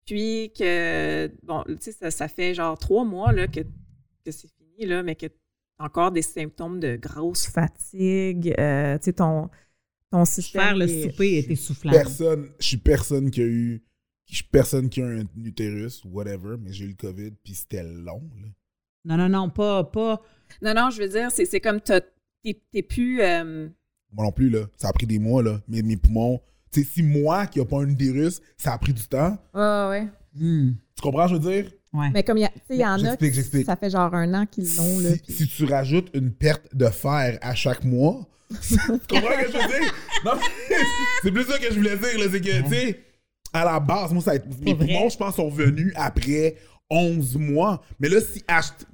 puis 0.05 0.51
que, 0.57 1.27
bon, 1.43 1.63
tu 1.67 1.75
sais, 1.79 1.91
ça, 1.91 2.11
ça 2.11 2.27
fait 2.27 2.53
genre 2.53 2.77
trois 2.77 3.03
mois 3.05 3.31
là, 3.31 3.47
que, 3.47 3.61
que 3.61 4.31
c'est 4.31 4.49
fini, 4.49 4.85
là, 4.87 5.03
mais 5.03 5.15
que 5.15 5.27
t'as 5.27 5.85
encore 5.85 6.11
des 6.11 6.21
symptômes 6.21 6.79
de 6.79 6.95
grosse 6.95 7.47
fatigue, 7.47 8.53
euh, 8.59 8.97
tu 8.97 9.05
sais, 9.05 9.13
ton, 9.13 9.49
ton 10.11 10.25
système... 10.25 10.61
Faire 10.61 10.75
le 10.75 10.85
est- 10.89 11.09
souper 11.09 11.37
est 11.39 11.51
essoufflant. 11.51 11.91
Personne, 11.91 12.49
je 12.59 12.65
suis 12.65 12.77
personne 12.77 13.31
qui 13.31 13.41
a 13.41 13.45
eu. 13.45 13.83
Je 14.25 14.35
suis 14.35 14.45
personne 14.45 14.89
qui 14.89 15.01
a 15.01 15.05
un 15.07 15.25
utérus, 15.43 16.03
whatever, 16.05 16.55
mais 16.59 16.71
j'ai 16.71 16.85
eu 16.85 16.89
le 16.89 16.93
COVID, 16.95 17.31
puis 17.43 17.53
c'était 17.53 17.83
long. 17.83 18.21
Là. 18.41 18.47
Non, 19.03 19.17
non, 19.17 19.29
non, 19.29 19.49
pas. 19.49 19.83
pas 19.83 20.21
Non, 20.61 20.73
non, 20.73 20.89
je 20.89 21.01
veux 21.01 21.09
dire, 21.09 21.29
c'est 21.31 21.45
c'est 21.45 21.59
comme 21.59 21.81
t'as- 21.81 22.01
t'es 22.43 22.61
t'es 22.71 22.81
plus... 22.81 23.21
euh, 23.21 23.67
Moi 24.11 24.25
non 24.25 24.31
plus, 24.31 24.49
là. 24.49 24.67
Ça 24.77 24.87
a 24.89 24.93
pris 24.93 25.05
des 25.07 25.19
mois, 25.19 25.43
là. 25.43 25.61
Mais 25.67 25.81
mes 25.81 25.97
poumons. 25.97 26.39
Tu 26.71 26.84
sais, 26.84 26.89
si 26.93 27.03
moi 27.03 27.47
qui 27.47 27.60
n'ai 27.60 27.65
pas 27.65 27.77
un 27.81 27.89
utérus, 27.89 28.41
ça 28.57 28.73
a 28.73 28.77
pris 28.77 28.93
du 28.93 29.03
temps. 29.07 29.38
Ouais, 29.53 29.88
ouais. 29.89 30.07
hmm, 30.36 30.71
Tu 30.95 31.01
comprends, 31.01 31.27
je 31.27 31.36
veux 31.36 31.39
dire? 31.39 31.71
ouais. 31.93 32.10
Mais 32.13 32.23
comme 32.23 32.38
il 32.38 32.49
y, 32.69 32.86
en 32.86 32.93
a, 33.03 33.17
ça 33.65 33.75
fait 33.75 33.89
genre 33.89 34.13
un 34.13 34.34
an 34.34 34.45
qu'ils 34.45 34.75
l'ont, 34.77 34.99
là. 34.99 35.10
Si, 35.27 35.34
si 35.34 35.47
tu 35.47 35.65
rajoutes 35.65 36.10
une 36.13 36.31
perte 36.31 36.73
de 36.73 36.86
fer 36.88 37.38
à 37.41 37.53
chaque 37.55 37.84
mois, 37.84 38.25
tu 38.62 38.77
comprends 38.77 39.31
ce 39.31 39.45
que 39.45 39.51
je 39.51 39.57
veux 39.57 39.79
dire? 39.79 39.93
Non, 40.25 40.31
mais 40.36 40.75
c'est 41.23 41.31
plus 41.31 41.43
ça 41.45 41.57
que 41.57 41.69
je 41.71 41.75
voulais 41.75 41.97
dire, 41.97 42.19
là, 42.19 42.25
c'est 42.31 42.41
que, 42.41 42.62
tu 42.63 42.69
sais, 42.69 42.99
à 43.53 43.65
la 43.65 43.79
base, 43.81 44.13
moi, 44.13 44.21
ça 44.23 44.31
a 44.31 44.36
été- 44.36 44.47
mes 44.62 44.75
poumons, 44.75 45.10
je 45.10 45.17
pense, 45.17 45.36
sont 45.36 45.49
venus 45.49 45.91
après 45.95 46.55
11 46.91 47.38
mois. 47.38 47.82
Mais 47.99 48.10
là, 48.10 48.19
si 48.21 48.43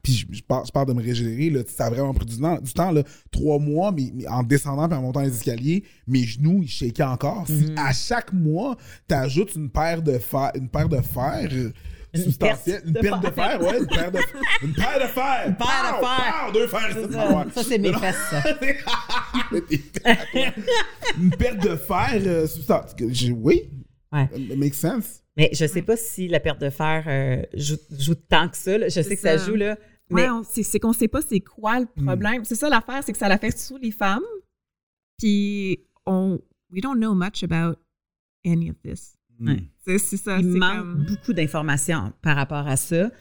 puis 0.04 0.14
je, 0.14 0.26
je 0.32 0.42
parle, 0.44 0.66
je 0.66 0.72
parle 0.72 0.88
de 0.88 0.94
me 0.94 1.02
régénérer, 1.04 1.50
là, 1.50 1.64
ça 1.68 1.88
a 1.88 1.90
vraiment 1.90 2.14
pris 2.14 2.26
du 2.28 2.40
temps, 2.40 2.58
du 2.62 2.72
temps 2.72 2.92
là, 2.92 3.04
trois 3.32 3.60
mois, 3.60 3.92
mais, 3.92 4.12
mais 4.14 4.26
en 4.28 4.44
descendant 4.44 4.88
et 4.90 4.94
en 4.94 5.02
montant 5.02 5.20
les 5.22 5.36
escaliers, 5.36 5.84
mes 6.08 6.24
genoux, 6.24 6.62
ils 6.64 6.70
shakaient 6.70 7.04
encore. 7.04 7.46
Si 7.48 7.74
à 7.76 7.92
chaque 7.92 8.32
mois, 8.32 8.78
tu 9.10 9.16
ajoutes 9.16 9.56
une 9.56 9.70
paire 9.70 10.02
de 10.02 10.18
fer, 10.20 10.52
une 10.56 10.70
paire 10.70 10.88
de 10.88 11.02
fer 11.02 11.50
euh, 11.52 11.74
Une 12.14 12.22
substantielle, 12.22 12.82
une 12.86 12.94
de 12.94 13.00
fer. 13.02 13.22
fer, 13.34 13.62
ouais, 13.62 13.80
une 13.80 13.88
paire 13.88 14.12
de, 14.12 14.20
une 14.64 14.74
paire 14.74 15.00
de 15.02 15.08
fer. 15.08 15.48
Une 15.48 15.56
paire 15.56 16.00
de 16.00 16.06
fer. 16.06 16.52
deux 16.54 16.68
fers. 16.68 16.96
Ça, 17.54 17.64
c'est 17.64 17.78
mes 17.80 17.92
fesses, 17.94 18.16
ça. 18.30 18.44
une 21.18 21.30
perte 21.32 21.64
de 21.64 21.76
fer 21.76 22.22
euh, 22.26 22.48
j'ai- 23.10 23.32
Oui, 23.32 23.70
Ouais. 24.12 24.30
makes 24.56 24.76
sense. 24.76 25.22
Mais 25.38 25.50
je 25.54 25.66
sais 25.68 25.84
pas 25.84 25.96
si 25.96 26.28
la 26.28 26.40
perte 26.40 26.60
de 26.60 26.70
fer 26.70 27.04
euh, 27.08 27.44
joue, 27.54 27.78
joue 27.92 28.16
tant 28.16 28.50
que 28.50 28.58
ça. 28.58 28.78
là. 28.78 28.90
Je 28.90 29.02
sais 29.02 29.16
que 29.16 29.22
ça 29.22 29.38
ça. 29.38 29.46
joue, 29.46 29.56
là. 29.56 29.78
Mais 30.10 30.26
c'est 30.44 30.80
qu'on 30.80 30.94
sait 30.94 31.08
pas 31.08 31.22
c'est 31.22 31.42
quoi 31.42 31.80
le 31.80 31.86
problème. 31.86 32.44
C'est 32.46 32.56
ça 32.56 32.70
l'affaire, 32.70 33.04
c'est 33.04 33.12
que 33.12 33.18
ça 33.18 33.28
l'affecte 33.30 33.58
surtout 33.58 33.82
les 33.84 33.92
femmes. 33.92 34.24
Puis 35.18 35.80
on 36.06 36.40
we 36.72 36.82
don't 36.82 36.96
know 36.98 37.14
much 37.14 37.44
about 37.44 37.78
any 38.46 38.70
of 38.72 38.78
this. 38.84 39.16
Ouais. 39.40 39.64
C'est 39.86 40.00
ça. 40.18 40.40
il 40.40 40.48
manque 40.48 40.78
comme- 40.80 41.06
beaucoup 41.06 41.34
d'informations 41.34 42.12
par 42.22 42.36
rapport 42.36 42.68
à 42.68 42.76
ça. 42.76 43.12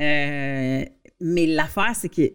Euh, 0.00 0.84
mais 1.20 1.46
l'affaire, 1.46 1.94
c'est 1.94 2.08
que 2.08 2.32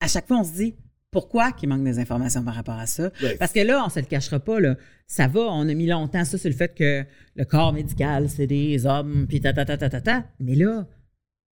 à 0.00 0.06
chaque 0.08 0.26
fois, 0.28 0.38
on 0.38 0.44
se 0.44 0.52
dit 0.52 0.74
pourquoi 1.10 1.52
qu'il 1.52 1.68
manque 1.68 1.82
des 1.84 1.98
informations 1.98 2.44
par 2.44 2.54
rapport 2.54 2.78
à 2.78 2.86
ça. 2.86 3.10
Ouais. 3.22 3.36
Parce 3.38 3.52
que 3.52 3.60
là, 3.60 3.82
on 3.84 3.88
se 3.88 3.98
le 4.00 4.06
cachera 4.06 4.38
pas, 4.38 4.60
là. 4.60 4.76
Ça 5.06 5.26
va, 5.26 5.40
on 5.40 5.68
a 5.68 5.74
mis 5.74 5.86
longtemps 5.86 6.24
ça 6.24 6.38
sur 6.38 6.48
le 6.48 6.54
fait 6.56 6.72
que 6.74 7.04
le 7.34 7.44
corps 7.44 7.72
médical, 7.72 8.28
c'est 8.28 8.46
des 8.46 8.86
hommes, 8.86 9.26
puis 9.28 9.40
ta, 9.40 9.52
ta, 9.52 9.64
ta, 9.64 9.76
ta, 9.76 9.90
ta, 9.90 10.00
ta. 10.00 10.24
Mais 10.38 10.54
là, 10.54 10.86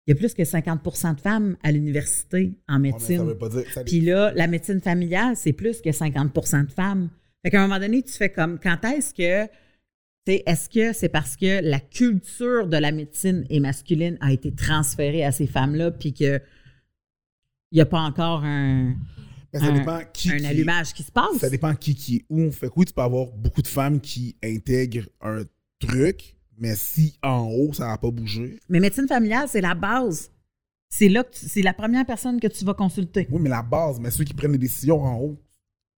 il 0.07 0.11
y 0.11 0.12
a 0.12 0.14
plus 0.16 0.33
que 0.33 0.42
50% 0.42 1.16
de 1.16 1.21
femmes 1.21 1.57
à 1.62 1.73
l'université 1.73 2.53
en 2.68 2.75
Ouais, 2.77 2.92
médecine. 2.92 3.18
ça 3.18 3.25
veut 3.25 3.37
pas 3.37 3.49
dire. 3.49 3.64
Puis 3.85 4.01
là, 4.01 4.33
la 4.35 4.47
médecine 4.47 4.81
familiale, 4.81 5.35
c'est 5.37 5.53
plus 5.53 5.81
que 5.81 5.90
50% 5.90 6.66
de 6.66 6.71
femmes. 6.73 7.11
Fait 7.44 7.51
qu'à 7.51 7.62
un 7.62 7.66
moment 7.66 7.81
donné, 7.81 8.03
tu 8.03 8.12
fais 8.12 8.31
comme, 8.31 8.59
quand 8.61 8.79
est-ce 8.85 9.12
que, 9.12 9.51
est-ce 10.27 10.68
que 10.68 10.92
c'est 10.92 11.09
parce 11.09 11.37
que 11.37 11.62
la 11.62 11.81
culture 11.81 12.68
de 12.68 12.77
la 12.77 12.92
médecine 12.92 13.44
est 13.51 13.61
masculine 13.61 14.18
a 14.21 14.33
été 14.33 14.53
transférée 14.53 15.25
à 15.25 15.33
ces 15.33 15.47
femmes-là, 15.47 15.90
puis 15.90 16.12
que 16.14 16.40
il 17.71 17.75
n'y 17.77 17.81
a 17.83 17.87
pas 17.87 18.01
encore 18.01 18.44
un, 18.44 18.94
mais 19.52 19.61
ça 19.61 19.66
un- 19.66 19.72
dépend 19.78 20.00
qui. 20.12 20.30
un 20.32 20.37
qui- 20.37 20.46
allumage 20.46 20.92
qui 20.92 21.02
se 21.02 21.12
passe? 21.12 21.38
Ça 21.38 21.50
dépend 21.50 21.74
qui 21.74 21.94
qui 21.94 22.16
est 22.16 22.24
où. 22.28 22.50
Fait 22.52 22.68
que 22.68 22.72
oui, 22.76 22.84
tu 22.84 22.92
peux 22.92 23.02
avoir 23.02 23.26
beaucoup 23.28 23.62
de 23.62 23.68
femmes 23.68 24.00
qui 24.00 24.37
intègrent 24.42 25.08
un 25.20 25.42
truc, 25.78 26.37
mais 26.56 26.74
si 26.74 27.18
en 27.22 27.46
haut, 27.50 27.72
ça 27.72 27.87
n'a 27.88 27.98
pas 27.98 28.11
bougé. 28.11 28.58
Mais 28.68 28.80
médecine 28.80 29.06
familiale, 29.08 29.46
c'est 29.48 29.61
la 29.61 29.74
base. 29.74 30.30
C'est 30.90 31.08
là 31.08 31.22
que 31.22 31.30
tu- 31.37 31.46
c'est 31.48 31.62
la 31.62 31.74
première 31.74 32.06
personne 32.06 32.40
que 32.40 32.46
tu 32.48 32.64
vas 32.64 32.74
consulter. 32.74 33.28
Oui, 33.30 33.40
mais 33.42 33.50
la 33.50 33.62
base, 33.62 34.00
mais 34.00 34.11
ceux 34.11 34.24
qui 34.24 34.32
prennent 34.34 34.52
les 34.52 34.58
décisions 34.58 35.02
en 35.02 35.16
haut, 35.20 35.37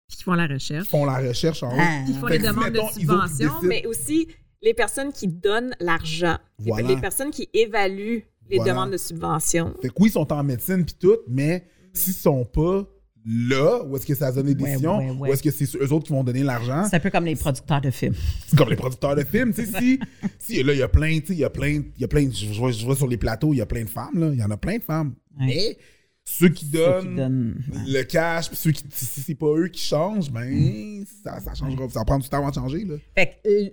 qui 0.08 0.22
font 0.24 0.34
la 0.34 0.48
recherche. 0.48 0.88
font 0.88 1.04
la 1.04 1.18
recherche 1.18 1.62
en 1.62 1.68
haut. 1.72 1.78
Ah. 1.78 2.04
Ils 2.08 2.14
font 2.16 2.26
Fait 2.26 2.38
les 2.38 2.46
demandes 2.48 2.72
mettons, 2.72 2.88
de 2.88 2.92
subvention, 2.92 3.52
mais 3.62 3.86
aussi 3.86 4.26
les 4.62 4.74
personnes 4.74 5.12
qui 5.12 5.28
donnent 5.28 5.74
l'argent. 5.78 6.36
Les- 6.58 6.66
Voilà. 6.72 6.88
Les 6.88 6.96
personnes 7.00 7.30
qui 7.30 7.48
évaluent 7.54 8.24
les 8.50 8.56
Voilà. 8.56 8.72
demandes 8.72 8.90
de 8.90 8.96
subvention. 8.96 9.74
Fait 9.80 9.88
que 9.88 9.94
oui, 10.00 10.08
ils 10.08 10.12
sont 10.12 10.32
en 10.32 10.42
médecine 10.42 10.84
puis 10.84 10.96
tout, 10.98 11.18
mais 11.28 11.64
s'ils 11.94 12.12
sont 12.12 12.44
pas 12.44 12.84
là, 13.26 13.82
où 13.84 13.96
est-ce 13.96 14.06
que 14.06 14.14
ça 14.14 14.32
donne 14.32 14.46
les 14.46 14.54
Ouais, 14.54 14.70
décisions, 14.70 14.98
ouais, 14.98 15.10
ouais. 15.10 15.28
où 15.30 15.32
est-ce 15.32 15.42
que 15.42 15.50
c'est 15.50 15.64
eux 15.76 15.92
autres 15.92 16.06
qui 16.06 16.12
vont 16.12 16.24
donner 16.24 16.42
l'argent, 16.42 16.84
C'est 16.88 16.96
un 16.96 17.00
peu 17.00 17.10
comme 17.10 17.24
les 17.26 17.36
producteurs 17.36 17.80
de 17.80 17.90
films. 17.90 18.14
c'est 18.46 18.56
comme 18.56 18.70
les 18.70 18.76
producteurs 18.76 19.14
de 19.16 19.24
films, 19.24 19.52
tu 19.54 19.66
sais, 19.66 19.78
si, 19.78 20.00
si 20.38 20.62
là, 20.62 20.72
il 20.72 20.78
y 20.78 20.82
a 20.82 20.88
plein, 20.88 21.18
tu 21.20 21.26
sais, 21.28 21.32
il 21.34 21.38
y 21.40 21.44
a 21.44 21.50
plein, 21.50 21.82
il 21.96 22.00
y 22.00 22.04
a 22.04 22.08
plein, 22.08 22.30
je 22.30 22.46
vois, 22.58 22.70
je 22.72 22.84
vois 22.84 22.96
sur 22.96 23.06
les 23.08 23.18
plateaux, 23.18 23.52
il 23.52 23.58
y 23.58 23.60
a 23.62 23.66
plein 23.66 23.84
de 23.84 23.90
femmes, 23.90 24.18
là, 24.18 24.30
il 24.32 24.38
y 24.38 24.42
en 24.44 24.50
a 24.50 24.56
plein 24.56 24.78
de 24.78 24.82
femmes, 24.82 25.14
mais 25.38 25.76
ceux 26.24 26.48
qui 26.48 26.66
Ceux 26.66 26.72
donnent, 26.78 27.08
qui 27.10 27.16
donnent- 27.16 27.62
le 27.88 28.02
cash, 28.04 28.48
puis 28.48 28.56
ceux 28.56 28.70
qui, 28.72 28.84
si 28.90 29.20
c'est 29.20 29.34
pas 29.34 29.52
eux 29.56 29.68
qui 29.68 29.82
changent, 29.82 30.30
ben, 30.30 31.04
ça, 31.24 31.40
ça 31.40 31.54
changera, 31.54 31.88
ça 31.88 32.04
prend 32.04 32.18
du 32.18 32.28
temps 32.28 32.38
avant 32.38 32.50
de 32.50 32.54
changer, 32.54 32.84
là. 32.84 32.94
Fait 33.16 33.26
que 33.42 33.48
l- 33.48 33.72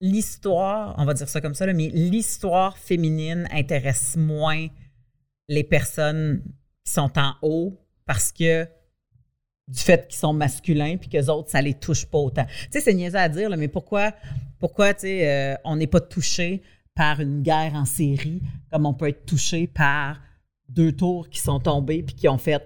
l'histoire, 0.00 0.94
on 0.98 1.04
va 1.04 1.14
dire 1.14 1.28
ça 1.28 1.40
comme 1.40 1.54
ça, 1.54 1.66
là, 1.66 1.72
mais 1.72 1.88
l'histoire 1.88 2.76
féminine 2.78 3.46
intéresse 3.52 4.16
moins 4.16 4.66
les 5.48 5.64
personnes 5.64 6.42
qui 6.84 6.92
sont 6.92 7.10
en 7.18 7.34
haut 7.42 7.78
parce 8.10 8.32
que 8.32 8.66
du 9.68 9.78
fait 9.78 10.08
qu'ils 10.08 10.18
sont 10.18 10.32
masculins 10.32 10.96
puis 10.96 11.08
que 11.08 11.30
autres, 11.30 11.48
ça 11.48 11.62
les 11.62 11.74
touche 11.74 12.04
pas 12.06 12.18
autant. 12.18 12.44
Tu 12.44 12.66
sais, 12.72 12.80
c'est 12.80 12.92
niaiseux 12.92 13.18
à 13.18 13.28
dire, 13.28 13.48
mais 13.56 13.68
pourquoi, 13.68 14.12
pourquoi 14.58 14.94
tu 14.94 15.02
sais, 15.02 15.30
euh, 15.30 15.54
on 15.62 15.76
n'est 15.76 15.86
pas 15.86 16.00
touché 16.00 16.60
par 16.92 17.20
une 17.20 17.40
guerre 17.40 17.74
en 17.74 17.84
série 17.84 18.42
comme 18.68 18.84
on 18.84 18.94
peut 18.94 19.10
être 19.10 19.26
touché 19.26 19.68
par 19.68 20.20
deux 20.68 20.90
tours 20.90 21.28
qui 21.28 21.38
sont 21.38 21.60
tombés 21.60 22.02
puis 22.02 22.16
qui 22.16 22.26
ont 22.26 22.36
fait 22.36 22.60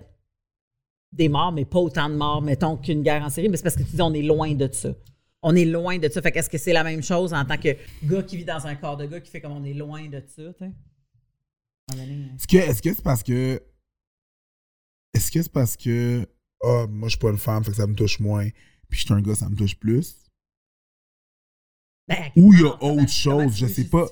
des 1.12 1.28
morts, 1.28 1.52
mais 1.52 1.66
pas 1.66 1.80
autant 1.80 2.08
de 2.08 2.14
morts, 2.14 2.40
mettons, 2.40 2.78
qu'une 2.78 3.02
guerre 3.02 3.22
en 3.22 3.28
série, 3.28 3.50
mais 3.50 3.58
c'est 3.58 3.64
parce 3.64 3.76
que 3.76 3.82
tu 3.82 3.96
dis 3.96 4.02
on 4.02 4.14
est 4.14 4.22
loin 4.22 4.54
de 4.54 4.66
ça. 4.72 4.94
On 5.42 5.54
est 5.54 5.66
loin 5.66 5.98
de 5.98 6.08
ça. 6.08 6.22
Fait 6.22 6.32
qu'est-ce 6.32 6.48
que 6.48 6.56
c'est 6.56 6.72
la 6.72 6.84
même 6.84 7.02
chose 7.02 7.34
en 7.34 7.44
tant 7.44 7.58
que 7.58 7.76
gars 8.02 8.22
qui 8.22 8.38
vit 8.38 8.46
dans 8.46 8.66
un 8.66 8.76
corps 8.76 8.96
de 8.96 9.04
gars 9.04 9.20
qui 9.20 9.30
fait 9.30 9.42
comme 9.42 9.52
on 9.52 9.64
est 9.64 9.74
loin 9.74 10.08
de 10.08 10.22
ça, 10.26 10.42
tu 10.54 10.64
sais? 10.64 10.72
Donné, 11.90 12.30
Est-ce 12.34 12.46
que 12.46 12.56
est-ce 12.56 12.80
que 12.80 12.94
c'est 12.94 13.04
parce 13.04 13.22
que 13.22 13.60
est-ce 15.14 15.30
que 15.30 15.42
c'est 15.42 15.52
parce 15.52 15.76
que 15.76 16.28
ah 16.62 16.86
moi 16.88 17.08
je 17.08 17.10
suis 17.10 17.18
pas 17.18 17.30
une 17.30 17.38
femme 17.38 17.64
fait 17.64 17.70
que 17.70 17.76
ça 17.76 17.86
me 17.86 17.94
touche 17.94 18.20
moins 18.20 18.48
puis 18.88 18.98
je 18.98 19.04
suis 19.06 19.14
un 19.14 19.20
gars 19.20 19.34
ça 19.34 19.48
me 19.48 19.56
touche 19.56 19.76
plus? 19.76 20.16
Ben, 22.06 22.30
Ou 22.36 22.52
il 22.52 22.60
y 22.60 22.64
a 22.64 22.84
autre 22.84 23.08
chose, 23.08 23.56
je 23.56 23.66
sais 23.66 23.84
pas. 23.84 24.06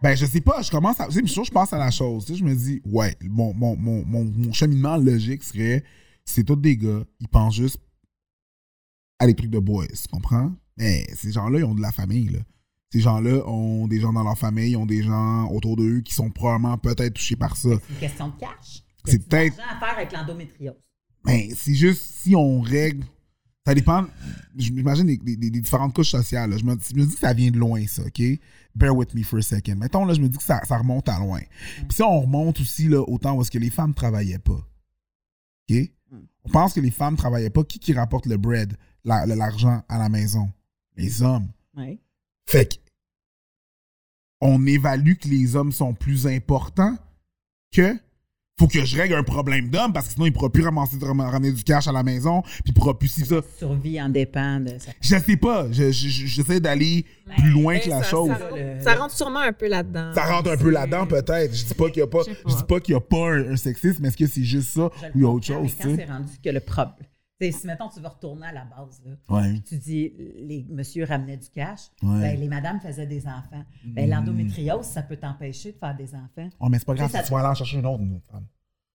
Ben, 0.00 0.14
je 0.14 0.26
sais 0.26 0.40
pas, 0.40 0.62
je 0.62 0.70
commence 0.70 1.00
à. 1.00 1.08
Tu 1.08 1.14
sais, 1.14 1.26
je 1.26 1.42
je 1.42 1.50
pense 1.50 1.72
à 1.72 1.78
la 1.78 1.90
chose. 1.90 2.24
Tu 2.24 2.32
sais, 2.32 2.38
je 2.38 2.44
me 2.44 2.54
dis, 2.54 2.80
ouais, 2.84 3.16
mon, 3.22 3.52
mon, 3.52 3.74
mon, 3.76 4.04
mon, 4.06 4.24
mon 4.24 4.52
cheminement 4.52 4.96
logique 4.96 5.42
serait 5.42 5.82
c'est 6.24 6.44
tous 6.44 6.56
des 6.56 6.76
gars, 6.76 7.02
ils 7.18 7.28
pensent 7.28 7.56
juste 7.56 7.80
à 9.18 9.26
des 9.26 9.34
trucs 9.34 9.50
de 9.50 9.58
boys, 9.58 9.86
tu 9.88 10.08
comprends? 10.10 10.52
Mais 10.76 11.06
ces 11.14 11.32
gens-là, 11.32 11.58
ils 11.58 11.64
ont 11.64 11.74
de 11.74 11.82
la 11.82 11.92
famille, 11.92 12.28
là. 12.28 12.38
Ces 12.92 13.00
gens-là 13.00 13.46
ont 13.46 13.86
des 13.86 14.00
gens 14.00 14.12
dans 14.12 14.24
leur 14.24 14.38
famille, 14.38 14.72
ils 14.72 14.76
ont 14.76 14.86
des 14.86 15.02
gens 15.02 15.48
autour 15.50 15.76
d'eux 15.76 16.00
qui 16.00 16.12
sont 16.14 16.30
probablement 16.30 16.76
peut-être 16.78 17.14
touchés 17.14 17.36
par 17.36 17.56
ça. 17.56 17.68
C'est 17.68 17.92
une 17.92 18.00
question 18.00 18.28
de 18.28 18.32
cash. 18.38 18.82
C'est 19.04 19.26
peut-être- 19.28 19.58
à 19.60 19.78
faire 19.78 19.96
avec 19.96 20.12
l'endométriose. 20.12 20.76
Mais 21.24 21.50
c'est 21.54 21.74
juste 21.74 22.02
si 22.02 22.34
on 22.36 22.60
règle. 22.60 23.04
Ça 23.66 23.74
dépend. 23.74 24.06
J'imagine 24.56 25.06
des, 25.06 25.18
des- 25.18 25.36
des 25.50 25.60
différentes 25.60 25.94
couches 25.94 26.10
sociales. 26.10 26.50
là. 26.50 26.56
Je, 26.56 26.64
me, 26.64 26.72
je 26.80 26.94
me 26.96 27.04
dis 27.04 27.14
que 27.14 27.20
ça 27.20 27.32
vient 27.34 27.50
de 27.50 27.58
loin, 27.58 27.86
ça, 27.86 28.02
OK? 28.02 28.22
Bear 28.74 28.96
with 28.96 29.14
me 29.14 29.22
for 29.22 29.38
a 29.38 29.42
second. 29.42 29.76
Mettons, 29.76 30.04
là, 30.06 30.14
je 30.14 30.20
me 30.20 30.28
dis 30.28 30.38
que 30.38 30.44
ça, 30.44 30.60
ça 30.64 30.78
remonte 30.78 31.08
à 31.08 31.18
loin. 31.18 31.40
Puis 31.76 31.96
si 31.96 32.02
on 32.02 32.20
remonte 32.22 32.58
aussi, 32.60 32.88
là, 32.88 33.02
autant 33.06 33.34
où 33.36 33.42
est-ce 33.42 33.50
que 33.50 33.58
les 33.58 33.70
femmes 33.70 33.92
travaillaient 33.94 34.38
pas. 34.38 34.66
OK? 35.70 35.76
On 36.44 36.48
pense 36.50 36.72
que 36.72 36.80
les 36.80 36.90
femmes 36.90 37.16
travaillaient 37.16 37.50
pas. 37.50 37.62
Qui 37.64 37.78
qui 37.78 37.92
rapporte 37.92 38.26
le 38.26 38.38
bread, 38.38 38.76
la- 39.04 39.26
l'argent 39.26 39.82
à 39.88 39.98
la 39.98 40.08
maison? 40.08 40.50
Les 40.96 41.22
hommes. 41.22 41.48
Oui. 41.76 42.00
Fait 42.46 42.66
que 42.66 42.80
on 44.40 44.66
évalue 44.66 45.14
que 45.14 45.28
les 45.28 45.54
hommes 45.54 45.72
sont 45.72 45.92
plus 45.94 46.26
importants 46.26 46.96
que 47.72 47.94
faut 48.60 48.68
que 48.68 48.84
je 48.84 48.96
règle 48.96 49.14
un 49.14 49.22
problème 49.22 49.70
d'homme 49.70 49.92
parce 49.92 50.06
que 50.08 50.12
sinon 50.14 50.26
il 50.26 50.32
pourra 50.32 50.50
plus 50.50 50.62
ramasser 50.62 50.96
ram- 51.02 51.20
ramener 51.20 51.50
du 51.52 51.64
cash 51.64 51.88
à 51.88 51.92
la 51.92 52.02
maison 52.02 52.42
puis 52.42 52.62
il 52.66 52.72
pourra 52.74 52.98
plus 52.98 53.08
si 53.08 53.24
ça. 53.24 53.36
Survie 53.58 54.00
en 54.00 54.08
dépend 54.10 54.60
de 54.60 54.68
ça. 54.78 54.92
Je 55.00 55.16
sais 55.16 55.36
pas, 55.36 55.66
je- 55.72 55.90
je- 55.90 56.08
je- 56.08 56.26
j'essaie 56.26 56.60
d'aller 56.60 57.06
plus 57.38 57.50
loin 57.50 57.78
que 57.78 57.88
la 57.88 58.02
ça, 58.02 58.10
chose. 58.10 58.28
Ça, 58.28 58.38
Ça, 58.38 58.56
Le- 58.56 58.80
ça 58.82 58.94
rentre 58.96 59.16
sûrement 59.16 59.40
un 59.40 59.52
peu 59.52 59.66
là-dedans. 59.68 60.12
rentre 60.14 60.50
un 60.50 60.56
peu 60.56 60.70
là-dedans 60.70 61.06
peut-être. 61.06 61.54
Je 61.56 61.64
dis 61.64 61.74
pas 61.74 61.88
qu'il 61.88 62.00
y 62.00 62.02
a 62.02 62.06
pas, 62.06 62.20
Je 62.46 62.54
dis 62.54 62.62
pas. 62.68 62.80
qu'il 62.80 62.92
y 62.92 62.96
a 62.96 63.00
pas 63.00 63.30
un, 63.32 63.52
un 63.52 63.56
sexisme, 63.56 63.98
mais 64.02 64.08
est-ce 64.08 64.16
que 64.16 64.26
c'est 64.26 64.44
juste 64.44 64.70
ça 64.74 64.90
Je 65.00 65.06
ou 65.06 65.10
il 65.14 65.20
y 65.22 65.24
a 65.24 65.28
autre 65.28 65.46
mais 65.50 65.56
chose, 65.68 65.70
tu 65.80 65.82
quand 65.88 65.96
sais? 65.96 66.04
c'est 66.06 66.12
rendu 66.12 66.32
que 66.44 66.50
le 66.50 66.60
problème. 66.60 66.94
Si, 67.40 67.66
mettons, 67.66 67.88
tu 67.88 68.00
veux 68.00 68.08
retourner 68.08 68.46
à 68.48 68.52
la 68.52 68.64
base, 68.64 69.00
là, 69.06 69.12
Ouais. 69.36 69.60
tu 69.66 69.76
dis, 69.78 70.12
les 70.36 70.66
monsieur 70.68 71.04
ramenaient 71.04 71.38
du 71.38 71.48
cash, 71.48 71.80
Ouais. 72.02 72.08
Mm. 72.08 72.20
ben, 72.20 72.40
les 72.40 72.48
madames 72.48 72.80
faisaient 72.80 73.06
des 73.06 73.26
enfants. 73.26 73.64
Ben, 73.84 74.10
L'endométriose, 74.10 74.84
ça 74.84 75.02
peut 75.02 75.16
t'empêcher 75.16 75.72
de 75.72 75.78
faire 75.78 75.94
des 75.96 76.14
enfants. 76.14 76.50
Oh, 76.60 76.68
mais 76.68 76.78
c'est 76.78 76.84
pas 76.86 76.94
grave, 76.94 77.10
sais, 77.10 77.22
tu 77.22 77.30
vas 77.32 77.38
aller 77.38 77.48
en 77.48 77.54
chercher 77.54 77.78
une 77.78 77.86
autre, 77.86 78.02
une 78.02 78.16
autre 78.16 78.26
femme. 78.30 78.44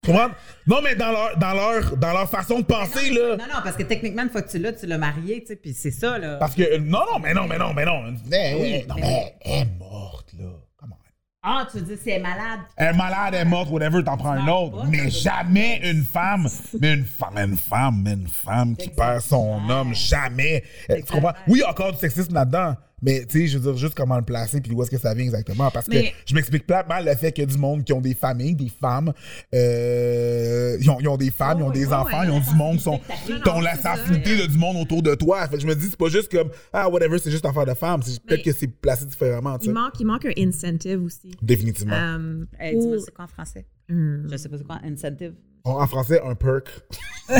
Tu 0.04 0.10
comprends? 0.10 0.30
Non, 0.66 0.82
mais 0.84 0.96
dans 0.96 1.12
leur, 1.12 1.38
dans 1.38 1.54
leur, 1.54 1.96
dans 1.98 2.12
leur 2.14 2.28
façon 2.28 2.58
de 2.62 2.64
penser, 2.66 3.12
là. 3.12 3.38
Non, 3.38 3.44
non, 3.44 3.60
parce 3.64 3.76
que 3.76 3.84
techniquement, 3.84 4.24
une 4.24 4.32
fois 4.32 4.42
que 4.42 4.50
tu 4.50 4.58
l'as, 4.58 4.74
tu 4.74 4.88
l'as 4.88 4.98
marié, 4.98 5.42
tu 5.42 5.48
sais, 5.50 5.56
puis 5.56 5.74
c'est 5.76 5.92
ça, 5.92 6.18
là. 6.18 6.38
Parce 6.38 6.56
que, 6.56 6.78
non, 6.80 7.02
non, 7.14 7.20
mais 7.20 7.36
non, 7.36 7.46
mais 7.48 7.60
non, 7.60 7.72
mais 7.76 7.86
non. 7.86 8.12
Mais, 8.26 8.56
Oui, 8.60 8.86
non, 8.90 8.96
mais- 8.96 9.02
mais 9.02 9.36
elle 9.42 9.68
est 9.68 9.78
morte. 9.78 10.21
Ah, 11.44 11.66
tu 11.72 11.82
dire, 11.82 11.98
c'est 12.04 12.20
malade. 12.20 12.60
Elle 12.78 12.94
est 12.94 12.98
malade, 12.98 13.34
elle 13.34 13.42
est 13.48 13.50
morte, 13.50 13.72
whatever, 13.72 14.04
t'en 14.04 14.16
prends 14.16 14.40
meurs 14.40 14.66
autre. 14.66 14.86
Mais 14.88 15.10
jamais 15.10 15.82
une 15.84 16.04
femme, 16.04 16.48
mais 16.80 16.94
une 16.94 17.06
femme, 17.06 17.36
une 17.36 17.58
femme, 17.58 18.02
mais 18.04 18.14
une 18.14 18.28
femme 18.28 18.76
qui 18.76 18.90
perd 18.90 19.22
son 19.22 19.60
homme, 19.68 19.92
jamais. 19.96 20.64
Tu 20.88 21.02
comprends? 21.12 21.34
Oui, 21.48 21.64
encore 21.68 21.94
du 21.94 21.98
sexisme 21.98 22.36
là-dedans. 22.36 22.76
Mais, 23.02 23.26
tu 23.26 23.40
sais, 23.42 23.48
je 23.48 23.58
veux 23.58 23.72
dire, 23.72 23.78
juste 23.78 23.96
comment 23.96 24.18
le 24.18 24.22
placer, 24.24 24.62
puis 24.62 24.72
où 24.74 24.82
est-ce 24.84 24.92
que 24.92 24.98
ça 24.98 25.14
vient 25.14 25.24
exactement. 25.26 25.72
Parce 25.72 25.88
que 25.88 25.98
je 26.26 26.36
m'explique 26.36 26.68
pas 26.68 26.86
mal 26.86 27.06
le 27.06 27.16
fait 27.16 27.32
qu'il 27.32 27.44
y 27.44 27.48
a 27.48 27.52
du 27.52 27.58
monde 27.58 27.84
qui 27.84 27.94
ont 27.94 28.02
des 28.02 28.14
familles, 28.14 28.56
des 28.56 28.70
femmes, 28.70 29.12
euh, 29.56 30.78
ils, 30.80 30.90
ont, 30.90 31.00
ils 31.00 31.08
ont 31.08 31.18
des 31.18 31.32
femmes, 31.32 31.60
ils 31.60 31.64
ont 31.64 31.72
des 31.72 31.88
enfants, 31.92 32.24
ils 32.24 32.32
ont 32.32 32.40
du 32.40 32.56
monde, 32.56 32.80
sont, 32.80 33.00
t'as 33.44 33.62
la 33.62 33.76
sensibilité 33.76 34.36
là, 34.38 34.48
du 34.48 34.58
monde 34.58 34.78
autour 34.78 35.02
de 35.02 35.16
toi. 35.16 35.48
Fait 35.48 35.56
que 35.56 35.62
je 35.62 35.68
me 35.68 35.76
dis, 35.76 35.88
c'est 35.90 35.98
pas 35.98 36.10
juste 36.10 36.32
comme, 36.32 36.50
ah, 36.74 36.90
whatever, 36.90 37.18
c'est 37.20 37.32
juste 37.32 37.46
affaire 37.46 37.66
de 37.66 37.74
femme. 37.74 38.02
Peut-être 38.28 38.44
que 38.44 38.52
c'est 38.54 38.68
placé 38.68 39.06
différemment, 39.06 39.58
tu 39.58 39.66
Il 39.66 39.68
sais. 39.68 39.74
manque, 39.74 40.00
il 40.00 40.06
manque 40.06 40.26
un 40.26 40.34
incentive 40.38 41.04
aussi. 41.04 41.32
Définitivement. 41.42 41.96
Euh, 41.96 42.46
Hey, 42.60 42.78
dis-moi, 42.78 42.96
pour- 42.98 43.06
c'est 43.06 43.14
quoi 43.14 43.26
en 43.26 43.28
français? 43.28 43.66
Hmm. 43.90 44.28
Je 44.32 44.38
sais 44.38 44.50
pas 44.50 44.58
c'est 44.58 44.64
quoi, 44.66 44.80
incentive? 44.84 45.34
En 45.64 45.82
en 45.82 45.88
français, 45.88 46.22
un 46.24 46.36
perk. 46.36 46.68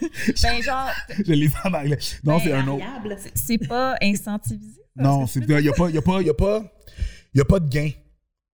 Ben, 0.00 0.62
genre, 0.62 0.90
Je 1.26 1.32
l'ai 1.32 1.50
en 1.64 1.72
anglais. 1.74 1.98
Non, 2.22 2.38
c'est 2.38 2.52
un 2.52 2.66
autre. 2.68 2.84
C'est 3.34 3.58
pas 3.58 3.96
incentivisé. 4.00 4.80
Non, 4.98 5.26
c'est 5.26 5.40
il 5.40 5.48
y 5.64 5.68
a 5.68 5.72
pas 5.72 5.88
il 5.88 5.94
y 5.94 5.98
a 5.98 6.02
pas 6.02 6.20
il 6.20 6.26
y 6.26 6.30
a 6.30 6.34
pas 6.34 6.62
il 7.34 7.38
y 7.38 7.40
a 7.40 7.44
pas 7.44 7.60
de 7.60 7.68
gain. 7.68 7.90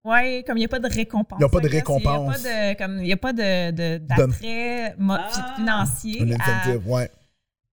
Ouais, 0.05 0.45
comme 0.47 0.59
il 0.59 0.61
n'y 0.61 0.65
a 0.67 0.69
pas 0.69 0.81
de 0.81 0.89
récompense. 0.95 1.39
Il 1.39 1.43
y 1.43 1.47
a 1.47 1.49
pas 1.49 1.61
de 1.61 1.69
récompense. 1.69 2.45
Il 2.45 2.45
n'y 2.45 2.53
a 2.53 2.53
pas 2.53 2.73
de, 2.75 2.79
comme, 2.79 2.99
il 3.01 3.07
y 3.07 3.13
a 3.13 3.17
pas 3.17 3.33
de, 3.33 3.71
de- 3.71 3.99
d'attrait 4.05 4.95
Ah. 5.09 5.55
financier 5.57 6.21
Un 6.23 6.31
à, 6.33 6.35
incentive, 6.35 6.89
ouais. 6.91 7.11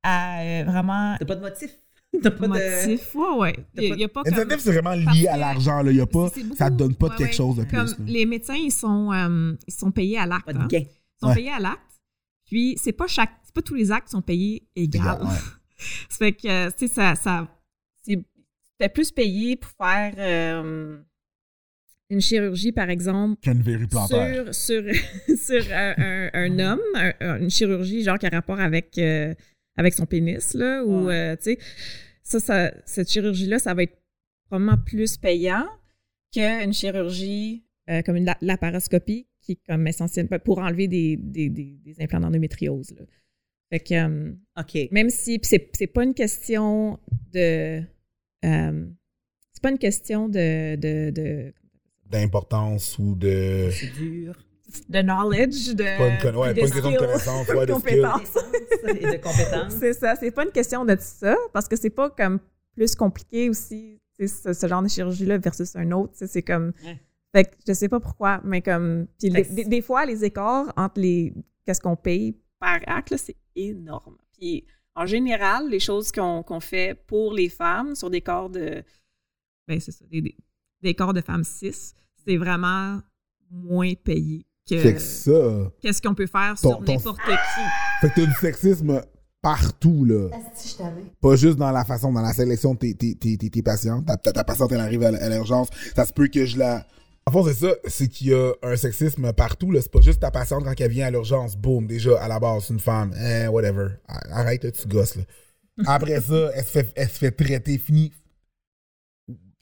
à, 0.02 0.40
euh, 0.42 0.64
vraiment 0.66 1.16
T'as 1.20 1.26
pas 1.26 1.36
de 1.36 1.42
motif. 1.42 1.72
T'as 2.24 2.32
pas 2.32 2.48
de. 2.48 2.88
motif. 2.88 3.16
Ouais, 3.16 3.38
ouais. 3.38 3.56
Il 3.76 4.00
y 4.00 4.04
a- 4.06 4.08
pas 4.08 4.22
Incentive, 4.26 4.60
c'est 4.60 4.72
vraiment 4.72 4.94
lié 5.12 5.28
à 5.28 5.36
l'argent. 5.36 5.82
Là. 5.82 5.92
Il 5.92 5.98
y 5.98 6.02
a 6.02 6.06
pas, 6.06 6.30
beaucoup- 6.30 6.56
ça 6.56 6.70
te 6.70 6.76
donne 6.76 6.96
pas 6.96 7.08
de 7.08 7.12
ouais, 7.12 7.18
quelque 7.18 7.30
ouais. 7.32 7.36
chose 7.36 7.56
de 7.58 7.64
plus. 7.66 7.78
Comme 7.78 8.06
les 8.06 8.26
médecins, 8.26 8.56
ils 8.56 8.72
sont, 8.72 9.12
euh, 9.12 9.54
ils 9.68 9.74
sont 9.74 9.92
payés 9.92 10.18
à 10.18 10.26
l'acte. 10.26 10.46
Pas 10.46 10.54
de 10.54 10.60
hein. 10.60 10.68
Ils 10.72 10.88
sont 11.20 11.28
Ouais. 11.28 11.36
payés 11.36 11.52
à 11.52 11.60
l'acte. 11.60 11.82
Puis, 12.46 12.76
c'est 12.82 12.94
pas 12.94 13.08
chaque, 13.08 13.32
c'est 13.44 13.54
pas 13.54 13.62
tous 13.62 13.76
les 13.76 13.92
actes 13.92 14.06
qui 14.08 14.12
sont 14.12 14.22
payés 14.22 14.64
égal. 14.74 15.02
Égal, 15.02 15.22
ouais. 15.24 15.38
ça 16.10 16.18
fait 16.18 16.32
que, 16.32 16.70
tu 16.78 16.88
sais, 16.88 17.16
ça, 17.16 17.46
c'était 18.82 18.94
plus 18.94 19.12
payé 19.12 19.56
pour 19.58 19.70
faire 19.72 20.14
euh, 20.18 20.98
une 22.10 22.22
chirurgie, 22.22 22.72
par 22.72 22.90
exemple, 22.90 23.40
Qu'une 23.42 23.62
sur, 24.08 24.54
sur, 24.56 24.84
sur 25.38 25.74
un, 25.74 25.94
un- 25.98 26.30
un 26.34 26.60
homme, 26.60 26.82
un- 26.96 27.14
un- 27.22 27.40
une 27.40 27.50
chirurgie 27.50 28.04
genre 28.04 28.18
qui 28.18 28.26
a 28.26 28.30
rapport 28.30 28.60
avec, 28.60 28.98
euh, 28.98 29.34
avec 29.78 29.94
son 29.94 30.06
pénis, 30.06 30.54
là, 30.56 30.84
ou, 30.84 31.06
Ouais. 31.06 31.16
euh, 31.16 31.36
tu 31.38 31.44
sais, 31.44 31.58
ça, 32.24 32.40
ça, 32.40 32.74
cette 32.86 33.10
chirurgie-là, 33.10 33.60
ça 33.60 33.74
va 33.74 33.84
être 33.84 33.98
probablement 34.46 34.78
plus 34.84 35.18
payant 35.18 35.68
qu'une 36.34 36.74
chirurgie 36.74 37.64
comme 38.04 38.16
une 38.16 38.26
la- 38.26 38.38
laparoscopie 38.42 39.28
qui 39.42 39.54
est 39.54 39.60
comme 39.68 39.86
essentielle 39.88 40.28
pour 40.44 40.60
enlever 40.60 40.88
des, 40.88 41.18
des, 41.18 41.50
des, 41.50 41.78
des 41.84 41.96
implants 42.02 42.20
d'endométriose. 42.20 42.94
là. 42.98 43.06
Fait 43.70 43.80
que, 43.80 44.32
OK. 44.60 44.92
même 44.92 45.10
si 45.10 45.40
c'est 45.44 45.88
pas 45.88 46.04
une 46.04 46.14
question 46.14 47.00
de. 47.34 47.82
Euh, 48.46 48.86
c'est 49.54 49.62
pas 49.62 49.72
une 49.72 49.78
question 49.78 50.28
de, 50.30 50.76
de, 50.76 51.10
de, 51.12 51.54
D'importance 52.10 52.98
ou 53.00 53.16
de. 53.16 53.70
C'est 53.72 53.94
dur. 53.94 54.36
de 54.90 55.02
knowledge, 55.02 55.74
de. 55.76 55.84
Pas 55.98 56.08
une, 56.10 56.18
con- 56.34 56.42
ouais, 56.42 56.54
de 56.54 56.60
pas 56.62 56.66
une 56.68 56.72
question 56.74 56.92
de 56.92 56.98
connaissance, 56.98 57.48
ouais, 57.50 57.66
de 57.66 57.74
skill. 57.74 57.74
compétence. 57.74 58.34
Connaissance 58.34 59.02
et 59.14 59.18
de 59.18 59.24
compétences. 59.24 59.74
C'est 59.80 59.94
ça, 59.94 60.16
c'est 60.20 60.32
pas 60.32 60.44
une 60.44 60.52
question 60.52 60.84
de 60.86 60.98
ça, 61.00 61.36
parce 61.54 61.68
que 61.68 61.76
c'est 61.76 61.90
pas 61.90 62.10
comme 62.10 62.40
plus 62.76 62.96
compliqué 62.96 63.50
aussi, 63.50 64.00
ce, 64.20 64.54
ce 64.54 64.68
genre 64.68 64.82
de 64.84 64.88
chirurgie-là 64.90 65.38
versus 65.38 65.76
un 65.76 65.92
autre. 65.92 66.14
C'est 66.16 66.42
comme. 66.42 66.74
Ouais. 66.86 67.00
Fait 67.34 67.46
que 67.46 67.52
je 67.66 67.72
sais 67.74 67.88
pas 67.88 68.00
pourquoi, 68.02 68.42
mais 68.44 68.62
comme. 68.62 69.08
puis 69.20 69.30
des, 69.30 69.44
que 69.46 69.54
des- 69.54 69.66
des 69.66 69.82
fois, 69.82 70.06
les 70.06 70.24
écarts 70.26 70.74
entre 70.76 71.00
les. 71.00 71.34
Qu'est-ce 71.66 71.80
qu'on 71.80 71.96
paye 71.96 72.36
par 72.60 72.80
acte, 72.88 73.12
là, 73.12 73.18
c'est 73.18 73.38
énorme. 73.56 74.18
Puis 74.38 74.66
en 74.96 75.06
général, 75.06 75.70
les 75.70 75.80
choses 75.80 76.12
qu'on 76.12 76.44
qu'on 76.44 76.60
fait 76.60 76.96
pour 77.08 77.34
les 77.34 77.50
femmes 77.50 77.96
sur 77.96 78.10
des 78.10 78.22
corps 78.22 78.50
de. 78.50 78.84
Ben, 79.68 79.80
c'est 79.80 79.92
ça, 79.92 80.06
des, 80.12 80.22
des, 80.22 80.36
des 80.82 80.94
corps 80.96 81.14
de 81.14 81.22
femmes 81.22 81.44
cis, 81.44 81.94
c'est 82.26 82.38
vraiment 82.38 83.00
moins 83.50 83.94
payé 83.94 84.46
que. 84.70 84.92
que 84.94 85.00
ça. 85.00 85.72
Qu'est-ce 85.82 86.02
qu'on 86.02 86.16
peut 86.16 86.28
faire 86.28 86.56
Ton- 86.60 86.70
sur 86.78 86.84
ton- 86.84 86.94
n'importe 86.94 87.20
qui. 87.22 87.62
Fait 88.02 88.10
que 88.10 88.16
t'as 88.22 88.26
du 88.26 88.34
sexisme 88.34 89.02
partout, 89.42 90.06
là. 90.06 90.30
je. 90.34 91.04
Pas 91.22 91.36
juste 91.36 91.58
dans 91.58 91.72
la 91.72 91.84
façon, 91.86 92.12
dans 92.12 92.22
la 92.22 92.34
sélection 92.34 92.74
de 92.74 92.80
tes, 92.80 92.94
tes, 92.96 93.16
tes, 93.16 93.38
tes, 93.50 93.62
patients. 93.64 94.04
Ta, 94.04 94.18
ta, 94.18 94.32
ta 94.34 94.44
patiente, 94.44 94.72
elle 94.72 94.80
arrive 94.82 95.04
à 95.04 95.30
l'urgence. 95.30 95.70
Ça 95.96 96.06
se 96.06 96.14
peut 96.14 96.28
que 96.28 96.46
je 96.46 96.58
la. 96.58 96.86
En 97.28 97.32
fond, 97.32 97.46
c'est 97.46 97.54
ça, 97.54 97.74
c'est 97.88 98.08
qu'il 98.08 98.28
y 98.30 98.34
a 98.34 98.52
un 98.64 98.76
sexisme 98.76 99.32
partout. 99.34 99.72
C'est 99.80 99.92
pas 99.92 100.02
juste 100.02 100.20
ta 100.22 100.32
patiente 100.32 100.64
quand 100.64 100.74
elle 100.80 100.90
vient 100.92 101.08
à 101.08 101.12
l'urgence. 101.12 101.56
Boum, 101.56 101.86
déjà, 101.88 102.20
à 102.22 102.28
la 102.28 102.40
base, 102.40 102.66
c'est 102.66 102.74
une 102.74 102.80
femme. 102.80 103.14
Eh, 103.16 103.48
whatever. 103.48 103.90
Arrête, 104.08 104.64
là, 104.64 104.72
tu 104.72 104.88
gosses, 104.88 105.16
là. 105.16 105.24
Après 105.86 106.20
ça, 106.20 106.50
elle 106.56 106.64
se 106.66 106.70
fait, 106.72 106.92
elle 106.96 107.10
se 107.10 107.18
fait 107.20 107.32
traiter. 107.32 107.78
Fini. 107.78 108.12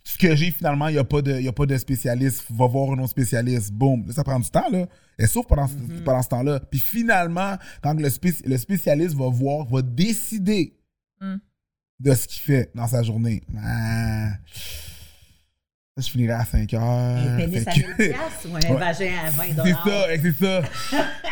Ce 0.03 0.17
que 0.17 0.35
j'ai, 0.35 0.49
finalement, 0.51 0.87
il 0.87 0.93
n'y 0.93 0.97
a, 0.99 1.03
pas 1.03 1.21
de- 1.21 1.39
y 1.39 1.47
a 1.47 1.51
pas 1.53 1.65
de 1.67 1.77
spécialiste. 1.77 2.45
Va 2.49 2.65
voir 2.65 2.91
un 2.91 2.99
autre 2.99 3.09
spécialiste. 3.11 3.71
Boum. 3.71 4.07
Là, 4.07 4.13
ça 4.13 4.23
prend 4.23 4.39
du 4.39 4.49
temps, 4.49 4.69
là. 4.71 4.87
Elle 5.17 5.27
souffre 5.27 5.49
pendant, 5.49 5.67
ce- 5.67 6.01
pendant 6.03 6.21
ce 6.23 6.29
temps-là. 6.29 6.61
Puis 6.61 6.79
finalement, 6.79 7.57
quand 7.83 7.93
le, 7.93 8.09
spéci- 8.09 8.43
le 8.47 8.57
spécialiste 8.57 9.15
va 9.15 9.29
voir, 9.29 9.65
va 9.67 9.81
décider 9.81 10.75
Mm. 11.21 11.35
de 11.99 12.13
ce 12.15 12.25
qu'il 12.27 12.41
fait 12.41 12.71
dans 12.73 12.87
sa 12.87 13.03
journée. 13.03 13.43
Ah. 13.61 14.31
Là, 15.99 16.05
je 16.05 16.11
finirai 16.11 16.31
à 16.33 16.45
5 16.45 16.73
heures. 16.75 16.81
Un 16.81 17.35
pénis 17.35 17.67
à 17.67 17.71
Fait 17.71 17.81
1000 17.81 17.95
que- 17.97 18.03
piastres 18.09 18.47
ou 18.49 18.55
un 18.55 18.59
vagin 18.79 19.11
à 19.25 19.29
20 19.31 19.43
C'est 19.65 19.73
ça, 19.73 20.07
c'est 20.21 20.31
ça. 20.31 20.61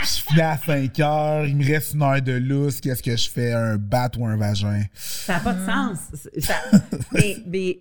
je 0.03 0.21
finis 0.27 0.41
à 0.41 0.57
5 0.57 0.99
heures, 0.99 1.45
il 1.45 1.55
me 1.55 1.65
reste 1.65 1.93
une 1.93 2.01
heure 2.01 2.21
de 2.21 2.33
lousse. 2.33 2.81
Qu'est-ce 2.81 3.01
que 3.01 3.15
je 3.15 3.29
fais? 3.29 3.53
Un 3.53 3.77
bat 3.77 4.11
ou 4.17 4.25
un 4.25 4.35
vagin? 4.35 4.83
Ça 4.93 5.35
n'a 5.35 5.39
pas 5.39 5.53
de 5.53 5.65
sens. 5.65 5.99
Ça- 6.39 6.61
mais 7.13 7.37
mais 7.47 7.79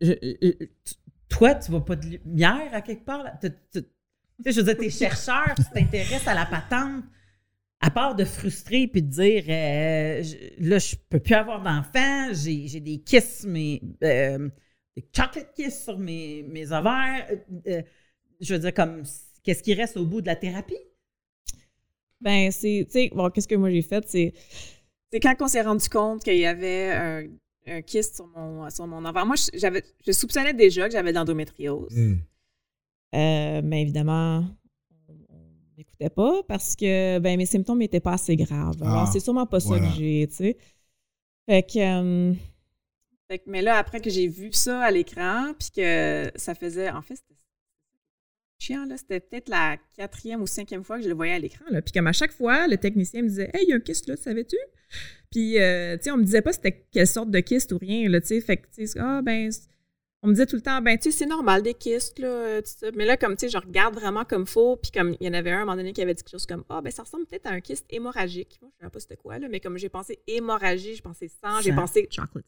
je- 0.00 0.12
je- 0.40 0.50
tu- 0.84 0.94
toi, 1.28 1.54
tu 1.56 1.70
vois 1.72 1.84
pas 1.84 1.96
de 1.96 2.06
lumière 2.06 2.68
à 2.72 2.80
quelque 2.80 3.04
part? 3.04 3.24
là? 3.24 3.32
Tu, 3.40 3.48
tu- 3.72 3.82
tu 3.82 3.88
sais, 4.44 4.52
je 4.52 4.60
veux 4.60 4.66
dire, 4.72 4.76
t'es 4.78 4.90
chercheur, 4.90 5.52
tu 5.56 5.64
t'intéresses 5.74 6.28
à 6.28 6.34
la 6.34 6.46
patente. 6.46 7.02
à 7.82 7.90
part 7.90 8.14
de 8.14 8.26
frustrer 8.26 8.86
puis 8.88 9.00
de 9.02 9.08
dire 9.08 9.44
euh, 9.48 10.22
je- 10.22 10.68
là, 10.68 10.78
je 10.78 10.94
peux 11.08 11.18
plus 11.18 11.34
avoir 11.34 11.62
d'enfants, 11.62 12.28
j'ai 12.32 12.68
j'ai 12.68 12.78
des 12.80 12.98
kisses, 12.98 13.44
mais 13.48 13.80
euh, 14.04 14.48
des 14.96 15.04
chocolate 15.14 15.54
kisses 15.54 15.84
sur 15.84 15.98
mes, 15.98 16.42
mes 16.42 16.72
ovaires. 16.72 17.26
euh, 17.30 17.36
euh, 17.66 17.82
je 18.40 18.54
veux 18.54 18.60
dire, 18.60 18.74
comme, 18.74 19.02
qu'est-ce 19.42 19.62
qui 19.62 19.74
reste 19.74 19.96
au 19.96 20.04
bout 20.06 20.20
de 20.20 20.26
la 20.26 20.36
thérapie? 20.36 20.78
Ben, 22.20 22.50
c'est, 22.50 22.84
tu 22.86 22.92
sais, 22.92 23.10
bon, 23.14 23.30
qu'est-ce 23.30 23.48
que 23.48 23.54
moi 23.54 23.70
j'ai 23.70 23.80
fait, 23.82 24.04
c'est, 24.06 24.32
c'est 25.10 25.20
quand 25.20 25.34
on 25.40 25.48
s'est 25.48 25.62
rendu 25.62 25.88
compte 25.88 26.22
qu'il 26.22 26.36
y 26.36 26.44
avait 26.46 26.90
un, 26.92 27.26
un 27.66 27.82
kyste 27.82 28.16
sur 28.16 28.26
mon, 28.28 28.68
sur 28.68 28.86
mon 28.86 29.02
ovaire. 29.04 29.24
Moi, 29.24 29.36
je- 29.36 29.58
j'avais, 29.58 29.82
je 30.06 30.12
soupçonnais 30.12 30.52
déjà 30.52 30.86
que 30.86 30.92
j'avais 30.92 31.12
de 31.12 31.16
l'endométriose. 31.18 31.94
Euh, 33.14 33.60
mais 33.64 33.82
évidemment, 33.82 34.44
on 35.08 35.14
n'écoutait 35.78 36.10
pas 36.10 36.42
parce 36.46 36.76
que 36.76 37.18
ben, 37.18 37.36
mes 37.38 37.46
symptômes 37.46 37.78
n'étaient 37.78 38.00
pas 38.00 38.12
assez 38.12 38.36
graves. 38.36 38.82
Alors, 38.82 39.04
Ah, 39.08 39.10
c'est 39.12 39.20
sûrement 39.20 39.46
pas 39.46 39.60
ça 39.60 39.78
que 39.78 39.86
j'ai, 39.86 40.26
tu 40.28 40.34
sais. 40.36 40.58
Fait 41.48 41.62
que, 41.62 41.78
euh, 41.78 42.34
fait 43.30 43.38
que- 43.38 43.48
mais 43.48 43.62
là, 43.62 43.76
après 43.76 44.00
que 44.00 44.10
j'ai 44.10 44.26
vu 44.26 44.52
ça 44.52 44.80
à 44.80 44.90
l'écran, 44.90 45.54
puis 45.56 45.68
que 45.76 46.32
ça 46.34 46.56
faisait, 46.56 46.90
en 46.90 47.00
fait, 47.00 47.14
c'était 47.14 47.40
chiant, 48.58 48.84
là. 48.86 48.96
C'était 48.96 49.20
peut-être 49.20 49.48
la 49.48 49.76
quatrième 49.96 50.42
ou 50.42 50.48
cinquième 50.48 50.82
fois 50.82 50.98
que 50.98 51.04
je 51.04 51.08
le 51.08 51.14
voyais 51.14 51.34
à 51.34 51.38
l'écran, 51.38 51.64
là. 51.70 51.80
Puis 51.80 51.92
comme 51.92 52.08
à 52.08 52.12
chaque 52.12 52.32
fois, 52.32 52.66
le 52.66 52.76
technicien 52.76 53.22
me 53.22 53.28
disait 53.28 53.48
«Hey, 53.54 53.66
il 53.66 53.70
y 53.70 53.72
a 53.72 53.76
un 53.76 53.80
kyste 53.80 54.08
là, 54.08 54.16
savais-tu?» 54.16 54.56
Puis, 55.30 55.60
euh, 55.60 55.96
tu 55.96 56.02
sais, 56.04 56.10
on 56.10 56.16
me 56.16 56.24
disait 56.24 56.42
pas 56.42 56.52
c'était 56.52 56.84
quelle 56.90 57.06
sorte 57.06 57.30
de 57.30 57.38
kyste 57.38 57.70
ou 57.70 57.78
rien, 57.78 58.08
là, 58.08 58.20
tu 58.20 58.26
sais. 58.26 58.40
Fait 58.40 58.56
que, 58.56 58.66
tu 58.74 58.84
sais, 58.84 58.98
ah, 58.98 59.22
ben, 59.22 59.48
on 60.22 60.26
me 60.26 60.32
disait 60.32 60.46
tout 60.46 60.56
le 60.56 60.62
temps, 60.62 60.82
ben, 60.82 60.98
tu 60.98 61.12
sais, 61.12 61.18
c'est 61.18 61.26
normal, 61.26 61.62
des 61.62 61.74
kystes, 61.74 62.18
là, 62.18 62.26
euh, 62.26 62.60
tout 62.60 62.72
ça. 62.78 62.90
Mais 62.96 63.04
là, 63.04 63.16
comme, 63.16 63.36
tu 63.36 63.46
sais, 63.46 63.48
je 63.48 63.58
regarde 63.58 63.94
vraiment 63.94 64.24
comme 64.24 64.46
faux, 64.46 64.76
puis 64.76 64.90
comme, 64.90 65.16
il 65.20 65.26
y 65.28 65.30
en 65.30 65.34
avait 65.34 65.52
un, 65.52 65.58
à 65.58 65.62
un 65.62 65.64
moment 65.66 65.76
donné, 65.76 65.92
qui 65.92 66.02
avait 66.02 66.14
dit 66.14 66.24
quelque 66.24 66.32
chose 66.32 66.46
comme, 66.46 66.64
ah, 66.68 66.82
ben, 66.82 66.90
ça 66.90 67.04
ressemble 67.04 67.26
peut-être 67.26 67.46
à 67.46 67.50
un 67.50 67.60
kyste 67.60 67.86
hémorragique. 67.90 68.58
Moi, 68.60 68.72
je 68.80 68.84
ne 68.84 68.88
sais 68.88 68.92
pas 68.92 69.00
c'était 69.00 69.16
quoi, 69.16 69.38
là, 69.38 69.48
mais 69.48 69.60
comme 69.60 69.78
j'ai 69.78 69.88
pensé 69.88 70.18
hémorragie, 70.26 70.96
j'ai 70.96 71.02
pensé 71.02 71.28
sang, 71.28 71.60
j'ai 71.60 71.72
pensé 71.72 72.08
chocolate 72.10 72.44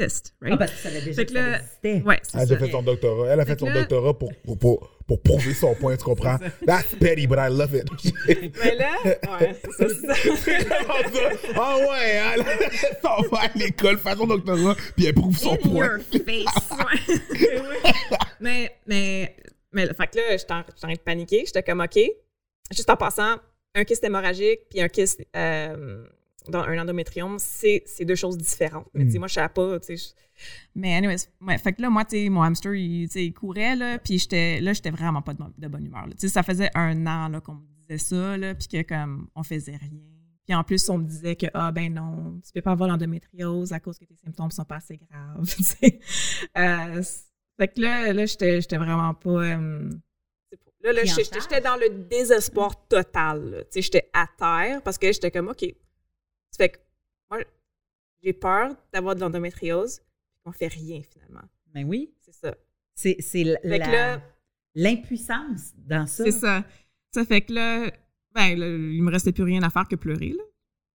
Ah, 0.00 0.56
parce 0.56 0.70
que 0.72 0.78
ça 0.78 0.88
avait 0.90 1.00
déjà 1.00 1.12
Fait 1.22 1.26
que 1.26 1.32
que 1.32 1.38
ça 1.38 1.44
là- 1.50 1.56
existait. 1.58 2.02
ouais, 2.06 2.20
Elle 2.34 2.40
a 2.40 2.46
déjà 2.46 2.58
fait 2.58 2.70
son 2.70 2.82
doctorat. 2.82 3.26
Elle 3.32 3.40
a 3.40 3.44
fait 3.44 3.58
son 3.58 3.66
là- 3.66 3.74
doctorat 3.80 4.14
pour, 4.18 4.32
pour, 4.44 4.58
pour, 4.58 4.90
pour 5.08 5.22
prouver 5.22 5.54
son 5.54 5.74
point, 5.74 5.96
tu 5.96 6.04
comprends? 6.04 6.38
That's 6.66 6.94
petty, 7.00 7.26
but 7.26 7.38
I 7.38 7.48
love 7.50 7.74
it. 7.74 7.84
Mais 8.62 8.74
là, 8.76 8.90
ouais, 9.04 9.56
c'est 9.76 9.88
ça, 9.88 10.14
c'est 10.14 10.60
ça. 10.68 11.30
ah 11.56 11.76
ouais, 11.78 12.22
elle 12.34 12.44
s'en 13.02 13.22
va 13.28 13.38
à 13.42 13.48
l'école, 13.56 13.98
fait 13.98 14.14
son 14.16 14.26
doctorat, 14.26 14.76
puis 14.96 15.06
elle 15.06 15.14
prouve 15.14 15.36
son 15.36 15.54
In 15.54 15.56
point. 15.56 15.98
your 16.12 16.24
face. 16.24 16.68
Ouais. 16.78 17.92
Mais, 18.40 18.72
mais, 18.86 19.36
mais, 19.72 19.86
fait 19.86 20.06
que 20.06 20.16
là, 20.18 20.36
j'étais 20.36 20.52
en, 20.52 20.58
j'étais 20.60 20.72
en 20.84 20.88
train 20.88 20.92
de 20.92 20.98
paniquer. 21.00 21.42
J'étais 21.46 21.62
comme, 21.62 21.80
OK. 21.80 21.98
Juste 22.70 22.88
en 22.90 22.96
passant, 22.96 23.36
un 23.74 23.84
kyste 23.84 24.04
hémorragique 24.04 24.60
puis 24.70 24.80
un 24.80 24.88
kyste 24.88 25.22
euh, 25.34 26.04
dans 26.48 26.60
un 26.62 26.78
endométrium, 26.78 27.36
c'est 27.38 27.82
c'est 27.86 28.04
deux 28.04 28.14
choses 28.14 28.36
différentes. 28.38 28.88
Mais 28.94 29.04
tu 29.06 29.12
sais, 29.12 29.18
moi, 29.18 29.28
je 29.28 29.34
savais 29.34 29.48
pas, 29.52 29.78
tu 29.80 29.96
sais. 29.96 29.96
je- 29.96 30.42
Mais 30.74 30.94
anyways, 30.94 31.16
ouais, 31.40 31.58
fait 31.58 31.72
que 31.72 31.82
là, 31.82 31.90
moi, 31.90 32.04
tu 32.04 32.16
sais, 32.16 32.28
mon 32.28 32.42
hamster, 32.42 32.74
il, 32.74 33.32
courait, 33.34 33.74
là, 33.76 33.98
puis 33.98 34.18
j'étais, 34.18 34.60
là, 34.60 34.72
j'étais 34.72 34.90
vraiment 34.90 35.20
pas 35.22 35.34
de, 35.34 35.38
bon- 35.38 35.52
de 35.56 35.68
bonne 35.68 35.86
humeur. 35.86 36.06
là. 36.06 36.12
Tu 36.12 36.20
sais, 36.20 36.28
ça 36.28 36.42
faisait 36.42 36.70
un 36.74 37.06
an, 37.06 37.28
là, 37.28 37.40
qu'on 37.40 37.54
me 37.54 37.66
disait 37.88 37.98
ça, 37.98 38.36
là, 38.36 38.54
puis 38.54 38.68
que, 38.68 38.82
comme, 38.82 39.28
on 39.34 39.42
faisait 39.42 39.76
rien. 39.76 40.00
Puis 40.46 40.54
en 40.54 40.64
plus, 40.64 40.88
on 40.88 40.98
me 40.98 41.04
disait 41.04 41.36
que, 41.36 41.46
ah, 41.54 41.72
ben 41.72 41.92
non, 41.92 42.40
tu 42.44 42.52
peux 42.52 42.62
pas 42.62 42.70
avoir 42.72 42.88
l'endométriose 42.88 43.72
à 43.72 43.80
cause 43.80 43.98
que 43.98 44.04
tes 44.06 44.16
symptômes 44.16 44.50
sont 44.50 44.64
pas 44.64 44.76
assez 44.76 44.96
graves, 44.96 45.44
tu 45.56 45.62
sais. 45.62 46.00
Euh, 46.56 47.02
fait 47.60 47.68
que 47.68 47.80
là, 47.80 48.12
là, 48.12 48.24
j'étais 48.24 48.60
j'étais 48.60 48.78
vraiment 48.78 49.12
pas... 49.14 49.30
euh, 49.30 49.90
Là, 50.80 50.92
là 50.92 51.02
j'étais 51.04 51.60
dans 51.60 51.74
le 51.76 52.04
désespoir 52.08 52.86
total. 52.86 53.50
là. 53.50 53.58
Tu 53.64 53.66
sais, 53.72 53.82
j'étais 53.82 54.08
à 54.12 54.26
terre 54.38 54.80
parce 54.82 54.96
que 54.96 55.10
j'étais 55.12 55.30
comme, 55.32 55.48
OK. 55.48 55.64
Ça 56.50 56.56
fait 56.64 56.68
que 56.70 56.78
moi, 57.30 57.40
j'ai 58.22 58.32
peur 58.32 58.74
d'avoir 58.92 59.14
de 59.14 59.20
l'endométriose. 59.20 60.00
On 60.44 60.52
fait 60.52 60.68
rien, 60.68 61.02
finalement. 61.02 61.42
Ben 61.74 61.84
oui. 61.86 62.14
C'est 62.20 62.34
ça. 62.34 62.54
C'est 62.94 63.16
c'est 63.20 63.44
l'impuissance 64.74 65.72
dans 65.76 66.06
ça. 66.06 66.24
C'est 66.24 66.32
ça. 66.32 66.64
Ça 67.12 67.24
fait 67.24 67.40
que 67.42 67.52
là, 67.52 67.90
ben, 68.34 68.58
là, 68.58 68.66
il 68.66 69.02
me 69.02 69.10
restait 69.10 69.32
plus 69.32 69.44
rien 69.44 69.62
à 69.62 69.70
faire 69.70 69.88
que 69.88 69.96
pleurer, 69.96 70.30
là. 70.30 70.42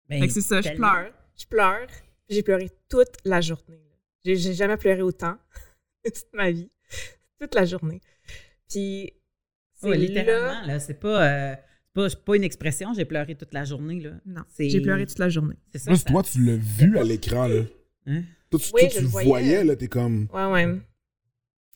Ben, 0.08 0.20
Fait 0.20 0.28
que 0.28 0.32
c'est 0.32 0.40
ça, 0.42 0.60
je 0.60 0.70
pleure. 0.70 1.12
Je 1.36 1.46
pleure. 1.46 1.86
Puis 2.26 2.36
J'ai 2.36 2.42
pleuré 2.42 2.70
toute 2.88 3.16
la 3.24 3.40
journée. 3.40 3.78
là. 3.90 3.96
J'ai 4.24 4.36
j'ai 4.36 4.54
jamais 4.54 4.76
pleuré 4.76 5.02
autant 5.02 5.36
toute 6.04 6.32
ma 6.32 6.50
vie. 6.50 6.70
Toute 7.40 7.54
la 7.54 7.64
journée. 7.64 8.00
Puis, 8.68 9.12
c'est 9.74 9.88
Ouais, 9.88 9.96
là... 9.98 10.04
littéralement, 10.04 10.66
là, 10.66 10.78
c'est 10.80 10.94
pas, 11.00 11.22
euh, 11.26 11.56
c'est 11.56 11.73
pas, 11.94 12.10
c'est 12.10 12.22
pas 12.24 12.36
une 12.36 12.44
expression, 12.44 12.92
j'ai 12.92 13.04
pleuré 13.04 13.34
toute 13.36 13.54
la 13.54 13.64
journée, 13.64 14.00
là. 14.00 14.10
Non, 14.26 14.42
C'est- 14.48 14.68
j'ai 14.68 14.80
pleuré 14.80 15.06
toute 15.06 15.18
la 15.18 15.28
journée. 15.28 15.56
C'est 15.72 15.78
ça. 15.78 15.90
Moi, 15.90 15.98
ça- 15.98 16.10
toi, 16.10 16.22
tu 16.22 16.44
l'as 16.44 16.56
vu 16.56 16.98
à 16.98 17.02
l'écran, 17.04 17.46
là. 17.48 17.62
Hein? 18.06 18.22
Toi, 18.50 18.60
tu, 18.60 18.70
Oui, 18.74 18.80
toi, 18.82 18.88
je 18.88 18.94
tu 18.94 18.98
le 19.00 19.04
le 19.04 19.08
voyais. 19.08 19.28
voyais, 19.28 19.64
là, 19.64 19.76
t'es 19.76 19.88
comme... 19.88 20.28
Ouais, 20.32 20.46
ouais. 20.52 20.78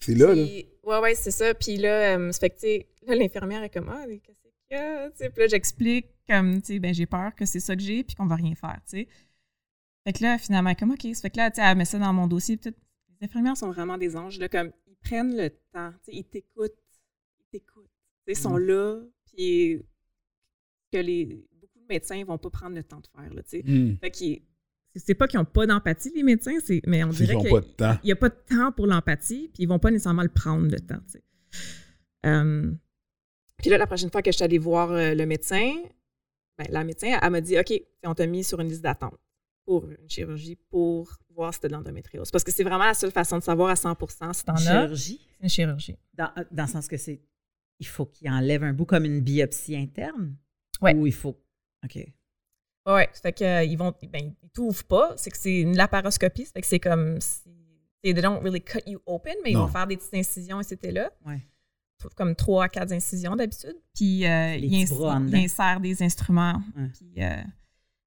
C'est 0.00 0.14
là, 0.14 0.34
là. 0.34 0.42
Ouais, 0.84 0.98
ouais, 1.00 1.14
c'est 1.14 1.30
ça. 1.30 1.54
Puis 1.54 1.76
là, 1.76 2.16
euh, 2.18 2.32
ça 2.32 2.40
fait 2.40 2.50
que, 2.50 3.06
là, 3.06 3.14
l'infirmière 3.16 3.62
est 3.62 3.70
comme, 3.70 3.88
ah, 3.88 4.04
mais 4.06 4.18
qu'est-ce 4.18 4.40
qu'il 4.40 4.50
y 4.70 4.74
a? 4.74 5.10
Tu 5.10 5.16
sais, 5.16 5.30
Puis 5.30 5.40
là, 5.40 5.46
j'explique, 5.48 6.06
comme, 6.28 6.60
tu 6.60 6.74
sais, 6.74 6.78
ben, 6.78 6.92
j'ai 6.94 7.06
peur 7.06 7.34
que 7.34 7.44
c'est 7.46 7.60
ça 7.60 7.74
que 7.74 7.82
j'ai, 7.82 8.04
puis 8.04 8.14
qu'on 8.14 8.26
va 8.26 8.36
rien 8.36 8.54
faire, 8.54 8.78
tu 8.88 8.98
sais. 8.98 9.08
Fait 10.04 10.12
que 10.12 10.22
là, 10.22 10.38
finalement, 10.38 10.74
comme, 10.74 10.92
OK. 10.92 11.06
Ça 11.14 11.22
fait 11.22 11.30
que 11.30 11.36
là, 11.38 11.50
tu 11.50 11.56
sais, 11.56 11.62
elle 11.66 11.76
met 11.76 11.84
ça 11.84 11.98
dans 11.98 12.12
mon 12.12 12.26
dossier. 12.26 12.56
Puis. 12.56 12.70
Les 13.20 13.26
infirmières 13.26 13.56
sont 13.56 13.70
vraiment 13.72 13.98
des 13.98 14.16
anges, 14.16 14.38
là, 14.38 14.48
comme, 14.48 14.70
ils 14.86 14.96
prennent 14.96 15.36
le 15.36 15.50
temps, 15.72 15.90
tu 16.04 16.12
sais, 16.12 16.18
ils 16.18 16.24
t'écoutent. 16.24 16.72
Ils 17.40 17.44
t'écoutent. 17.50 17.90
Ils 18.28 18.36
sont 18.36 18.56
là, 18.56 19.00
puis 19.32 19.82
que 20.92 20.98
les, 20.98 21.26
beaucoup 21.60 21.78
de 21.80 21.86
médecins 21.88 22.16
ils 22.16 22.24
vont 22.26 22.38
pas 22.38 22.50
prendre 22.50 22.74
le 22.76 22.82
temps 22.82 23.00
de 23.00 23.06
faire, 23.06 23.32
là, 23.34 23.42
tu 23.42 23.60
sais. 23.60 23.64
Fait 24.00 24.10
qu'ils- 24.10 24.42
c'est- 24.96 25.14
pas 25.14 25.26
qu'ils 25.28 25.38
ont 25.40 25.44
pas 25.44 25.66
d'empathie, 25.66 26.10
les 26.14 26.22
médecins, 26.22 26.56
c'est, 26.64 26.80
mais 26.86 27.04
on 27.04 27.12
C'est 27.12 27.24
dirait 27.24 27.36
qu'ils 27.36 27.44
qu'il 27.46 27.52
ont 27.56 27.60
pas 27.60 27.66
de 27.66 27.72
temps. 27.94 28.00
n'y 28.04 28.12
a 28.12 28.16
pas 28.16 28.28
de 28.30 28.36
temps 28.48 28.72
pour 28.72 28.86
l'empathie, 28.86 29.50
puis 29.52 29.62
ils 29.64 29.66
vont 29.68 29.78
pas 29.78 29.90
nécessairement 29.90 30.22
le 30.22 30.28
prendre, 30.28 30.70
le 30.70 30.80
temps. 30.80 31.00
tu. 31.10 31.18
Euh, 32.26 32.72
puis 33.58 33.70
là, 33.70 33.78
la 33.78 33.86
prochaine 33.86 34.10
fois 34.10 34.22
que 34.22 34.30
je 34.30 34.36
suis 34.36 34.44
allée 34.44 34.58
voir 34.58 34.90
euh, 34.92 35.14
le 35.14 35.26
médecin, 35.26 35.72
ben, 36.58 36.66
la 36.70 36.84
médecin, 36.84 37.18
elle 37.20 37.30
m'a 37.30 37.40
dit 37.40 37.58
OK, 37.58 37.72
on 38.04 38.14
t'a 38.14 38.26
mis 38.26 38.44
sur 38.44 38.60
une 38.60 38.68
liste 38.68 38.82
d'attente 38.82 39.18
pour 39.64 39.88
une 39.88 40.08
chirurgie 40.08 40.56
pour 40.70 41.16
voir 41.30 41.54
si 41.54 41.60
t'as 41.60 41.68
de 41.68 41.74
l'endométriose. 41.74 42.30
Parce 42.30 42.42
que 42.44 42.50
c'est 42.50 42.64
vraiment 42.64 42.84
la 42.86 42.94
seule 42.94 43.10
façon 43.12 43.38
de 43.38 43.42
savoir 43.44 43.70
à 43.70 43.74
100% 43.74 44.32
si 44.32 44.44
t'en 44.44 44.54
as. 44.54 44.58
Chirurgie, 44.58 45.20
C'est 45.36 45.42
une 45.44 45.48
chirurgie. 45.48 45.96
dans, 46.14 46.30
dans 46.50 46.64
le 46.64 46.68
sens 46.68 46.88
que 46.88 46.96
c'est. 46.96 47.20
Il 47.80 47.86
faut 47.86 48.06
qu'il 48.06 48.28
enlève 48.30 48.64
un 48.64 48.72
bout 48.72 48.86
comme 48.86 49.04
une 49.04 49.20
biopsie 49.20 49.76
interne? 49.76 50.34
Ouais. 50.80 50.94
Ou 50.94 51.06
il 51.06 51.12
faut. 51.12 51.36
OK. 51.84 51.98
Oui, 52.86 53.02
fait 53.20 53.32
que 53.32 53.44
euh, 53.44 53.64
ils 53.64 53.76
vont 53.76 53.92
ben, 54.10 54.34
ils 54.42 54.50
t'ouvrent 54.50 54.84
pas, 54.84 55.12
c'est 55.16 55.30
que 55.30 55.36
c'est 55.36 55.60
une 55.60 55.76
laparoscopie, 55.76 56.46
fait 56.46 56.60
que 56.62 56.66
c'est 56.66 56.80
comme 56.80 57.20
si 57.20 57.50
they 58.02 58.14
don't 58.14 58.42
really 58.42 58.62
cut 58.62 58.80
you 58.86 59.00
open, 59.04 59.34
mais 59.44 59.50
ils 59.50 59.58
vont 59.58 59.68
faire 59.68 59.86
des 59.86 59.96
petites 59.96 60.14
incisions 60.14 60.60
et 60.60 60.90
là. 60.90 61.10
Ouais. 61.26 61.40
Comme 62.14 62.34
trois 62.34 62.64
à 62.64 62.68
quatre 62.68 62.92
incisions 62.92 63.36
d'habitude. 63.36 63.76
Puis 63.94 64.24
euh, 64.24 64.54
ils, 64.56 64.86
insèrent 65.34 65.80
des 65.80 66.02
instruments. 66.02 66.62
Ouais. 66.76 66.88
Puis 66.94 67.22
euh, 67.22 67.42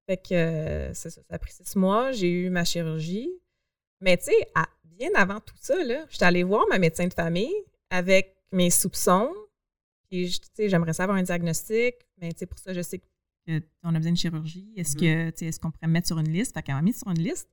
fait 0.08 0.16
que 0.16 0.90
c'est 0.94 1.10
ça, 1.10 1.22
ça 1.28 1.34
a 1.34 1.38
pris 1.38 1.52
six 1.52 1.76
mois, 1.76 2.10
j'ai 2.10 2.30
eu 2.30 2.50
ma 2.50 2.64
chirurgie. 2.64 3.30
Mais 4.00 4.16
tu 4.16 4.24
sais, 4.24 4.48
bien 4.84 5.10
avant 5.14 5.40
tout 5.40 5.54
ça, 5.60 5.82
là, 5.84 6.04
j'étais 6.10 6.24
allée 6.24 6.42
voir 6.42 6.64
ma 6.68 6.78
médecin 6.78 7.06
de 7.06 7.14
famille 7.14 7.54
avec 7.90 8.36
mes 8.50 8.70
soupçons. 8.70 9.30
Puis 10.12 10.28
je- 10.28 10.40
tu 10.40 10.46
sais, 10.52 10.68
j'aimerais 10.68 10.92
savoir 10.92 11.16
un 11.16 11.22
diagnostic, 11.22 11.94
mais 12.18 12.30
tu 12.34 12.40
sais, 12.40 12.46
pour 12.46 12.58
ça, 12.58 12.74
je 12.74 12.82
sais 12.82 12.98
que 12.98 13.04
on 13.82 13.94
a 13.94 13.98
besoin 13.98 14.12
de 14.12 14.18
chirurgie. 14.18 14.70
Est-ce 14.76 14.94
que 14.94 15.30
tu 15.30 15.38
sais, 15.38 15.46
est-ce 15.46 15.58
qu'on 15.58 15.70
pourrait 15.70 15.86
me 15.86 15.92
mettre 15.94 16.06
sur 16.08 16.18
une 16.18 16.28
liste? 16.30 16.52
Fait 16.52 16.62
qu'elle 16.62 16.74
m'a 16.74 16.82
mis 16.82 16.92
sur 16.92 17.08
une 17.08 17.18
liste. 17.18 17.48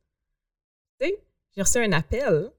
Tu 0.99 1.07
sais, 1.07 1.24
j'ai 1.55 1.62
reçu 1.62 1.78
un 1.78 1.91
appel. 1.93 2.51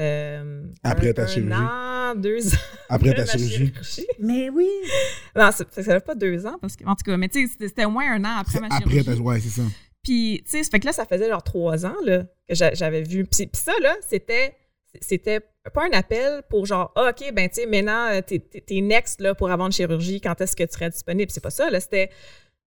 euh, 0.00 0.66
Après 0.82 1.10
un- 1.10 1.12
ta 1.12 1.24
un 1.24 1.26
chirurgie. 1.26 1.52
an, 1.54 2.14
deux 2.16 2.54
ans. 2.54 2.58
Après 2.88 3.14
ta 3.14 3.26
chirurgie. 3.26 4.06
Mais 4.18 4.48
oui. 4.48 4.66
Non, 5.36 5.50
ça 5.52 5.64
ça 5.70 5.82
fait 5.82 6.00
pas 6.04 6.14
deux 6.14 6.46
ans, 6.46 6.56
parce 6.58 6.74
que, 6.74 6.84
en 6.84 6.96
tout 6.96 7.04
cas, 7.04 7.16
mais 7.18 7.28
tu 7.28 7.46
sais, 7.46 7.54
c'était- 7.68 7.84
au 7.84 7.90
moins 7.90 8.10
un 8.10 8.24
an 8.24 8.38
après 8.38 8.60
ma 8.60 8.66
Après 8.68 8.88
chirurgie. 8.90 9.04
ta... 9.04 9.22
Ouais, 9.22 9.40
c'est 9.40 9.60
ça. 9.60 9.62
Puis, 10.02 10.40
tu 10.46 10.50
sais, 10.52 10.62
ça 10.64 10.70
fait 10.70 10.80
que 10.80 10.86
là, 10.86 10.92
ça 10.94 11.04
faisait 11.04 11.28
genre 11.28 11.42
trois 11.44 11.84
ans 11.84 11.94
là, 12.04 12.24
que 12.48 12.54
j'a- 12.54 12.72
j'avais 12.74 13.02
vu. 13.02 13.24
Puis, 13.26 13.46
puis 13.46 13.60
ça, 13.62 13.72
là, 13.82 13.94
c'était 14.08 14.56
c'était 15.02 15.40
pas 15.68 15.84
un 15.86 15.92
appel 15.92 16.42
pour 16.48 16.64
genre, 16.64 16.90
ah, 16.96 17.10
OK, 17.10 17.32
ben, 17.34 17.48
tu 17.48 17.56
sais, 17.56 17.66
maintenant, 17.66 18.08
euh, 18.08 18.20
t'es 18.22 18.80
next 18.80 19.20
là, 19.20 19.34
pour 19.34 19.50
avoir 19.50 19.66
une 19.66 19.72
chirurgie, 19.72 20.20
quand 20.20 20.40
est-ce 20.40 20.56
que 20.56 20.64
tu 20.64 20.72
serais 20.72 20.88
disponible? 20.90 21.30
C'est 21.30 21.42
pas 21.42 21.50
ça, 21.50 21.68
là. 21.70 21.80
C'était 21.80 22.10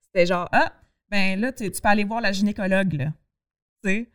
c'était 0.04 0.28
genre, 0.28 0.48
ah, 0.52 0.72
ben 1.10 1.39
là, 1.39 1.52
tu 1.52 1.70
peux 1.72 1.80
aller 1.89 2.04
voir 2.04 2.22
la 2.22 2.32
gynécologue, 2.32 2.94
là. 2.94 3.14
Tu 3.84 3.89
sais, 3.89 4.10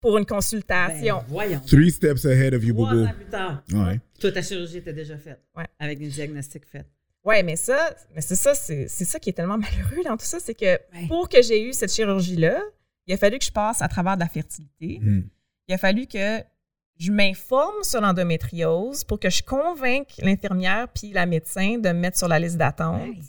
pour 0.00 0.18
une 0.18 0.26
consultation. 0.26 1.16
Ben, 1.18 1.24
voyons. 1.28 1.60
Three 1.66 1.90
steps 1.90 2.24
ahead 2.26 2.54
of 2.54 2.62
you, 2.62 2.74
Trois 2.74 2.90
bobo. 2.90 3.06
ans 3.06 3.12
plus 3.14 3.24
tard. 3.26 3.62
Ouais. 3.72 4.00
Toi, 4.20 4.30
ta 4.30 4.42
chirurgie 4.42 4.78
était 4.78 4.92
déjà 4.92 5.18
faite. 5.18 5.42
Ouais. 5.56 5.66
Avec 5.80 5.98
des 5.98 6.08
diagnostics 6.08 6.66
faits. 6.66 6.86
Ouais, 7.24 7.42
mais 7.42 7.56
ça, 7.56 7.92
mais 8.14 8.20
c'est 8.20 8.36
ça, 8.36 8.54
c'est 8.54 8.86
c'est 8.86 9.04
ça 9.04 9.18
qui 9.18 9.30
est 9.30 9.32
tellement 9.32 9.58
malheureux 9.58 10.04
dans 10.04 10.16
tout 10.16 10.24
ça, 10.26 10.38
c'est 10.38 10.54
que 10.54 10.64
Ouais. 10.64 11.08
pour 11.08 11.28
que 11.28 11.42
j'ai 11.42 11.60
eu 11.68 11.72
cette 11.72 11.92
chirurgie-là, 11.92 12.62
il 13.08 13.14
a 13.14 13.16
fallu 13.16 13.38
que 13.40 13.44
je 13.44 13.50
passe 13.50 13.82
à 13.82 13.88
travers 13.88 14.14
de 14.16 14.20
la 14.20 14.28
fertilité. 14.28 15.00
Hmm. 15.02 15.22
il 15.66 15.74
a 15.74 15.78
fallu 15.78 16.06
que 16.06 16.40
je 16.98 17.12
m'informe 17.12 17.82
sur 17.82 18.00
l'endométriose 18.00 19.04
pour 19.04 19.20
que 19.20 19.28
je 19.30 19.42
convainque 19.42 20.14
l'infirmière 20.18 20.88
puis 20.92 21.12
la 21.12 21.26
médecin 21.26 21.78
de 21.78 21.88
me 21.88 21.94
mettre 22.00 22.16
sur 22.18 22.28
la 22.28 22.38
liste 22.38 22.56
d'attente. 22.56 23.02
Hey. 23.02 23.20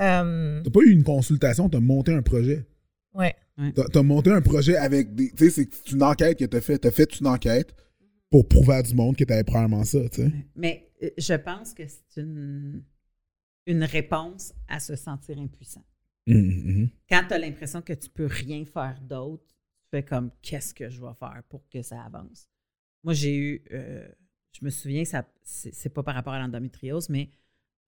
Euh, 0.00 0.62
T'as 0.62 0.70
pas 0.70 0.80
eu 0.80 0.90
une 0.90 1.02
consultation, 1.02 1.68
t'as 1.68 1.80
monté 1.80 2.12
un 2.12 2.22
projet. 2.22 2.66
ouais. 3.14 3.34
T'as 3.74 3.98
as 3.98 4.02
monté 4.04 4.30
un 4.30 4.40
projet 4.40 4.76
avec 4.76 5.16
des. 5.16 5.32
Tu 5.32 5.50
sais, 5.50 5.66
c'est 5.72 5.90
une 5.90 6.04
enquête 6.04 6.38
que 6.38 6.44
t'as 6.44 6.60
fait. 6.60 6.78
T'as 6.78 6.92
fait 6.92 7.18
une 7.18 7.26
enquête 7.26 7.74
pour 8.30 8.46
prouver 8.46 8.74
à 8.76 8.82
du 8.84 8.94
monde 8.94 9.16
que 9.16 9.24
t'avais 9.24 9.42
probablement 9.42 9.82
ça, 9.84 10.08
tu 10.10 10.22
sais. 10.22 10.32
Mais 10.54 10.88
euh, 11.02 11.10
je 11.18 11.34
pense 11.34 11.74
que 11.74 11.82
c'est 11.88 12.20
une, 12.20 12.84
une 13.66 13.82
réponse 13.82 14.54
à 14.68 14.78
se 14.78 14.94
sentir 14.94 15.38
impuissant. 15.40 15.82
Mhm, 16.28 16.88
Quand 17.10 17.24
tu 17.26 17.34
as 17.34 17.38
l'impression 17.40 17.82
que 17.82 17.94
tu 17.94 18.08
peux 18.10 18.26
rien 18.26 18.64
faire 18.64 19.00
d'autre, 19.02 19.42
fais 19.90 20.02
comme 20.04 20.30
qu'est-ce 20.42 20.74
que 20.74 20.88
je 20.90 21.00
vais 21.00 21.14
faire 21.14 21.42
pour 21.48 21.68
que 21.68 21.82
ça 21.82 22.02
avance? 22.02 22.48
Moi, 23.04 23.14
j'ai 23.14 23.36
eu, 23.36 23.64
euh, 23.72 24.08
je 24.52 24.64
me 24.64 24.70
souviens, 24.70 25.04
ça 25.04 25.26
c'est 25.42 25.74
c'est 25.74 25.88
pas 25.90 26.02
par 26.02 26.14
rapport 26.14 26.32
à 26.34 26.38
l'endométriose, 26.40 27.08
mais 27.08 27.30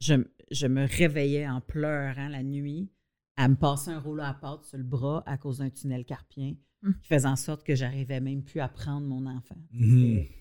je, 0.00 0.14
je 0.50 0.66
me 0.66 0.86
réveillais 0.86 1.46
en 1.48 1.60
pleurant 1.60 2.28
la 2.28 2.42
nuit 2.42 2.90
à 3.36 3.48
me 3.48 3.56
passer 3.56 3.90
un 3.90 4.00
rouleau 4.00 4.22
à 4.24 4.34
pâte 4.34 4.64
sur 4.64 4.78
le 4.78 4.84
bras 4.84 5.22
à 5.26 5.36
cause 5.38 5.58
d'un 5.58 5.70
tunnel 5.70 6.04
carpien 6.04 6.54
Mm. 6.82 6.92
qui 7.02 7.08
faisait 7.08 7.28
en 7.28 7.36
sorte 7.36 7.62
que 7.62 7.74
j'arrivais 7.74 8.20
même 8.20 8.42
plus 8.42 8.58
à 8.60 8.68
prendre 8.68 9.06
mon 9.06 9.26
enfant. 9.26 9.56
Mhm. 9.70 9.90
C'était- 9.90 10.36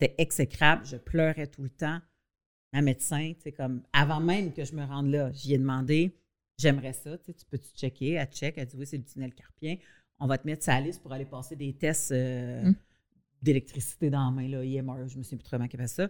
C'était 0.00 0.14
exécrable, 0.18 0.84
je 0.84 0.96
pleurais 0.96 1.46
tout 1.46 1.62
le 1.62 1.70
temps. 1.70 2.00
Ma 2.72 2.82
médecin, 2.82 3.32
tu 3.36 3.42
sais, 3.42 3.52
comme 3.52 3.82
avant 3.92 4.18
même 4.18 4.52
que 4.52 4.64
je 4.64 4.74
me 4.74 4.84
rende 4.84 5.06
là, 5.10 5.30
j'y 5.32 5.54
ai 5.54 5.58
demandé, 5.58 6.18
j'aimerais 6.58 6.92
ça, 6.92 7.16
tu 7.18 7.26
sais, 7.26 7.34
tu 7.34 7.46
peux-tu 7.46 7.68
checker? 7.70 8.14
Elle 8.14 8.26
check, 8.32 8.58
elle 8.58 8.66
dit 8.66 8.76
oui, 8.76 8.84
c'est 8.84 8.96
le 8.98 9.04
tunnel 9.04 9.32
carpien. 9.32 9.76
On 10.18 10.26
va 10.26 10.38
te 10.38 10.46
mettre 10.46 10.64
sur 10.64 10.72
la 10.72 10.80
liste 10.80 11.02
pour 11.02 11.12
aller 11.12 11.26
passer 11.26 11.56
des 11.56 11.74
tests 11.74 12.12
euh, 12.12 12.62
Mm. 12.62 12.74
d'électricité 13.42 14.10
dans 14.10 14.24
la 14.24 14.30
main, 14.30 14.48
là, 14.48 14.64
IMR, 14.64 15.08
je 15.08 15.18
me 15.18 15.22
souviens 15.22 15.38
plus 15.38 15.44
trop 15.44 15.56
comment 15.56 15.68
elle 15.70 15.78
fait 15.78 15.86
ça. 15.88 16.08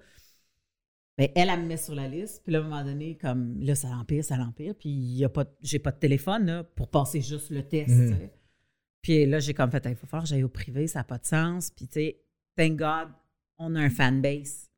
Ben, 1.19 1.29
elle, 1.35 1.49
elle 1.49 1.61
me 1.61 1.67
met 1.67 1.77
sur 1.79 1.95
la 1.95 2.09
liste, 2.09 2.43
puis 2.43 2.53
là, 2.53 2.59
à 2.59 2.61
un 2.61 2.65
moment 2.65 2.85
donné, 2.85 3.17
comme 3.17 3.59
là, 3.61 3.75
ça 3.75 3.89
l'empire, 3.89 4.23
ça 4.23 4.37
l'empire, 4.37 4.75
puis 4.79 4.91
il 4.91 5.17
y 5.17 5.25
a 5.25 5.29
pas, 5.31 5.45
j'ai 5.63 5.79
pas 5.79 5.91
de 5.91 5.99
téléphone 5.99 6.47
là, 6.47 6.63
pour 6.65 6.89
passer 6.91 7.21
juste 7.23 7.51
le 7.51 7.63
test. 7.67 7.89
Tu 7.89 8.09
sais. 8.09 8.33
Puis 9.03 9.27
là, 9.27 9.39
j'ai 9.39 9.55
comme 9.55 9.71
fait, 9.71 9.85
il 9.89 9.97
faut 9.97 10.07
faire, 10.07 10.27
j'aille 10.27 10.45
au 10.45 10.49
privé, 10.49 10.87
ça 10.87 11.01
n'a 11.01 11.05
pas 11.05 11.19
de 11.19 11.25
sens. 11.25 11.71
Puis 11.71 11.87
tu 11.87 11.95
sais, 11.95 12.21
thank 12.55 12.77
God, 12.77 13.09
on 13.59 13.75
a 13.77 13.81
un 13.81 13.89
fanbase, 13.91 14.71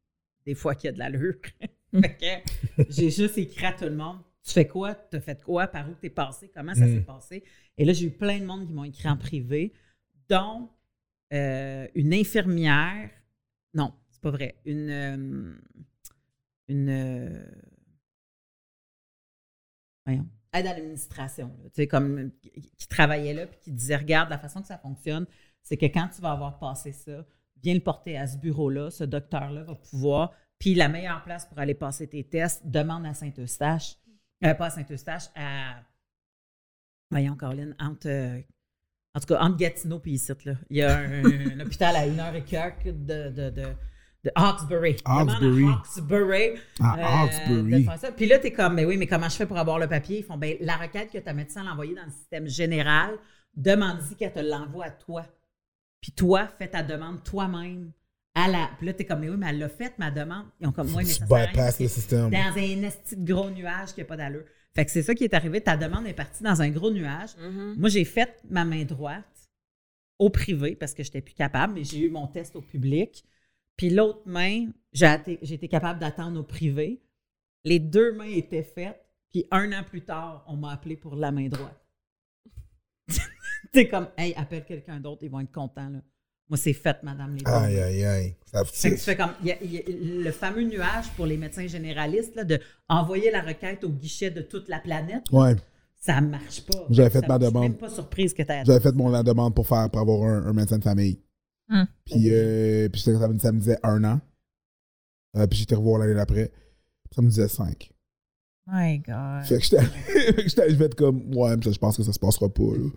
des 0.46 0.54
fois 0.54 0.74
qu'il 0.74 0.86
y 0.86 0.90
a 0.90 0.92
de 0.92 0.98
l'allure. 0.98 1.34
que 1.92 2.86
j'ai 2.88 3.10
juste 3.10 3.36
écrit 3.38 3.66
à 3.66 3.72
tout 3.72 3.84
le 3.86 3.96
monde, 3.96 4.18
tu 4.48 4.54
fais 4.54 4.66
quoi, 4.66 4.94
tu 4.94 5.16
as 5.16 5.20
fait 5.20 5.42
quoi, 5.42 5.66
par 5.66 5.88
où 5.90 5.94
t'es 5.94 6.08
passé, 6.08 6.50
comment 6.54 6.74
ça 6.74 6.86
s'est 6.86 7.02
passé? 7.02 7.44
Et 7.76 7.84
là, 7.84 7.92
j'ai 7.92 8.06
eu 8.06 8.10
plein 8.10 8.40
de 8.40 8.46
monde 8.46 8.66
qui 8.66 8.72
m'ont 8.72 8.84
écrit 8.84 9.08
en 9.08 9.16
privé, 9.16 9.74
dont 10.28 10.70
euh, 11.34 11.86
une 11.94 12.14
infirmière, 12.14 13.10
non, 13.74 13.92
c'est 14.10 14.22
pas 14.22 14.30
vrai, 14.30 14.56
une, 14.64 14.90
euh, 14.90 15.54
une, 16.68 16.88
euh, 16.88 17.46
voyons, 20.06 20.26
aide 20.54 20.66
à 20.66 20.72
l'administration, 20.74 21.54
tu 21.64 21.70
sais, 21.74 21.86
comme 21.86 22.30
qui, 22.40 22.50
qui 22.50 22.88
travaillait 22.88 23.34
là, 23.34 23.46
puis 23.46 23.58
qui 23.60 23.72
disait, 23.72 23.96
regarde, 23.96 24.30
la 24.30 24.38
façon 24.38 24.62
que 24.62 24.68
ça 24.68 24.78
fonctionne, 24.78 25.26
c'est 25.62 25.76
que 25.76 25.86
quand 25.86 26.08
tu 26.08 26.22
vas 26.22 26.32
avoir 26.32 26.58
passé 26.58 26.92
ça, 26.92 27.26
viens 27.62 27.74
le 27.74 27.80
porter 27.80 28.16
à 28.16 28.26
ce 28.26 28.38
bureau-là, 28.38 28.90
ce 28.90 29.04
docteur-là 29.04 29.64
va 29.64 29.74
pouvoir, 29.74 30.32
puis 30.58 30.74
la 30.74 30.88
meilleure 30.88 31.22
place 31.22 31.44
pour 31.44 31.58
aller 31.58 31.74
passer 31.74 32.08
tes 32.08 32.24
tests, 32.24 32.66
demande 32.66 33.04
à 33.04 33.12
Saint-Eustache, 33.12 33.96
euh, 34.44 34.54
pas 34.54 34.66
à 34.66 34.70
Saint-Eustache, 34.70 35.24
à, 35.34 35.82
voyons, 37.10 37.36
Caroline, 37.36 37.74
entre, 37.78 38.08
euh, 38.08 38.40
en 39.14 39.20
tout 39.20 39.26
cas, 39.26 39.40
entre 39.40 39.56
Gatineau 39.56 39.98
puis 39.98 40.12
ici, 40.12 40.32
là. 40.44 40.54
Il 40.70 40.76
y 40.76 40.82
a 40.82 40.96
un, 40.98 41.24
un 41.24 41.60
hôpital 41.60 41.96
à 41.96 42.06
une 42.06 42.20
heure 42.20 42.34
et 42.34 42.44
quelques 42.44 42.86
de, 42.86 43.30
de, 43.30 43.50
de, 43.50 43.66
de 44.24 44.30
Hawkesbury. 44.34 44.96
Hawkesbury. 45.04 45.64
Hawkesbury. 45.64 46.60
Ah, 46.80 47.22
Hawkesbury. 47.22 47.88
Puis 48.16 48.26
là, 48.26 48.38
tu 48.38 48.48
es 48.48 48.52
comme, 48.52 48.74
mais 48.74 48.84
oui, 48.84 48.96
mais 48.96 49.06
comment 49.06 49.28
je 49.28 49.36
fais 49.36 49.46
pour 49.46 49.58
avoir 49.58 49.78
le 49.78 49.88
papier? 49.88 50.18
Ils 50.18 50.24
font, 50.24 50.36
ben 50.36 50.56
la 50.60 50.76
requête 50.76 51.10
que 51.10 51.18
ta 51.18 51.32
médecin 51.32 51.64
l'a 51.64 51.72
envoyée 51.72 51.94
dans 51.94 52.04
le 52.04 52.10
système 52.10 52.46
général, 52.46 53.16
demande-y 53.54 54.14
qu'elle 54.16 54.32
te 54.32 54.40
l'envoie 54.40 54.86
à 54.86 54.90
toi. 54.90 55.24
Puis 56.00 56.12
toi, 56.12 56.46
fais 56.46 56.68
ta 56.68 56.82
demande 56.82 57.22
toi-même. 57.24 57.92
À 58.38 58.48
la... 58.48 58.70
Puis 58.78 58.86
là, 58.86 58.92
tu 58.92 59.02
es 59.02 59.04
comme, 59.04 59.20
mais 59.20 59.28
oui, 59.28 59.36
mais 59.36 59.48
elle 59.50 59.58
l'a 59.58 59.68
faite, 59.68 59.94
ma 59.98 60.10
demande. 60.10 60.46
Ils 60.60 60.68
ont 60.68 60.72
comme, 60.72 60.88
oui, 60.94 61.04
mais 61.04 61.12
ça 61.12 61.26
le 61.80 61.88
système. 61.88 62.30
dans 62.30 62.56
un 62.56 62.82
esti 62.82 63.16
de 63.16 63.32
gros 63.32 63.50
nuage 63.50 63.94
qui 63.94 64.00
n'a 64.00 64.06
pas 64.06 64.16
d'allure. 64.16 64.44
Fait 64.74 64.84
que 64.84 64.90
c'est 64.90 65.02
ça 65.02 65.14
qui 65.14 65.24
est 65.24 65.34
arrivé. 65.34 65.60
Ta 65.60 65.76
demande 65.76 66.06
est 66.06 66.14
partie 66.14 66.44
dans 66.44 66.62
un 66.62 66.70
gros 66.70 66.90
nuage. 66.90 67.30
Moi, 67.76 67.88
j'ai 67.88 68.04
fait 68.04 68.40
ma 68.48 68.64
main 68.64 68.84
droite 68.84 69.24
au 70.18 70.30
privé 70.30 70.76
parce 70.76 70.94
que 70.94 71.02
je 71.02 71.08
n'étais 71.08 71.20
plus 71.20 71.34
capable, 71.34 71.74
mais 71.74 71.84
j'ai 71.84 71.98
eu 71.98 72.10
mon 72.10 72.26
test 72.26 72.54
au 72.54 72.60
public. 72.60 73.24
Puis 73.76 73.90
l'autre 73.90 74.22
main, 74.26 74.66
j'ai 74.92 75.14
été, 75.38 75.68
capable 75.68 76.00
d'attendre 76.00 76.40
au 76.40 76.44
privé. 76.44 77.00
Les 77.64 77.78
deux 77.78 78.12
mains 78.12 78.24
étaient 78.24 78.62
faites. 78.62 79.04
Puis 79.30 79.46
un 79.50 79.72
an 79.72 79.84
plus 79.84 80.02
tard, 80.02 80.44
on 80.48 80.56
m'a 80.56 80.72
appelé 80.72 80.96
pour 80.96 81.14
la 81.14 81.30
main 81.30 81.48
droite. 81.48 81.84
C'est 83.74 83.88
comme, 83.88 84.08
hey, 84.16 84.32
appelle 84.34 84.64
quelqu'un 84.64 85.00
d'autre, 85.00 85.22
ils 85.22 85.30
vont 85.30 85.40
être 85.40 85.52
contents. 85.52 85.90
Là. 85.90 86.00
Moi, 86.50 86.56
c'est 86.56 86.72
fait, 86.72 86.96
madame 87.02 87.34
les 87.36 87.42
Aïe, 87.46 87.78
aïe, 87.78 88.04
aïe. 88.04 88.36
Ça- 88.46 88.64
Fait 88.64 88.90
que 88.92 88.94
tu 88.94 89.00
fais 89.02 89.16
comme 89.16 89.32
il 89.42 89.48
y 89.48 89.52
a- 89.52 89.62
il 89.62 89.72
y 89.74 89.78
a 89.78 89.82
le 90.24 90.30
fameux 90.32 90.62
nuage 90.62 91.10
pour 91.16 91.26
les 91.26 91.36
médecins 91.36 91.66
généralistes 91.66 92.34
là, 92.36 92.44
de 92.44 92.58
envoyer 92.88 93.30
la 93.30 93.42
requête 93.42 93.84
au 93.84 93.90
guichet 93.90 94.30
de 94.30 94.40
toute 94.40 94.68
la 94.68 94.78
planète. 94.78 95.24
Ouais. 95.30 95.56
Ça 96.00 96.20
marche 96.22 96.62
pas. 96.64 96.86
J'avais 96.88 97.10
fait 97.10 97.20
Ça- 97.20 97.26
ma 97.28 97.34
Je 97.38 97.40
suis 97.44 97.48
demande. 97.52 97.62
même 97.64 97.76
pas 97.76 97.90
surprise 97.90 98.32
que 98.32 98.42
tu 98.42 98.50
aies 98.52 98.62
J'avais 98.64 98.80
fait 98.80 98.94
mon 98.94 99.10
la 99.10 99.22
demande 99.22 99.54
pour 99.54 99.66
faire 99.66 99.90
pour 99.90 100.00
avoir 100.00 100.22
un, 100.22 100.46
un 100.46 100.52
médecin 100.54 100.78
de 100.78 100.84
famille. 100.84 101.20
Hmm. 101.68 101.84
Puis, 102.06 102.30
euh, 102.30 102.88
puis 102.88 103.00
ça, 103.02 103.10
me- 103.28 103.38
ça 103.38 103.52
me 103.52 103.58
disait 103.58 103.78
un 103.82 104.02
an. 104.04 104.20
Euh, 105.36 105.46
puis 105.46 105.58
j'étais 105.58 105.74
revoir 105.74 105.98
l'année 106.00 106.14
d'après. 106.14 106.50
Ça 107.14 107.20
me 107.20 107.28
disait 107.28 107.48
cinq. 107.48 107.90
My 108.66 108.98
God. 109.00 109.44
Fait 109.44 109.58
que 109.58 109.64
j'étais 109.64 109.78
allé- 109.78 109.88
fait 110.06 110.34
que 110.34 110.48
j'étais 110.48 110.62
allé 110.62 110.76
fait 110.76 110.94
comme 110.94 111.34
ouais, 111.34 111.56
mais 111.56 111.62
ça, 111.64 111.72
je 111.72 111.78
pense 111.78 111.96
que 111.96 112.02
ça 112.04 112.12
se 112.14 112.18
passera 112.18 112.48
pas. 112.48 112.62
là. 112.62 112.88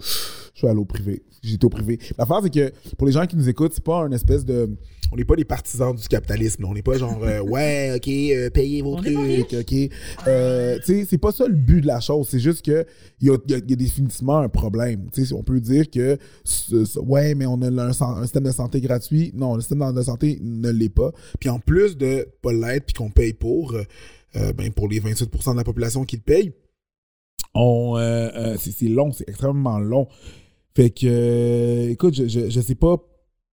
Je 0.54 0.60
suis 0.60 0.68
allé 0.68 0.80
au 0.80 0.86
privé. 0.86 1.24
J'étais 1.41 1.66
au 1.66 1.70
privé. 1.70 1.97
L'affaire, 2.18 2.39
c'est 2.43 2.54
que 2.54 2.72
pour 2.97 3.08
les 3.08 3.14
gens 3.14 3.26
qui 3.26 3.36
nous 3.36 3.49
écoutent, 3.49 3.74
c'est 3.74 3.84
pas 3.84 4.04
un 4.04 4.12
espèce 4.12 4.45
de. 4.45 4.70
On 5.14 5.18
n'est 5.18 5.26
pas 5.26 5.36
des 5.36 5.43
partisans 5.43 5.93
du 5.95 6.08
capitalisme. 6.08 6.64
On 6.66 6.74
n'est 6.74 6.82
pas 6.84 6.97
genre 6.97 7.20
euh, 7.24 7.39
ouais, 7.43 7.91
ok, 7.95 8.08
euh, 8.08 8.49
payez 8.49 8.82
vos 8.82 8.95
On 8.97 9.02
trucs, 9.02 9.54
ok. 9.54 9.76
Euh, 10.28 10.78
tu 10.80 10.86
sais, 10.86 11.06
c'est 11.10 11.18
pas 11.18 11.32
ça 11.32 11.47
le 11.47 11.56
but 11.56 11.82
de 11.82 11.88
la 11.88 11.99
chose. 11.99 12.28
C'est 12.30 12.39
juste 12.39 12.64
que 12.64 12.86
il 13.20 13.28
y 13.28 13.30
a, 13.32 13.34
y 13.47 13.54
a- 13.54 13.58
il 13.58 13.70
y 13.70 13.74
a 13.74 13.76
définitivement 13.76 14.38
un 14.39 14.49
problème. 14.49 15.08
Tu 15.14 15.26
sais, 15.26 15.34
on 15.34 15.43
peut 15.43 15.60
dire 15.60 15.89
que 15.89 16.18
ce- 16.43 16.86
ce- 16.86 16.99
ouais, 16.99 17.34
mais 17.36 17.45
on 17.45 17.62
a 17.62 17.68
un, 17.70 17.89
un 17.89 18.22
système 18.22 18.43
de 18.43 18.52
santé 18.52 18.80
gratuit. 18.80 19.32
Non, 19.36 19.56
le 19.56 19.62
système 19.62 19.91
de 19.93 20.02
santé 20.04 20.38
ne 20.41 20.70
l'est 20.70 20.89
pas. 20.89 21.12
Puis 21.39 21.49
en 21.49 21.60
plus 21.60 21.97
de 21.97 22.28
pas 22.41 22.54
l'être, 22.54 22.86
puis 22.86 22.93
qu'on 22.93 23.10
paye 23.10 23.34
pour. 23.34 23.76
ben, 24.34 24.72
pour 24.74 24.88
les 24.88 24.99
28% 25.02 25.52
de 25.54 25.58
la 25.58 25.64
population 25.66 26.06
qui 26.06 26.16
le 26.16 26.22
paye, 26.22 26.54
on, 27.54 27.97
euh, 27.97 28.30
euh, 28.34 28.56
c'est 28.58 28.88
long, 28.88 29.12
c'est 29.12 29.28
extrêmement 29.28 29.78
long. 29.80 30.08
Fait 30.76 30.89
que, 30.89 31.05
euh, 31.05 31.89
écoute, 31.89 32.13
je, 32.15 32.28
je, 32.28 32.49
je 32.49 32.61
sais 32.61 32.76
pas 32.76 32.97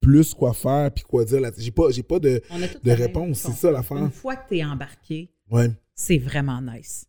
plus 0.00 0.32
quoi 0.34 0.52
faire 0.54 0.92
puis 0.94 1.02
quoi 1.04 1.24
dire 1.24 1.40
J'ai 1.58 1.70
pas, 1.72 1.90
j'ai 1.90 2.02
pas 2.04 2.18
de. 2.20 2.40
De 2.84 2.90
réponse, 2.92 3.38
c'est 3.38 3.52
ça, 3.52 3.70
l'affaire. 3.70 3.96
Une 3.98 4.10
fois 4.10 4.36
que 4.36 4.48
tu 4.48 4.58
es 4.58 4.64
embarqué, 4.64 5.30
Ouais. 5.50 5.70
c'est 5.94 6.18
vraiment 6.18 6.60
nice. 6.62 7.06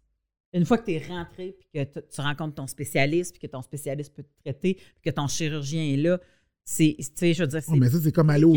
Une 0.53 0.65
fois 0.65 0.79
que 0.79 0.85
tu 0.85 0.93
es 0.93 1.07
rentré, 1.07 1.55
puis 1.59 1.67
que 1.73 1.99
tu 1.99 2.21
rencontres 2.21 2.55
ton 2.55 2.65
spécialiste, 2.65 3.37
puis 3.37 3.47
que 3.47 3.51
ton 3.51 3.61
spécialiste 3.61 4.13
peut 4.15 4.23
te 4.23 4.29
traiter, 4.43 4.73
puis 4.75 4.83
que 5.03 5.09
ton 5.11 5.27
chirurgien 5.27 5.83
est 5.83 5.97
là, 5.97 6.19
c'est, 6.65 6.95
tu 6.97 7.05
sais, 7.13 7.33
je 7.35 7.43
veux 7.43 7.47
dire, 7.47 7.61
c'est. 7.61 7.71
Oh, 7.71 7.75
mais 7.75 7.89
ça, 7.89 7.99
c'est 8.01 8.11
comme 8.11 8.31
aller 8.31 8.45
au, 8.45 8.55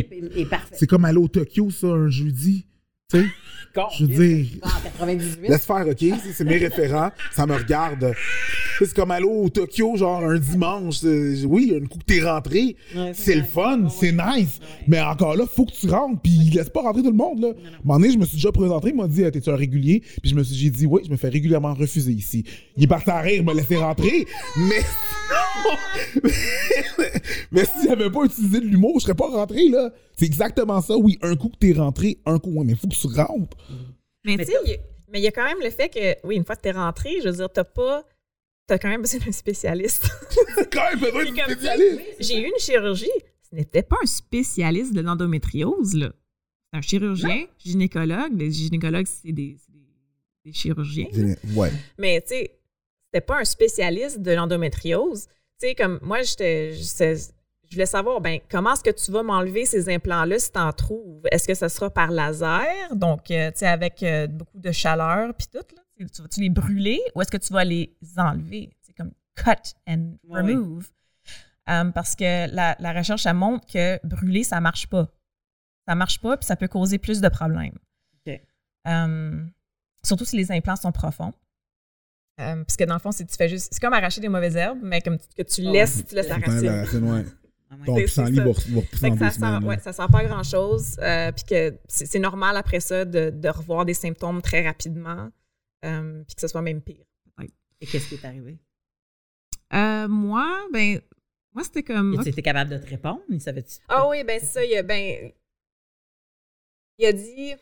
c'est 0.73 0.87
comme 0.87 1.05
aller 1.05 1.19
au 1.19 1.29
Tokyo, 1.29 1.71
ça, 1.71 1.89
un 1.89 2.09
jeudi. 2.09 2.67
Tu 3.13 3.19
sais, 3.21 3.27
je 3.99 4.05
veux 4.05 4.27
dire. 4.27 4.47
98. 4.85 5.49
Laisse 5.49 5.65
faire, 5.65 5.87
OK? 5.89 6.05
C'est- 6.35 6.45
mes 6.45 6.59
référents. 6.59 7.11
Ça 7.33 7.47
me 7.47 7.55
regarde. 7.55 8.13
C'est 8.79 8.95
comme 8.95 9.13
aller 9.13 9.25
au 9.27 9.49
Tokyo, 9.49 9.97
genre 9.97 10.25
un 10.25 10.39
dimanche. 10.39 10.97
Oui, 11.45 11.73
un 11.81 11.87
coup 11.87 11.99
que 11.99 12.05
t'es 12.05 12.21
rentré, 12.23 12.75
Ouais, 12.97 13.13
c'est 13.15 13.37
le 13.37 13.45
fun, 13.45 13.83
Ouais, 13.83 13.89
c'est 13.97 14.11
nice. 14.13 14.59
Ouais. 14.61 14.85
Mais 14.89 15.01
encore 15.01 15.37
là, 15.37 15.45
faut 15.47 15.67
que 15.67 15.71
tu 15.73 15.89
rentres, 15.89 16.21
puis 16.21 16.33
il 16.33 16.55
laisse 16.55 16.69
pas 16.69 16.81
rentrer 16.81 17.03
tout 17.03 17.11
le 17.11 17.17
monde, 17.17 17.41
là. 17.41 17.49
À 17.49 17.51
un 17.51 17.55
moment 17.85 18.01
donné, 18.01 18.11
je 18.13 18.19
me 18.19 18.25
suis 18.25 18.37
déjà 18.39 18.51
présenté, 18.51 18.89
il 18.89 18.97
m'a 18.97 19.07
dit, 19.07 19.23
t'es-tu 19.31 19.51
un 19.51 19.57
régulier? 19.57 20.03
Puis 20.21 20.31
je 20.31 20.35
me 20.35 20.43
suis, 20.43 20.57
j'ai 20.57 20.71
dit, 20.71 20.87
oui, 20.87 21.03
je 21.07 21.11
me 21.13 21.17
fais 21.17 21.29
régulièrement 21.29 21.75
refuser 21.75 22.11
ici. 22.13 22.43
Il 22.77 22.83
est 22.83 22.89
parti 22.89 23.11
à 23.11 23.21
rire, 23.21 23.37
il 23.37 23.45
m'a 23.45 23.55
laissé 23.55 23.77
rentrer, 23.77 24.27
mais 24.57 24.81
mais 27.53 27.65
si 27.65 27.87
j'avais 27.89 28.11
pas 28.11 28.25
utilisé 28.25 28.61
de 28.61 28.67
l'humour, 28.67 28.99
je 28.99 29.05
serais 29.05 29.15
pas 29.15 29.29
rentré, 29.29 29.69
là. 29.69 29.91
C'est 30.23 30.27
exactement 30.27 30.81
ça, 30.81 30.97
oui, 30.97 31.19
un 31.23 31.35
coup 31.35 31.49
que 31.49 31.57
t'es 31.57 31.73
rentré, 31.73 32.19
un 32.27 32.39
coup, 32.39 32.53
ouais, 32.53 32.65
mais 32.65 32.77
faut 32.77 32.87
que 32.87 32.95
tu 32.95 33.07
rentres. 33.09 33.57
Mais, 34.25 34.37
Mais 34.37 34.45
tu 34.47 34.53
sais, 34.53 34.59
il 34.65 34.71
y 34.71 34.75
a- 34.75 34.79
mais 35.09 35.19
il 35.19 35.25
y 35.25 35.27
a 35.27 35.33
quand 35.33 35.45
même 35.45 35.59
le 35.61 35.71
fait 35.71 35.89
que, 35.89 36.25
oui, 36.25 36.37
une 36.37 36.45
fois 36.45 36.55
que 36.55 36.61
t'es 36.61 36.71
rentré, 36.71 37.21
je 37.23 37.29
veux 37.29 37.35
dire, 37.37 37.51
t'as 37.53 37.65
pas. 37.65 38.05
T'as 38.69 38.79
quand 38.79 38.89
même 38.89 39.01
besoin 39.03 39.19
d'un 39.19 39.33
spécialiste. 39.33 40.09
Quand 40.73 40.89
même 40.91 41.01
besoin 41.01 41.25
comme 41.25 41.53
spécialiste. 41.55 42.01
J'ai 42.21 42.41
eu 42.41 42.45
une 42.47 42.59
chirurgie. 42.61 43.11
Ce 43.51 43.57
n'était 43.57 43.83
pas 43.83 43.97
un 44.01 44.07
spécialiste 44.07 44.93
de 44.95 45.01
l'endométriose, 45.01 45.95
là. 45.95 46.13
C'est 46.73 46.79
un 46.79 46.81
chirurgien, 46.83 47.47
gynécologue. 47.59 48.33
Les 48.39 48.53
gynécologues, 48.53 49.07
c'est 49.09 49.33
des, 49.33 49.57
c'est 49.59 49.73
des- 49.73 49.89
des 50.45 50.53
chirurgiens. 50.53 51.09
Ouais. 51.57 51.73
Mais, 51.99 52.21
tu 52.21 52.29
sais, 52.29 52.61
c'était 53.07 53.27
pas 53.27 53.41
un 53.41 53.45
spécialiste 53.45 54.21
de 54.21 54.31
l'endométriose. 54.31 55.27
Tu 55.61 55.67
sais, 55.69 55.75
comme 55.75 55.99
moi, 56.01 56.23
j'étais. 56.23 56.75
Je 57.73 57.77
voulais 57.77 57.87
savoir, 57.87 58.21
ben, 58.21 58.39
comment 58.51 58.75
est-ce 58.75 58.85
que 58.85 58.91
tu 58.91 59.11
vas 59.11 59.23
m'enlever 59.23 59.65
ces 59.65 59.89
implants-là 59.89 60.39
si 60.39 60.53
tu 60.53 60.59
en 60.59 60.71
trouves? 60.75 61.23
Est-ce 61.31 61.49
que 61.49 61.55
ce 61.55 61.69
sera 61.69 61.89
par 61.89 62.11
laser? 62.11 62.67
Donc, 62.95 63.31
euh, 63.31 63.51
tu 63.51 63.61
sais, 63.61 63.67
avec 63.67 64.03
euh, 64.03 64.27
beaucoup 64.27 64.59
de 64.59 64.71
chaleur, 64.73 65.33
puis 65.35 65.47
tout, 65.51 65.65
là. 65.75 65.83
tu 66.15 66.21
vas-tu 66.21 66.41
les 66.43 66.51
brûler 66.51 67.01
ou 67.15 67.23
est-ce 67.23 67.31
que 67.31 67.39
tu 67.39 67.51
vas 67.51 67.65
les 67.65 67.91
enlever? 68.19 68.77
C'est 68.83 68.93
comme 68.93 69.13
cut 69.37 69.73
and 69.89 70.19
remove. 70.29 70.91
Euh, 71.71 71.85
parce 71.93 72.15
que 72.15 72.55
la, 72.55 72.77
la 72.79 72.93
recherche, 72.93 73.23
ça 73.23 73.33
montre 73.33 73.67
que 73.67 73.99
brûler, 74.07 74.45
ça 74.45 74.61
marche 74.61 74.87
pas. 74.89 75.09
Ça 75.89 75.95
marche 75.95 76.21
pas, 76.21 76.37
puis 76.37 76.45
ça 76.45 76.57
peut 76.57 76.69
causer 76.69 76.99
plus 76.99 77.23
de 77.23 77.29
problèmes. 77.31 77.79
Surtout 80.05 80.27
si 80.27 80.37
les 80.37 80.53
implants 80.53 80.77
sont 80.77 80.93
profonds. 80.93 81.33
Euh, 82.39 82.63
parce 82.65 82.77
que 82.77 82.85
dans 82.85 82.95
le 82.95 83.01
fond, 83.01 83.13
c'est 83.13 83.25
tu 83.25 83.35
fais 83.37 83.49
juste. 83.49 83.69
C'est 83.73 83.81
comme 83.81 83.95
arracher 83.95 84.21
des 84.21 84.29
mauvaises 84.29 84.57
herbes, 84.57 84.81
mais 84.83 85.01
comme 85.01 85.17
tu- 85.17 85.29
que 85.37 85.43
tu 85.43 85.63
Oh, 85.67 85.73
laisses, 85.73 86.05
tu 86.05 86.15
laisses 86.15 86.29
la 86.29 86.39
Ah 87.73 87.77
ouais. 87.81 87.87
Ton 87.87 87.95
pissenlit 87.97 88.37
va, 88.37 88.45
repousser 88.45 89.11
deux 89.11 89.31
semaines. 89.31 89.65
ouais, 89.65 89.79
ça 89.79 89.93
sert 89.95 90.09
pas 90.09 90.19
à 90.19 90.25
grand 90.27 90.43
chose. 90.43 90.97
puis 91.35 91.45
que 91.49 91.79
c'est 91.89 92.19
normal 92.19 92.57
après 92.57 92.81
ça 92.81 93.05
de, 93.05 93.31
de 93.31 93.49
revoir 93.49 93.85
des 93.87 93.95
symptômes 93.95 94.43
très 94.43 94.65
rapidement. 94.67 95.31
euh, 95.85 96.23
puis 96.25 96.35
que 96.35 96.41
ce 96.41 96.49
soit 96.49 96.63
même 96.63 96.81
pire. 96.83 97.05
Et 97.81 97.87
qu'est-ce 97.87 98.09
qui 98.09 98.15
est 98.15 98.25
arrivé? 98.25 98.59
Euh, 99.75 100.07
moi, 100.07 100.69
ben, 100.73 101.01
moi, 101.53 101.65
c'était 101.65 101.83
comme. 101.83 102.17
Tu 102.23 102.29
étais 102.29 102.43
capable 102.43 102.71
de 102.71 102.79
te 102.79 102.87
répondre? 102.89 103.21
Il 103.29 103.41
savait-tu? 103.41 103.79
Ah 103.89 104.07
oui, 104.09 104.23
ben 104.23 104.39
c'est 104.39 104.47
ça, 104.47 104.65
il 104.65 104.77
a, 104.77 104.83
ben, 104.85 105.33
il 106.99 107.07
a 107.07 107.13
dit, 107.13 107.55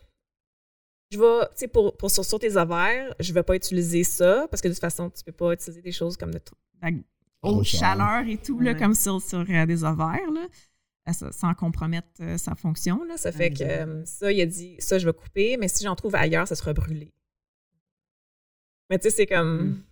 je 1.10 1.18
vais, 1.18 1.46
tu 1.46 1.52
sais, 1.56 1.68
pour, 1.68 1.96
pour 1.96 2.10
sur, 2.10 2.24
sur 2.24 2.38
tes 2.38 2.54
ovaires, 2.56 3.14
je 3.18 3.32
vais 3.32 3.42
pas 3.42 3.56
utiliser 3.56 4.04
ça, 4.04 4.46
parce 4.50 4.60
que 4.60 4.68
de 4.68 4.74
toute 4.74 4.80
façon, 4.82 5.08
tu 5.08 5.24
peux 5.24 5.32
pas 5.32 5.52
utiliser 5.54 5.80
des 5.80 5.92
choses 5.92 6.18
comme 6.18 6.34
de 6.34 6.40
haute 7.42 7.64
chaleur. 7.64 8.26
et 8.26 8.36
tout, 8.36 8.58
là, 8.60 8.74
comme 8.74 8.94
sur, 8.94 9.20
sur 9.20 9.44
euh, 9.48 9.66
des 9.66 9.84
ovaires, 9.84 10.30
là, 10.32 10.46
ça- 11.12 11.32
sans 11.32 11.54
compromettre 11.54 12.08
euh, 12.20 12.36
sa 12.38 12.54
fonction. 12.54 13.02
Là. 13.04 13.16
Ça 13.16 13.32
fait 13.32 13.50
que 13.50 13.62
euh, 13.64 14.04
ça, 14.04 14.30
il 14.32 14.40
a 14.40 14.46
dit, 14.46 14.76
ça, 14.78 14.98
je 14.98 15.06
vais 15.06 15.12
couper, 15.12 15.56
mais 15.56 15.68
si 15.68 15.84
j'en 15.84 15.96
trouve 15.96 16.14
ailleurs, 16.14 16.46
ça 16.46 16.54
sera 16.54 16.72
brûlé. 16.72 17.12
Mais 18.88 18.98
tu 18.98 19.04
sais, 19.04 19.10
c'est 19.10 19.26
comme. 19.26 19.62
Mm. 19.70 19.82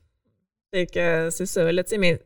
Fait 0.74 0.86
que 0.86 1.28
c'est 1.30 1.46
ça, 1.46 1.72
là, 1.72 1.82
tu 1.82 1.90
sais, 1.90 1.99
mais 1.99 2.20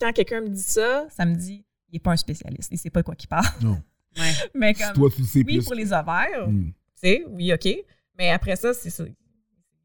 quand 0.00 0.12
quelqu'un 0.12 0.42
me 0.42 0.48
dit 0.50 0.62
ça, 0.62 1.06
ça 1.10 1.24
me 1.24 1.34
dit, 1.34 1.64
il 1.88 1.94
n'est 1.94 1.98
pas 2.00 2.12
un 2.12 2.16
spécialiste, 2.16 2.70
il 2.72 2.78
sait 2.78 2.90
pas 2.90 3.00
de 3.00 3.06
quoi 3.06 3.14
il 3.18 3.26
parle. 3.26 3.46
Non. 3.62 3.82
Ouais. 4.18 4.32
Mais 4.54 4.74
comme. 4.74 4.92
toi, 4.92 5.08
tu 5.14 5.22
sais 5.24 5.38
Oui, 5.46 5.58
plus. 5.58 5.64
pour 5.64 5.74
les 5.74 5.92
ovaires, 5.92 6.48
Hmm. 6.48 6.70
tu 6.70 6.72
sais, 6.96 7.24
oui, 7.28 7.52
OK. 7.54 7.68
Mais 8.18 8.30
après 8.30 8.56
ça, 8.56 8.74
c'est 8.74 8.90
ça. 8.90 9.04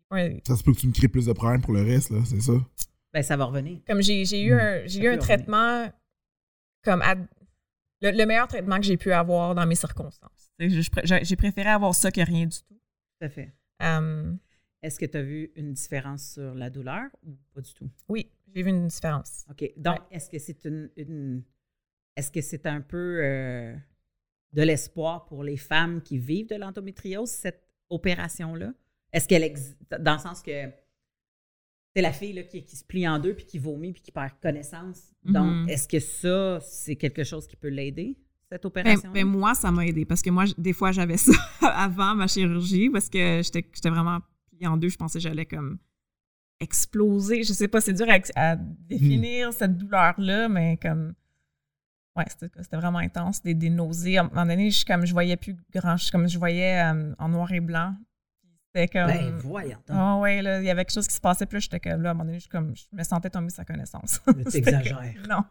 Ouais. 0.09 0.41
Ça 0.47 0.55
se 0.55 0.63
peut 0.63 0.73
que 0.73 0.79
tu 0.79 0.87
me 0.87 0.91
crées 0.93 1.07
plus 1.07 1.27
de 1.27 1.33
problèmes 1.33 1.61
pour 1.61 1.73
le 1.73 1.83
reste, 1.83 2.09
là, 2.09 2.17
c'est 2.25 2.41
ça? 2.41 2.53
Ben, 3.15 3.23
ça 3.23 3.37
va 3.37 3.45
revenir. 3.45 3.79
Comme 3.87 4.01
j'ai 4.01 4.25
j'ai 4.25 4.41
eu 4.43 4.53
Mm. 4.53 4.59
un, 4.59 4.85
j'ai 4.87 4.99
eu 5.03 5.07
un 5.07 5.17
traitement 5.17 5.89
comme 6.83 7.01
à- 7.01 7.15
le, 7.15 8.11
le 8.11 8.25
meilleur 8.25 8.47
traitement 8.49 8.75
que 8.75 8.83
j'ai 8.83 8.97
pu 8.97 9.13
avoir 9.13 9.55
dans 9.55 9.65
mes 9.65 9.75
circonstances. 9.75 10.51
Je- 10.59 10.67
je 10.81 10.89
J'ai 11.05 11.23
j'ai 11.23 11.35
préféré 11.37 11.69
avoir 11.69 11.95
ça 11.95 12.11
que 12.11 12.19
rien 12.19 12.45
du 12.45 12.57
tout. 12.57 12.73
Tout 13.19 13.25
à 13.25 13.29
fait. 13.29 13.53
Euh, 13.81 14.33
Est-ce 14.83 14.99
que 14.99 15.05
tu 15.05 15.15
as 15.17 15.21
vu 15.23 15.49
une 15.55 15.71
différence 15.71 16.33
sur 16.33 16.53
la 16.55 16.69
douleur 16.69 17.05
ou 17.25 17.37
pas 17.53 17.61
du 17.61 17.73
tout? 17.73 17.89
oui, 18.09 18.29
j'ai 18.53 18.61
vu 18.63 18.69
une 18.69 18.87
différence. 18.87 19.45
OK. 19.49 19.71
Donc, 19.77 19.99
est-ce 20.11 20.29
que 20.29 20.37
c'est 20.37 20.65
une, 20.65 20.89
une- 20.97 21.43
est-ce 22.17 22.29
que 22.31 22.41
c'est 22.41 22.65
un 22.67 22.81
peu 22.81 23.19
euh, 23.23 23.73
de 24.51 24.61
l'espoir 24.61 25.25
pour 25.25 25.41
les 25.43 25.55
femmes 25.57 26.01
qui 26.01 26.17
vivent 26.17 26.49
de 26.49 26.55
l'endométriose, 26.55 27.29
cette 27.29 27.65
opération-là? 27.89 28.73
Est-ce 29.13 29.25
qu'elle 29.29 29.43
existe 29.43 29.77
dans 30.01 30.13
le 30.15 30.19
sens 30.19 30.41
que 30.41 30.69
c'est 31.95 32.01
la 32.01 32.11
fille 32.11 32.33
là, 32.33 32.43
qui, 32.43 32.63
qui 32.63 32.75
se 32.75 32.83
plie 32.83 33.07
en 33.07 33.19
deux 33.19 33.33
puis 33.35 33.45
qui 33.45 33.57
vomit 33.57 33.93
puis 33.93 34.01
qui 34.01 34.11
perd 34.11 34.31
connaissance. 34.41 35.01
Donc, 35.23 35.45
Mhm. 35.63 35.69
est-ce 35.69 35.87
que 35.87 35.99
ça, 35.99 36.59
c'est 36.61 36.95
quelque 36.97 37.23
chose 37.23 37.47
qui 37.47 37.55
peut 37.55 37.69
l'aider, 37.69 38.17
cette 38.51 38.63
Ben, 38.63 38.67
opération? 38.67 39.11
ben, 39.13 39.25
moi, 39.25 39.55
ça 39.55 39.71
m'a 39.71 39.85
aidé 39.85 40.03
parce 40.05 40.21
que 40.21 40.29
moi, 40.29 40.43
des 40.57 40.73
fois, 40.73 40.91
j'avais 40.91 41.17
ça 41.17 41.33
avant 41.61 42.13
ma 42.15 42.27
chirurgie 42.27 42.89
parce 42.89 43.07
que 43.09 43.41
j'étais 43.43 43.89
vraiment 43.89 44.19
pliée 44.51 44.67
en 44.67 44.77
deux. 44.77 44.89
Je 44.89 44.97
pensais 44.97 45.19
que 45.19 45.23
j'allais 45.23 45.45
comme 45.45 45.77
exploser. 46.59 47.43
Je 47.43 47.53
sais 47.53 47.67
pas, 47.67 47.81
c'est 47.81 47.93
dur 47.93 48.07
à, 48.35 48.55
définir 48.55 49.53
cette 49.53 49.77
douleur-là, 49.77 50.49
mais 50.49 50.77
comme. 50.77 51.13
Ouais, 52.17 52.23
c'était 52.29 52.49
c'était 52.61 52.77
vraiment 52.77 52.99
intense, 52.99 53.43
des, 53.43 53.53
des 53.53 53.69
nausées. 53.69 54.17
À 54.17 54.21
un 54.23 54.29
moment 54.29 54.45
donné, 54.45 54.71
je, 54.71 54.85
comme, 54.85 55.05
je 55.05 55.11
voyais 55.11 55.35
plus 55.35 55.55
grand, 55.73 55.97
je, 55.97 56.09
comme 56.11 56.29
je 56.29 56.37
voyais 56.37 56.81
euh, 56.81 57.13
en 57.19 57.27
noir 57.29 57.51
et 57.51 57.59
blanc. 57.59 57.93
C'était 58.75 58.87
comme. 58.89 59.07
Ben, 59.07 59.31
voyons 59.37 59.77
donc. 59.87 59.97
Ah 59.97 60.17
ouais, 60.17 60.41
là, 60.41 60.59
il 60.59 60.65
y 60.65 60.69
avait 60.69 60.83
quelque 60.83 60.93
chose 60.95 61.07
qui 61.07 61.15
se 61.15 61.21
passait, 61.21 61.47
là, 61.49 61.59
j'étais 61.59 61.79
comme 61.79 62.01
là, 62.01 62.09
à 62.09 62.11
un 62.11 62.13
moment 62.13 62.25
donné, 62.25 62.39
je, 62.41 62.49
comme, 62.49 62.73
je 62.75 62.83
me 62.91 63.03
sentais 63.03 63.29
tomber 63.29 63.49
sa 63.49 63.63
connaissance. 63.63 64.19
Mais 64.35 64.43
t'exagères. 64.43 65.13
non. 65.29 65.43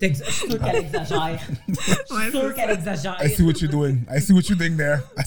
Je 0.00 0.06
suis 0.06 0.14
sûre 0.48 0.58
qu'elle 0.60 0.76
exagère. 0.84 1.38
Je 1.68 1.74
suis 2.22 2.30
sûre 2.30 2.54
qu'elle 2.54 2.70
exagère. 2.70 3.16
I 3.20 3.30
see 3.30 3.42
what 3.42 3.54
you're 3.60 3.68
doing. 3.70 4.04
I 4.14 4.20
see 4.20 4.32
what 4.32 4.42
you're 4.48 4.56
doing 4.56 4.76
there. 4.76 5.00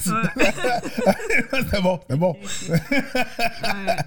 C'est 1.70 1.82
bon, 1.82 2.00
c'est 2.08 2.16
bon. 2.16 2.36
Ouais. 2.70 2.80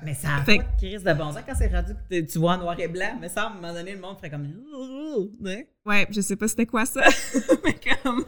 Mais 0.04 0.14
ça 0.16 0.38
a 0.38 0.44
Fait 0.44 0.58
pas 0.58 0.64
de 0.64 0.78
crise 0.78 1.04
de 1.04 1.14
bon 1.14 1.32
sens 1.32 1.42
quand 1.48 1.56
c'est 1.56 1.68
rendu 1.68 1.94
que 1.94 2.16
tu- 2.22 2.26
tu 2.26 2.40
vois 2.40 2.54
en 2.54 2.58
noir 2.58 2.80
et 2.80 2.88
blanc. 2.88 3.18
Mais 3.22 3.30
ça, 3.30 3.44
à 3.44 3.48
un 3.48 3.54
moment 3.54 3.74
donné, 3.74 3.94
le 3.94 4.00
monde 4.00 4.18
ferait 4.18 4.30
comme. 4.30 4.48
Ouais. 5.86 6.08
Je 6.10 6.22
sais 6.22 6.36
pas 6.36 6.48
c'était 6.48 6.66
quoi 6.66 6.86
ça. 6.86 7.04
mais 7.64 7.76
comme, 8.04 8.26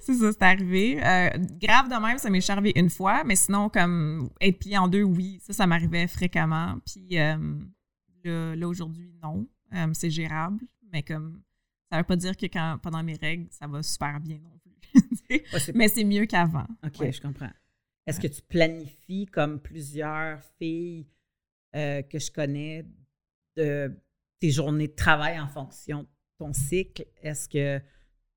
c'est 0.00 0.14
ça, 0.14 0.32
c'est 0.32 0.42
arrivé. 0.42 0.98
Euh, 1.04 1.30
grave 1.60 1.88
de 1.88 2.00
même, 2.06 2.18
ça 2.18 2.30
m'est 2.30 2.48
arrivé 2.50 2.72
une 2.76 2.90
fois, 2.90 3.24
mais 3.24 3.36
sinon, 3.36 3.68
comme 3.68 4.30
être 4.40 4.58
plié 4.58 4.78
en 4.78 4.88
deux, 4.88 5.02
oui, 5.02 5.38
ça, 5.42 5.52
ça 5.52 5.66
m'arrivait 5.66 6.06
fréquemment. 6.06 6.76
Puis 6.86 7.18
euh, 7.18 7.36
là, 8.24 8.54
là, 8.56 8.68
aujourd'hui, 8.68 9.12
non. 9.22 9.46
Euh, 9.74 9.86
c'est 9.92 10.10
gérable, 10.10 10.64
mais 10.92 11.02
comme, 11.02 11.42
ça 11.90 11.98
veut 11.98 12.04
pas 12.04 12.16
dire 12.16 12.36
que 12.36 12.46
quand, 12.46 12.78
pendant 12.82 13.02
mes 13.02 13.14
règles, 13.14 13.46
ça 13.50 13.66
va 13.66 13.82
super 13.82 14.20
bien 14.20 14.38
non 14.38 14.50
plus. 14.58 14.70
Ouais, 15.30 15.44
mais 15.76 15.86
c'est 15.86 16.02
mieux 16.02 16.26
qu'avant. 16.26 16.66
OK, 16.84 16.98
Ouais. 16.98 17.12
je 17.12 17.20
comprends. 17.20 17.50
Est-ce 18.06 18.18
que 18.18 18.26
tu 18.26 18.42
planifies, 18.42 19.26
comme 19.26 19.60
plusieurs 19.60 20.40
filles 20.58 21.06
euh, 21.76 22.02
que 22.02 22.18
je 22.18 22.32
connais, 22.32 22.84
de 23.56 23.94
tes 24.40 24.50
journées 24.50 24.88
de 24.88 24.94
travail 24.94 25.38
en 25.38 25.46
fonction 25.46 26.02
de 26.02 26.08
ton 26.40 26.52
cycle? 26.52 27.04
Est-ce 27.22 27.48
que, 27.48 27.78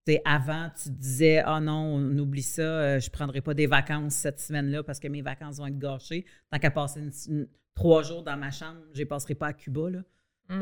tu 0.06 0.18
avant, 0.26 0.70
tu 0.82 0.90
disais, 0.90 1.40
ah 1.46 1.60
non, 1.60 1.96
on 1.96 2.18
oublie 2.18 2.44
ça, 2.44 2.62
euh, 2.62 3.00
je 3.00 3.08
ne 3.08 3.12
prendrai 3.12 3.42
pas 3.42 3.54
des 3.54 3.68
vacances 3.68 4.16
cette 4.16 4.40
semaine-là 4.40 4.84
parce 4.84 5.00
que 5.00 5.08
mes 5.08 5.22
vacances 5.22 5.58
vont 5.58 5.68
être 5.68 5.80
gâchées. 5.80 6.26
Tant 6.52 6.60
qu'à 6.60 6.72
passer 6.72 7.00
une- 7.00 7.12
une- 7.34 7.48
trois 7.74 8.04
jours 8.04 8.22
dans 8.22 8.38
ma 8.38 8.52
chambre, 8.52 8.82
je 8.94 9.00
ne 9.02 9.06
passerai 9.08 9.36
pas 9.36 9.48
à 9.48 9.54
Cuba, 9.54 9.90
là. 9.90 10.00
Mm. 10.50 10.62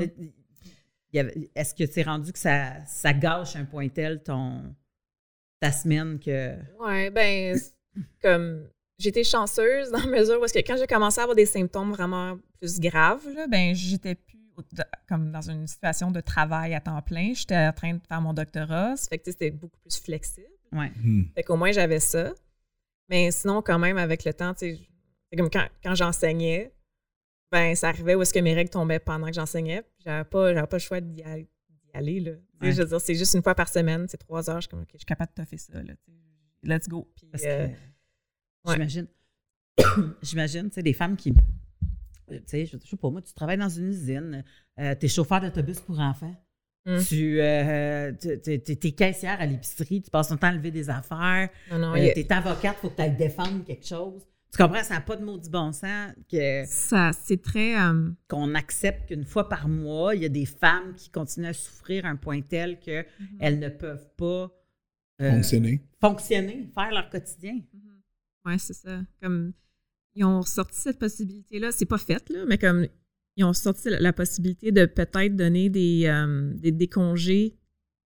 Avait- 1.17 1.49
Est-ce 1.55 1.73
que 1.75 1.85
c'est 1.91 2.03
rendu 2.03 2.31
que 2.31 2.39
ça, 2.39 2.85
ça 2.85 3.13
gâche 3.13 3.55
un 3.55 3.65
point 3.65 3.89
tel 3.89 4.21
ton, 4.23 4.73
ta 5.59 5.71
semaine 5.71 6.19
que. 6.19 6.55
Ouais, 6.79 7.09
ben, 7.09 7.57
comme 8.21 8.69
j'étais 8.97 9.23
chanceuse 9.23 9.89
dans 9.91 9.99
la 9.99 10.05
mesure 10.19 10.39
où 10.39 10.45
que 10.45 10.59
quand 10.59 10.77
j'ai 10.77 10.87
commencé 10.87 11.19
à 11.19 11.23
avoir 11.23 11.35
des 11.35 11.45
symptômes 11.47 11.91
vraiment 11.91 12.37
plus 12.59 12.79
graves, 12.79 13.27
là, 13.35 13.47
ben 13.47 13.73
j'étais 13.75 14.15
plus 14.15 14.37
comme 15.07 15.31
dans 15.31 15.49
une 15.49 15.67
situation 15.67 16.11
de 16.11 16.21
travail 16.21 16.73
à 16.73 16.81
temps 16.81 17.01
plein. 17.01 17.33
J'étais 17.33 17.57
en 17.57 17.73
train 17.73 17.93
de 17.93 18.01
faire 18.07 18.21
mon 18.21 18.33
doctorat, 18.33 18.95
ça 18.95 19.07
fait 19.07 19.19
que 19.19 19.31
c'était 19.31 19.51
beaucoup 19.51 19.79
plus 19.79 19.99
flexible. 19.99 20.47
Ouais. 20.71 20.91
Hmm. 21.03 21.23
Fait 21.35 21.43
qu'au 21.43 21.57
moins 21.57 21.71
j'avais 21.71 21.99
ça. 21.99 22.33
Mais 23.09 23.29
sinon, 23.31 23.61
quand 23.61 23.77
même, 23.77 23.97
avec 23.97 24.23
le 24.23 24.33
temps, 24.33 24.53
tu 24.53 24.77
sais, 24.77 24.87
comme 25.37 25.49
quand, 25.49 25.67
quand 25.83 25.95
j'enseignais, 25.95 26.71
ben 27.51 27.75
ça 27.75 27.89
arrivait 27.89 28.15
où 28.15 28.21
est-ce 28.21 28.33
que 28.33 28.39
mes 28.39 28.53
règles 28.53 28.69
tombaient 28.69 28.99
pendant 28.99 29.27
que 29.27 29.33
j'enseignais. 29.33 29.83
J'avais 29.99 30.23
pas, 30.23 30.53
j'avais 30.53 30.67
pas 30.67 30.77
le 30.77 30.81
choix 30.81 31.01
d'y 31.01 31.21
aller. 31.93 32.19
là. 32.21 32.31
Ouais. 32.61 32.71
Je 32.71 32.81
veux 32.81 32.87
dire, 32.87 33.01
c'est 33.01 33.15
juste 33.15 33.33
une 33.33 33.43
fois 33.43 33.53
par 33.53 33.67
semaine, 33.67 34.07
c'est 34.07 34.17
trois 34.17 34.49
heures. 34.49 34.61
Je 34.61 34.61
suis 34.61 34.69
comme, 34.69 34.81
OK, 34.81 34.89
je 34.93 34.99
suis 34.99 35.05
capable 35.05 35.31
de 35.35 35.43
toffer 35.43 35.57
ça. 35.57 35.83
Là. 35.83 35.93
Let's 36.63 36.87
go. 36.87 37.11
Puis, 37.15 37.27
Parce 37.29 37.43
euh, 37.45 37.67
que 37.67 37.71
ouais. 38.69 38.73
j'imagine, 38.73 39.07
j'imagine, 40.21 40.69
tu 40.69 40.75
sais, 40.75 40.83
des 40.83 40.93
femmes 40.93 41.17
qui, 41.17 41.33
tu 42.37 42.43
sais, 42.47 42.65
je 42.65 42.77
je 42.83 42.89
sais 42.89 42.97
pas, 42.97 43.09
moi, 43.09 43.21
tu 43.21 43.33
travailles 43.33 43.57
dans 43.57 43.69
une 43.69 43.87
usine, 43.89 44.43
euh, 44.79 44.95
tu 44.99 45.05
es 45.05 45.09
chauffeur 45.09 45.41
d'autobus 45.41 45.79
pour 45.79 45.99
enfants, 45.99 46.35
Mm. 46.85 46.97
tu 47.07 47.39
euh, 47.39 48.11
es, 48.47 48.91
caissière 48.93 49.39
à 49.39 49.45
l'épicerie, 49.45 50.01
tu 50.01 50.09
passes 50.09 50.29
ton 50.29 50.37
temps 50.37 50.47
à 50.47 50.51
lever 50.51 50.71
des 50.71 50.89
affaires, 50.89 51.49
non, 51.69 51.77
non, 51.77 51.91
euh, 51.95 52.09
a- 52.09 52.13
tu 52.13 52.19
es 52.21 52.33
avocate, 52.33 52.75
il 52.77 52.81
faut 52.81 52.89
que 52.89 52.95
tu 52.95 53.01
ailles 53.03 53.15
défendre 53.15 53.63
quelque 53.63 53.85
chose. 53.85 54.25
Tu 54.51 54.57
comprends, 54.57 54.83
ça 54.83 54.95
n'a 54.95 55.01
pas 55.01 55.15
de 55.15 55.23
maudit 55.23 55.49
bon 55.49 55.71
sens 55.71 56.11
que, 56.29 56.63
Ça, 56.65 57.11
c'est 57.13 57.41
très. 57.41 57.79
euh, 57.79 58.09
qu'on 58.27 58.53
accepte 58.55 59.07
qu'une 59.09 59.23
fois 59.25 59.47
par 59.47 59.67
mois, 59.69 60.15
il 60.15 60.23
y 60.23 60.25
a 60.25 60.29
des 60.29 60.45
femmes 60.47 60.93
qui 60.95 61.09
continuent 61.11 61.45
à 61.45 61.53
souffrir 61.53 62.05
à 62.05 62.09
un 62.09 62.15
point 62.17 62.41
tel 62.41 62.79
qu'elles 62.79 63.59
ne 63.59 63.69
peuvent 63.69 64.09
pas 64.17 64.51
euh, 65.21 65.31
Fonctionner. 65.33 65.81
fonctionner, 66.01 66.67
faire 66.73 66.91
leur 66.91 67.09
quotidien. 67.11 67.59
Ouais, 68.43 68.57
c'est 68.57 68.73
ça. 68.73 69.01
Comme 69.21 69.53
ils 70.15 70.25
ont 70.25 70.41
sorti 70.41 70.79
cette 70.79 70.99
possibilité-là, 70.99 71.71
c'est 71.71 71.85
pas 71.85 71.97
fait, 71.97 72.29
là, 72.29 72.45
mais 72.47 72.57
comme 72.57 72.87
ils 73.37 73.43
ont 73.45 73.53
sorti 73.53 73.89
la, 73.89 73.99
la 73.99 74.13
possibilité 74.13 74.71
de 74.71 74.85
peut-être 74.85 75.35
donner 75.35 75.69
des, 75.69 76.03
euh, 76.05 76.51
des, 76.55 76.71
des 76.71 76.87
congés. 76.87 77.55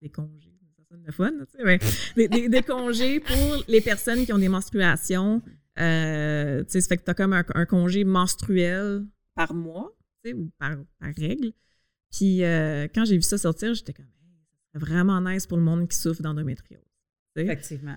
Des 0.02 0.10
congés, 0.10 0.54
ça 0.78 0.84
sonne 0.90 1.04
le 1.06 1.12
fun, 1.12 1.32
tu 1.32 1.58
sais, 1.58 1.64
mais 1.64 1.80
des, 2.16 2.28
des- 2.28 2.50
des 2.50 2.62
congés 2.62 3.20
pour 3.20 3.64
les 3.68 3.82
personnes 3.82 4.24
qui 4.26 4.32
ont 4.34 4.38
des 4.38 4.50
menstruations. 4.50 5.42
Euh, 5.80 6.64
tu 6.64 6.70
sais, 6.72 6.82
ça 6.82 6.88
fait 6.90 6.98
que 6.98 7.04
tu 7.06 7.12
as 7.12 7.16
comme 7.16 7.34
un, 7.34 7.44
un 7.56 7.66
congé 7.66 8.04
menstruel 8.04 9.04
par 9.34 9.54
mois, 9.54 9.96
tu 10.24 10.30
sais, 10.30 10.36
ou 10.36 10.50
par, 10.60 10.76
par 11.00 11.10
règle. 11.18 11.52
Puis 12.12 12.44
euh, 12.44 12.88
quand 12.94 13.04
j'ai 13.06 13.16
vu 13.16 13.24
ça 13.24 13.38
sortir, 13.38 13.74
j'étais 13.74 13.94
comme, 13.94 14.06
vraiment 14.76 15.20
nice 15.22 15.48
pour 15.48 15.58
le 15.58 15.64
monde 15.64 15.88
qui 15.90 15.98
souffre 15.98 16.22
d'endométriose. 16.22 16.80
tu 17.36 17.42
sais. 17.42 17.46
Effectivement. 17.46 17.96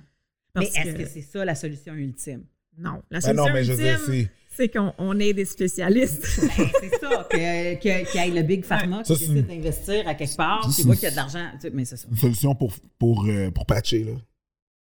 Parce 0.55 0.73
Mais 0.75 0.81
est-ce 0.81 0.97
que- 0.97 1.03
que 1.03 1.09
c'est 1.09 1.21
ça 1.23 1.45
la 1.45 1.55
solution 1.55 1.95
ultime? 1.95 2.45
Non. 2.79 3.03
La 3.11 3.19
Ben 3.19 3.21
solution 3.21 3.47
non, 3.47 3.53
mais 3.53 3.65
je 3.65 3.73
veux 3.73 3.79
dire, 3.83 3.99
ultime, 4.09 4.29
c'est. 4.49 4.69
Qu'on 4.71 4.93
on 4.99 5.19
est 5.21 5.33
des 5.35 5.45
spécialistes. 5.45 6.27
Ben, 6.59 6.67
c'est 6.81 6.99
ça, 7.01 7.29
que- 7.31 7.75
qu'il 7.81 8.21
y 8.21 8.25
ait 8.27 8.31
le 8.31 8.43
Big 8.43 8.65
Pharma 8.65 9.03
qui 9.03 9.09
Ça, 9.13 9.15
décide 9.19 9.37
une- 9.37 9.43
d'investir 9.43 10.09
à 10.09 10.15
quelque 10.15 10.37
part, 10.37 10.63
voit 10.69 10.75
une- 10.83 10.93
qu'il 10.95 11.03
y 11.03 11.07
a 11.07 11.11
de 11.11 11.17
l'argent. 11.17 11.47
tu 11.61 11.71
Mais 11.73 11.85
c'est 11.85 11.97
ça. 11.97 12.09
une 12.11 12.17
solution 12.17 12.55
pour, 12.55 12.75
pour, 12.99 13.27
euh, 13.27 13.51
pour 13.53 13.67
patcher. 13.67 14.03
Là. 14.05 14.13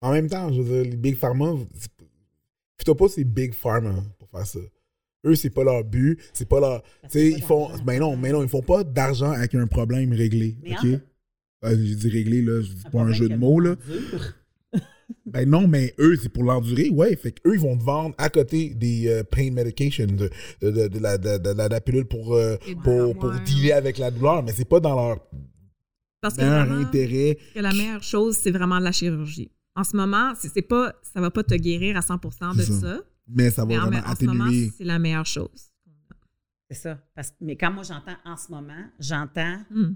En 0.01 0.11
même 0.11 0.29
temps, 0.29 0.51
je 0.53 0.61
veux 0.61 0.83
dire, 0.83 0.91
les 0.91 0.97
Big 0.97 1.15
Pharma, 1.17 1.53
plutôt 2.77 2.95
pas 2.95 3.07
c'est 3.07 3.23
Big 3.23 3.53
Pharma 3.53 3.95
pour 4.19 4.29
faire 4.29 4.45
ça. 4.45 4.59
Eux, 5.25 5.33
c'est 5.35 5.49
pas 5.49 5.63
leur 5.63 5.83
but, 5.83 6.19
c'est 6.33 6.47
pas 6.47 6.59
leur. 6.59 6.83
Tu 6.83 7.09
sais, 7.09 7.29
ils 7.31 7.41
font. 7.41 7.69
Ben 7.83 7.99
non, 7.99 8.15
mais 8.15 8.31
non, 8.31 8.43
ils 8.43 8.49
font 8.49 8.61
pas 8.61 8.83
d'argent 8.83 9.31
avec 9.31 9.55
un 9.55 9.65
problème 9.65 10.13
réglé. 10.13 10.55
Mais 10.61 10.71
OK? 10.73 10.85
en- 10.85 11.67
Euh, 11.67 11.75
J'ai 11.83 11.95
dit 11.95 12.09
réglé, 12.09 12.41
là, 12.43 12.61
je 12.61 12.71
dis 12.73 12.83
pas 12.91 12.99
un 13.01 13.11
jeu 13.11 13.27
de 13.29 13.35
mots, 13.35 13.59
là. 13.59 13.75
dur. 13.87 14.33
Ben 15.25 15.49
non, 15.49 15.67
mais 15.67 15.93
eux, 15.99 16.15
c'est 16.21 16.29
pour 16.29 16.43
l'endurer, 16.43 16.89
ouais. 16.89 17.15
Fait 17.15 17.31
qu'eux, 17.31 17.53
ils 17.55 17.59
vont 17.59 17.77
te 17.77 17.83
vendre 17.83 18.15
à 18.17 18.29
côté 18.29 18.73
des 18.73 19.07
euh, 19.07 19.23
pain 19.23 19.51
medication, 19.51 20.05
de, 20.07 20.29
de, 20.61 20.71
de, 20.71 20.87
de 20.87 20.99
la, 20.99 21.17
de, 21.17 21.37
de 21.37 21.49
la, 21.49 21.67
de 21.67 21.73
la 21.73 21.81
pilule 21.81 22.05
pour, 22.05 22.33
euh, 22.35 22.57
pour, 22.83 23.31
dealer 23.45 23.73
avec 23.73 23.97
la 23.97 24.11
douleur, 24.11 24.43
mais 24.43 24.51
c'est 24.53 24.65
pas 24.69 24.79
dans 24.79 24.95
leur 24.95 25.19
Parce 26.21 26.35
que, 26.35 26.41
vraiment, 26.41 26.75
intérêt. 26.79 27.37
que 27.53 27.59
la 27.59 27.73
meilleure 27.73 28.03
chose, 28.03 28.35
c'est 28.37 28.51
vraiment 28.51 28.79
la 28.79 28.91
chirurgie. 28.91 29.51
En 29.75 29.83
ce 29.83 29.95
moment, 29.97 30.33
c'est 30.35 30.61
pas, 30.61 30.93
ça 31.13 31.19
va 31.21 31.29
pas 31.31 31.43
te 31.43 31.55
guérir 31.55 31.97
à 31.97 31.99
100% 32.01 32.55
de 32.55 32.61
ça, 32.61 32.73
ça. 32.79 33.01
Mais 33.27 33.49
ça 33.51 33.63
va 33.63 33.67
mais 33.67 33.77
en, 33.77 33.87
vraiment 33.89 34.07
en 34.07 34.15
ce 34.15 34.25
moment, 34.25 34.43
atténuer. 34.45 34.71
c'est 34.77 34.83
la 34.85 34.99
meilleure 34.99 35.25
chose. 35.25 35.71
C'est 36.69 36.77
ça. 36.77 36.97
Parce, 37.13 37.33
mais 37.41 37.55
quand 37.57 37.71
moi 37.71 37.83
j'entends 37.83 38.15
en 38.25 38.37
ce 38.37 38.51
moment, 38.51 38.85
j'entends 38.99 39.57
Hmm. 39.69 39.93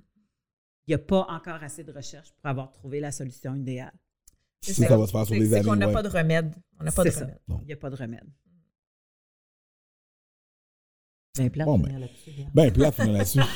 il 0.87 0.89
n'y 0.89 0.93
a 0.95 0.99
pas 0.99 1.25
encore 1.29 1.63
assez 1.63 1.83
de 1.83 1.91
recherche 1.91 2.29
pour 2.41 2.49
avoir 2.49 2.71
trouvé 2.71 2.99
la 2.99 3.11
solution 3.11 3.55
idéale. 3.55 3.93
C'est 4.61 4.73
ça 4.73 4.97
va 4.97 5.05
se 5.07 5.11
faire 5.11 5.25
sur 5.25 5.33
C'est 5.35 5.39
des 5.39 5.49
c'est 5.49 5.55
années. 5.55 5.65
qu'on 5.65 5.75
n'a 5.75 5.87
ouais. 5.87 5.93
pas 5.93 6.03
de 6.03 6.09
remède. 6.09 6.55
On 6.79 6.83
n'a 6.83 6.91
pas 6.91 7.03
de 7.03 7.09
C'est 7.09 7.19
ça. 7.19 7.25
remède. 7.25 7.39
Il 7.61 7.65
n'y 7.67 7.73
a 7.73 7.77
pas 7.77 7.89
de 7.89 7.95
remède. 7.95 8.27
Ben, 11.37 11.49
plate 11.49 11.65
Bon, 11.65 11.79
ben. 11.79 11.99
là-dessus. 11.99 12.31
Ben, 12.53 12.73
plate, 12.73 12.95
finir 12.95 13.13
là-dessus. 13.13 13.39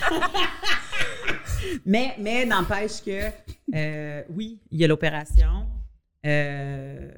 Mais, 1.86 2.16
mais 2.20 2.46
n'empêche 2.46 3.02
que, 3.02 3.30
euh, 3.74 4.24
oui, 4.30 4.62
il 4.70 4.80
y 4.80 4.84
a 4.84 4.88
l'opération. 4.88 5.68
Euh, 6.26 7.12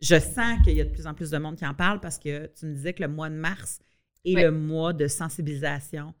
je 0.00 0.18
sens 0.20 0.62
qu'il 0.64 0.76
y 0.76 0.80
a 0.80 0.84
de 0.84 0.90
plus 0.90 1.06
en 1.06 1.14
plus 1.14 1.30
de 1.30 1.38
monde 1.38 1.56
qui 1.56 1.66
en 1.66 1.74
parle 1.74 2.00
parce 2.00 2.18
que 2.18 2.46
tu 2.58 2.66
me 2.66 2.74
disais 2.74 2.92
que 2.92 3.02
le 3.02 3.08
mois 3.08 3.28
de 3.30 3.34
mars 3.34 3.80
est 4.24 4.34
le 4.34 4.50
mois 4.52 4.92
de 4.92 5.06
sensibilisation 5.08 6.14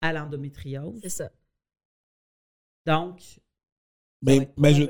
à 0.00 0.12
l'endométriose. 0.12 0.98
C'est 1.02 1.08
ça. 1.08 1.30
Donc, 2.86 3.20
ça 3.20 3.40
Ben, 4.22 4.46
ben, 4.56 4.74
je. 4.74 4.84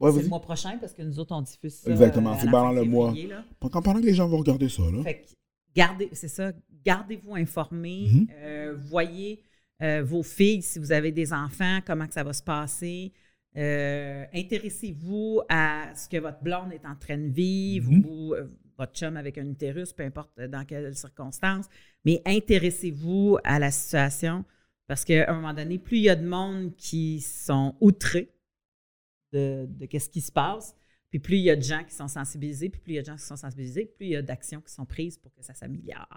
Ouais, 0.00 0.12
c'est 0.12 0.22
le 0.22 0.28
mois 0.28 0.40
prochain 0.40 0.76
parce 0.80 0.92
que 0.92 1.02
nous 1.02 1.18
autres, 1.18 1.34
on 1.34 1.42
diffuse 1.42 1.74
ça. 1.74 1.90
Exactement, 1.90 2.32
euh, 2.32 2.36
c'est 2.40 2.50
pendant 2.50 2.72
le 2.72 2.84
mois. 2.84 3.14
là. 3.28 3.44
Pendant 3.60 4.00
que 4.00 4.06
les 4.06 4.14
gens 4.14 4.26
vont 4.28 4.38
regarder 4.38 4.68
ça, 4.68 4.82
là. 4.82 5.02
Fait 5.02 5.20
que 5.20 5.26
gardez, 5.74 6.08
c'est 6.12 6.28
ça, 6.28 6.52
gardez-vous 6.84 7.34
informés, 7.36 8.08
Mhm. 8.12 8.26
euh, 8.32 8.76
voyez 8.76 9.42
euh, 9.82 10.02
vos 10.04 10.22
filles, 10.22 10.62
si 10.62 10.78
vous 10.78 10.92
avez 10.92 11.10
des 11.12 11.32
enfants, 11.32 11.80
comment 11.84 12.06
que 12.06 12.14
ça 12.14 12.22
va 12.22 12.32
se 12.32 12.42
passer. 12.42 13.12
Euh, 13.56 14.24
intéressez-vous 14.34 15.40
à 15.48 15.92
ce 15.94 16.08
que 16.08 16.16
votre 16.18 16.42
blonde 16.42 16.72
est 16.72 16.86
en 16.86 16.94
train 16.96 17.18
de 17.18 17.28
vivre 17.28 17.90
Mhm. 17.90 18.04
ou 18.06 18.34
votre 18.78 18.92
chum 18.92 19.16
avec 19.16 19.38
un 19.38 19.46
utérus, 19.48 19.92
peu 19.92 20.02
importe 20.04 20.40
dans 20.40 20.64
quelles 20.64 20.94
circonstances. 20.96 21.66
Mais 22.04 22.20
intéressez-vous 22.26 23.38
à 23.44 23.58
la 23.58 23.70
situation 23.70 24.44
parce 24.86 25.04
qu'à 25.04 25.30
un 25.30 25.34
moment 25.34 25.54
donné, 25.54 25.78
plus 25.78 25.98
il 25.98 26.02
y 26.04 26.08
a 26.08 26.16
de 26.16 26.26
monde 26.26 26.74
qui 26.76 27.20
sont 27.20 27.74
outrés 27.80 28.30
de, 29.34 29.66
de 29.68 29.86
qu'est-ce 29.86 30.08
qui 30.08 30.20
se 30.20 30.32
passe, 30.32 30.74
puis 31.10 31.18
plus 31.18 31.36
il 31.36 31.44
y 31.44 31.50
a 31.50 31.56
de 31.56 31.62
gens 31.62 31.84
qui 31.84 31.94
sont 31.94 32.08
sensibilisés, 32.08 32.68
puis 32.68 32.80
plus 32.80 32.92
il 32.94 32.96
y 32.96 32.98
a 32.98 33.02
de 33.02 33.06
gens 33.06 33.16
qui 33.16 33.24
sont 33.24 33.36
sensibilisés, 33.36 33.86
plus 33.86 34.06
il 34.06 34.12
y 34.12 34.16
a 34.16 34.22
d'actions 34.22 34.60
qui 34.60 34.72
sont 34.72 34.86
prises 34.86 35.18
pour 35.18 35.32
que 35.34 35.42
ça 35.42 35.54
s'améliore. 35.54 36.08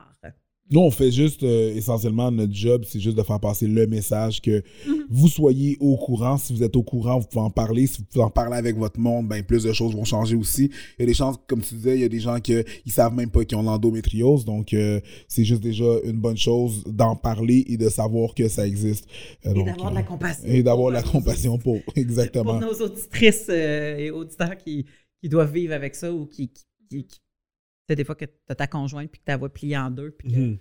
Nous, 0.70 0.82
on 0.82 0.92
fait 0.92 1.12
juste, 1.12 1.44
euh, 1.44 1.74
essentiellement, 1.76 2.30
notre 2.30 2.54
job, 2.54 2.84
c'est 2.86 3.00
juste 3.00 3.16
de 3.18 3.24
faire 3.24 3.40
passer 3.40 3.68
le 3.68 3.88
message 3.88 4.42
que 4.42 4.62
Mhm. 4.86 5.06
vous 5.10 5.30
soyez 5.30 5.78
au 5.80 5.96
courant. 5.96 6.38
Si 6.38 6.54
vous 6.54 6.62
êtes 6.62 6.76
au 6.76 6.84
courant, 6.84 7.20
vous 7.20 7.28
pouvez 7.28 7.42
en 7.46 7.50
parler. 7.50 7.88
Si 7.88 8.00
vous 8.00 8.04
pouvez 8.06 8.26
en 8.26 8.30
parler 8.30 8.58
avec 8.58 8.76
votre 8.78 9.00
monde, 9.00 9.30
ben, 9.30 9.42
plus 9.44 9.64
de 9.64 9.72
choses 9.72 9.96
vont 9.96 10.04
changer 10.04 10.36
aussi. 10.36 10.66
Il 10.98 11.02
y 11.02 11.04
a 11.04 11.06
des 11.06 11.14
chances, 11.14 11.38
comme 11.48 11.62
tu 11.62 11.76
disais, 11.76 11.96
il 11.96 12.02
y 12.02 12.04
a 12.04 12.10
des 12.10 12.20
gens 12.20 12.40
qui 12.42 12.54
ils 12.86 12.92
savent 12.92 13.14
même 13.16 13.30
pas 13.30 13.46
qu'ils 13.46 13.58
ont 13.58 13.64
l'endométriose. 13.64 14.44
Donc, 14.44 14.74
euh, 14.74 15.00
c'est 15.30 15.46
juste 15.46 15.62
déjà 15.62 15.86
une 16.04 16.20
bonne 16.20 16.38
chose 16.38 16.84
d'en 16.86 17.16
parler 17.16 17.64
et 17.68 17.78
de 17.78 17.88
savoir 17.88 18.34
que 18.36 18.50
ça 18.50 18.68
existe. 18.68 19.06
Euh, 19.46 19.54
Et 19.54 19.64
d'avoir 19.64 19.92
de 19.92 19.96
la 19.96 20.04
compassion. 20.04 20.48
Et 20.50 20.64
d'avoir 20.64 20.90
de 20.90 20.96
la 20.96 21.02
pour, 21.02 21.12
compassion 21.14 21.58
pour, 21.58 21.82
Pour 21.86 21.94
exactement. 21.98 22.60
nos 22.60 22.74
auditrices 22.74 23.46
euh, 23.50 23.98
et 23.98 24.12
auditeurs 24.12 24.58
qui, 24.58 24.86
qui 25.22 25.30
doivent 25.30 25.54
vivre 25.54 25.74
avec 25.74 25.96
ça 25.96 26.12
ou 26.12 26.26
qui. 26.26 26.50
qui, 26.50 27.06
qui- 27.06 27.20
sais, 27.90 27.96
des 27.96 28.04
fois 28.04 28.16
que 28.16 28.26
tu 28.26 28.32
as 28.50 28.56
ta 28.56 28.68
conjointe 28.68 29.10
puis 29.10 29.20
que 29.20 29.26
ta 29.26 29.38
voix 29.38 29.50
pliée 29.52 29.78
en 29.78 29.90
deux. 29.92 30.12
Puis 30.12 30.32
que 30.32 30.38
Mhm. 30.38 30.58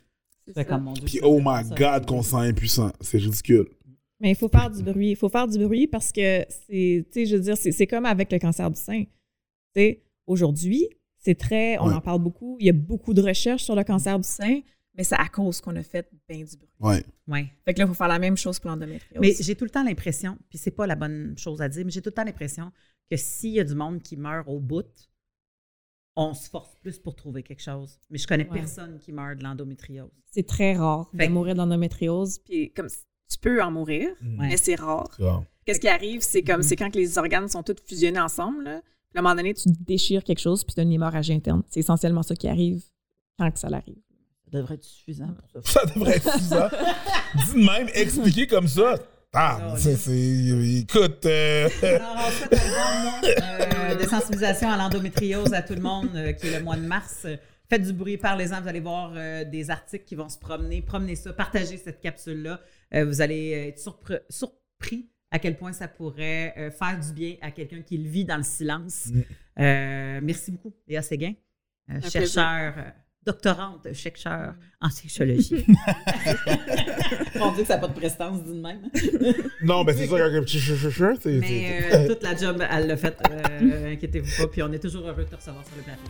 fais 0.55 0.65
comme 0.65 0.85
mon 0.85 0.93
Dieu. 0.93 1.05
Puis, 1.05 1.19
c'est 1.19 1.25
oh 1.25 1.41
my. 1.43 1.63
God, 1.77 2.07
qu'on 2.07 2.23
sent 2.23 2.37
impuissant. 2.37 2.93
C'est 3.01 3.19
ridicule. 3.19 3.67
Mais 4.21 4.31
il 4.31 4.37
faut 4.37 4.49
faire 4.49 4.71
du 4.71 4.83
bruit. 4.83 5.11
Il 5.11 5.17
faut 5.17 5.29
faire 5.29 5.47
du 5.47 5.59
bruit 5.59 5.87
parce 5.87 6.11
que 6.13 6.45
c'est, 6.49 7.05
tu 7.07 7.07
sais, 7.13 7.27
je 7.27 7.37
veux 7.37 7.43
dire, 7.43 7.57
c'est, 7.57 7.73
c'est 7.73 7.87
comme 7.87 8.07
avec 8.07 8.33
le 8.33 8.39
cancer 8.39 8.71
du 8.71 8.81
sein. 8.81 9.03
Tu 9.05 9.11
sais, 9.77 10.03
aujourd'hui, 10.27 10.89
c'est 11.19 11.35
très, 11.35 11.77
on 11.79 11.89
Ouais. 11.89 11.95
en 11.95 12.01
parle 12.01 12.23
beaucoup. 12.23 12.57
Il 12.61 12.67
y 12.67 12.71
a 12.71 12.73
beaucoup 12.73 13.13
de 13.13 13.21
recherches 13.23 13.65
sur 13.65 13.75
le 13.75 13.85
cancer 13.85 14.19
du 14.19 14.27
sein, 14.29 14.61
mais 14.95 15.05
c'est 15.05 15.17
à 15.17 15.29
cause 15.29 15.61
qu'on 15.61 15.77
a 15.77 15.83
fait 15.83 16.09
bien 16.29 16.39
du 16.45 16.57
bruit. 16.57 16.71
Ouais. 16.81 17.05
Ouais. 17.29 17.47
Fait 17.65 17.75
que 17.75 17.81
là, 17.81 17.85
il 17.85 17.89
faut 17.89 17.95
faire 17.95 18.09
la 18.09 18.19
même 18.19 18.37
chose 18.39 18.59
pour 18.59 18.71
l'endométriose. 18.71 19.21
Mais 19.21 19.35
j'ai 19.39 19.55
tout 19.55 19.65
le 19.65 19.71
temps 19.71 19.85
l'impression, 19.85 20.39
puis 20.49 20.57
c'est 20.59 20.71
pas 20.71 20.87
la 20.87 20.95
bonne 20.95 21.35
chose 21.37 21.61
à 21.61 21.69
dire, 21.69 21.85
mais 21.85 21.91
j'ai 21.91 22.01
tout 22.01 22.09
le 22.11 22.15
temps 22.15 22.25
l'impression 22.25 22.73
que 23.11 23.17
s'il 23.19 23.51
y 23.53 23.61
a 23.61 23.65
du 23.65 23.75
monde 23.75 24.01
qui 24.01 24.17
meurt 24.17 24.49
au 24.49 24.59
bout, 24.61 24.87
on 26.17 26.33
se 26.35 26.49
force 26.49 26.75
plus 26.81 26.99
pour 26.99 27.15
trouver 27.15 27.43
quelque 27.43 27.63
chose. 27.63 27.99
Mais 28.11 28.19
je 28.19 28.27
connais 28.27 28.49
Ouais. 28.49 28.59
personne 28.59 28.99
qui 28.99 29.13
meurt 29.13 29.39
de 29.39 29.45
l'endométriose. 29.45 30.11
c'est 30.31 30.47
très 30.47 30.75
rare 30.77 31.11
Fait 31.17 31.29
de 31.29 31.33
mourir 31.33 31.55
de 31.55 31.59
l'endométriose. 31.61 32.39
Puis 32.39 32.73
comme 32.73 32.89
tu 32.89 33.39
peux 33.39 33.63
en 33.63 33.71
mourir, 33.71 34.09
Ouais. 34.23 34.49
mais 34.49 34.57
c'est 34.57 34.77
rare. 34.77 35.11
Qu'est-ce 35.65 35.81
qui 35.81 35.89
arrive, 35.89 36.21
c'est 36.23 36.43
comme 36.43 36.63
c'est 36.63 36.77
quand 36.77 36.91
que 36.91 36.99
les 36.99 37.19
organes 37.19 37.49
sont 37.49 37.63
tous 37.63 37.77
fusionnés 37.85 38.21
ensemble. 38.21 38.65
Là. 38.65 38.81
Puis 39.11 39.17
à 39.17 39.21
un 39.21 39.23
moment 39.23 39.35
donné, 39.35 39.53
tu 39.55 39.69
déchires 39.69 40.23
quelque 40.25 40.39
chose, 40.41 40.65
puis 40.65 40.75
tu 40.75 40.81
as 40.81 40.85
une 40.85 40.93
hémorragie 40.93 41.33
interne. 41.33 41.63
C'est 41.69 41.81
essentiellement 41.81 42.23
ça 42.23 42.35
qui 42.37 42.49
arrive 42.49 42.83
quand 43.39 43.51
que 43.51 43.59
ça 43.59 43.69
l'arrive. 43.69 43.97
Ça 44.45 44.51
devrait 44.59 44.75
être 44.77 44.85
suffisant 44.85 45.29
pour 45.53 45.63
ça. 45.65 45.81
Ça 45.81 45.87
devrait 45.93 46.17
être 46.17 46.33
suffisant. 46.33 46.69
Dis 47.47 47.53
de 47.55 47.67
même, 47.67 47.89
expliquer 47.95 48.47
comme 48.47 48.69
ça. 48.69 48.95
Ah, 49.39 49.75
c'est, 49.77 49.97
c'est- 49.97 50.79
écoute, 50.81 51.27
euh, 51.27 51.69
Alors, 51.83 52.17
on 52.27 52.31
souhaite 52.31 52.53
un 52.55 52.57
bon 52.57 53.03
mois 53.03 53.21
euh, 53.91 53.95
de 53.97 54.03
sensibilisation 54.09 54.71
à 54.71 54.77
l'endométriose 54.79 55.53
à 55.53 55.61
tout 55.63 55.75
le 55.75 55.83
monde, 55.83 56.09
euh, 56.15 56.33
qui 56.33 56.47
est 56.49 56.59
le 56.59 56.65
mois 56.65 56.77
de 56.77 56.87
mars. 56.87 57.23
Euh, 57.27 57.37
Faites 57.69 57.83
du 57.83 57.93
bruit, 57.93 58.17
parlez-en, 58.17 58.61
vous 58.63 58.69
allez 58.69 58.79
voir 58.81 59.13
euh, 59.17 59.45
des 59.45 59.71
articles 59.71 60.05
qui 60.05 60.15
vont 60.15 60.29
se 60.29 60.39
promener. 60.39 60.83
Promenez 60.83 61.17
ça, 61.17 61.33
partagez 61.33 61.77
cette 61.79 62.01
capsule-là. 62.01 62.61
Euh, 62.95 63.05
vous 63.05 63.21
allez 63.21 63.51
être 63.51 63.79
surpre- 63.81 64.23
surpris 64.31 65.09
à 65.33 65.41
quel 65.41 65.57
point 65.57 65.73
ça 65.73 65.89
pourrait 65.89 66.55
euh, 66.57 66.71
faire 66.71 66.97
du 67.01 67.13
bien 67.13 67.35
à 67.43 67.51
quelqu'un 67.51 67.83
qui 67.83 67.99
le 67.99 68.09
vit 68.09 68.25
dans 68.25 68.37
le 68.37 68.45
silence. 68.45 69.07
Mm. 69.07 69.21
Euh, 69.59 70.21
merci 70.23 70.53
beaucoup, 70.53 70.73
Léa 70.87 71.03
Séguin, 71.03 71.33
euh, 71.91 72.01
chercheur, 72.09 72.75
euh, 72.79 72.83
doctorante, 73.27 73.93
chercheur 73.93 74.55
en 74.81 74.89
sexologie. 74.89 75.67
On 77.41 77.51
dit 77.53 77.63
que 77.63 77.67
ça 77.67 77.75
n'a 77.75 77.81
pas 77.81 77.89
de 77.89 77.95
prestance, 77.95 78.45
dit 78.45 78.53
de 78.53 78.61
même. 78.61 78.83
non, 79.63 79.83
ben 79.85 79.97
c'est 79.97 80.07
ça, 80.07 80.17
quand 80.17 80.25
un 80.25 80.43
petit 80.43 80.61
chou-chou-chou, 80.61 81.17
c'est. 81.21 81.39
Mais 81.39 81.81
euh, 81.93 82.09
toute 82.09 82.23
la 82.23 82.37
job, 82.37 82.63
elle 82.71 82.87
l'a 82.87 82.97
fait. 82.97 83.17
euh, 83.31 83.93
inquiétez-vous 83.93 84.43
pas. 84.43 84.49
Puis 84.49 84.63
on 84.63 84.73
est 84.73 84.79
toujours 84.79 85.07
heureux 85.09 85.25
de 85.25 85.29
te 85.29 85.37
recevoir 85.37 85.65
sur 85.67 85.75
le 85.77 85.83
plateau. 85.83 86.03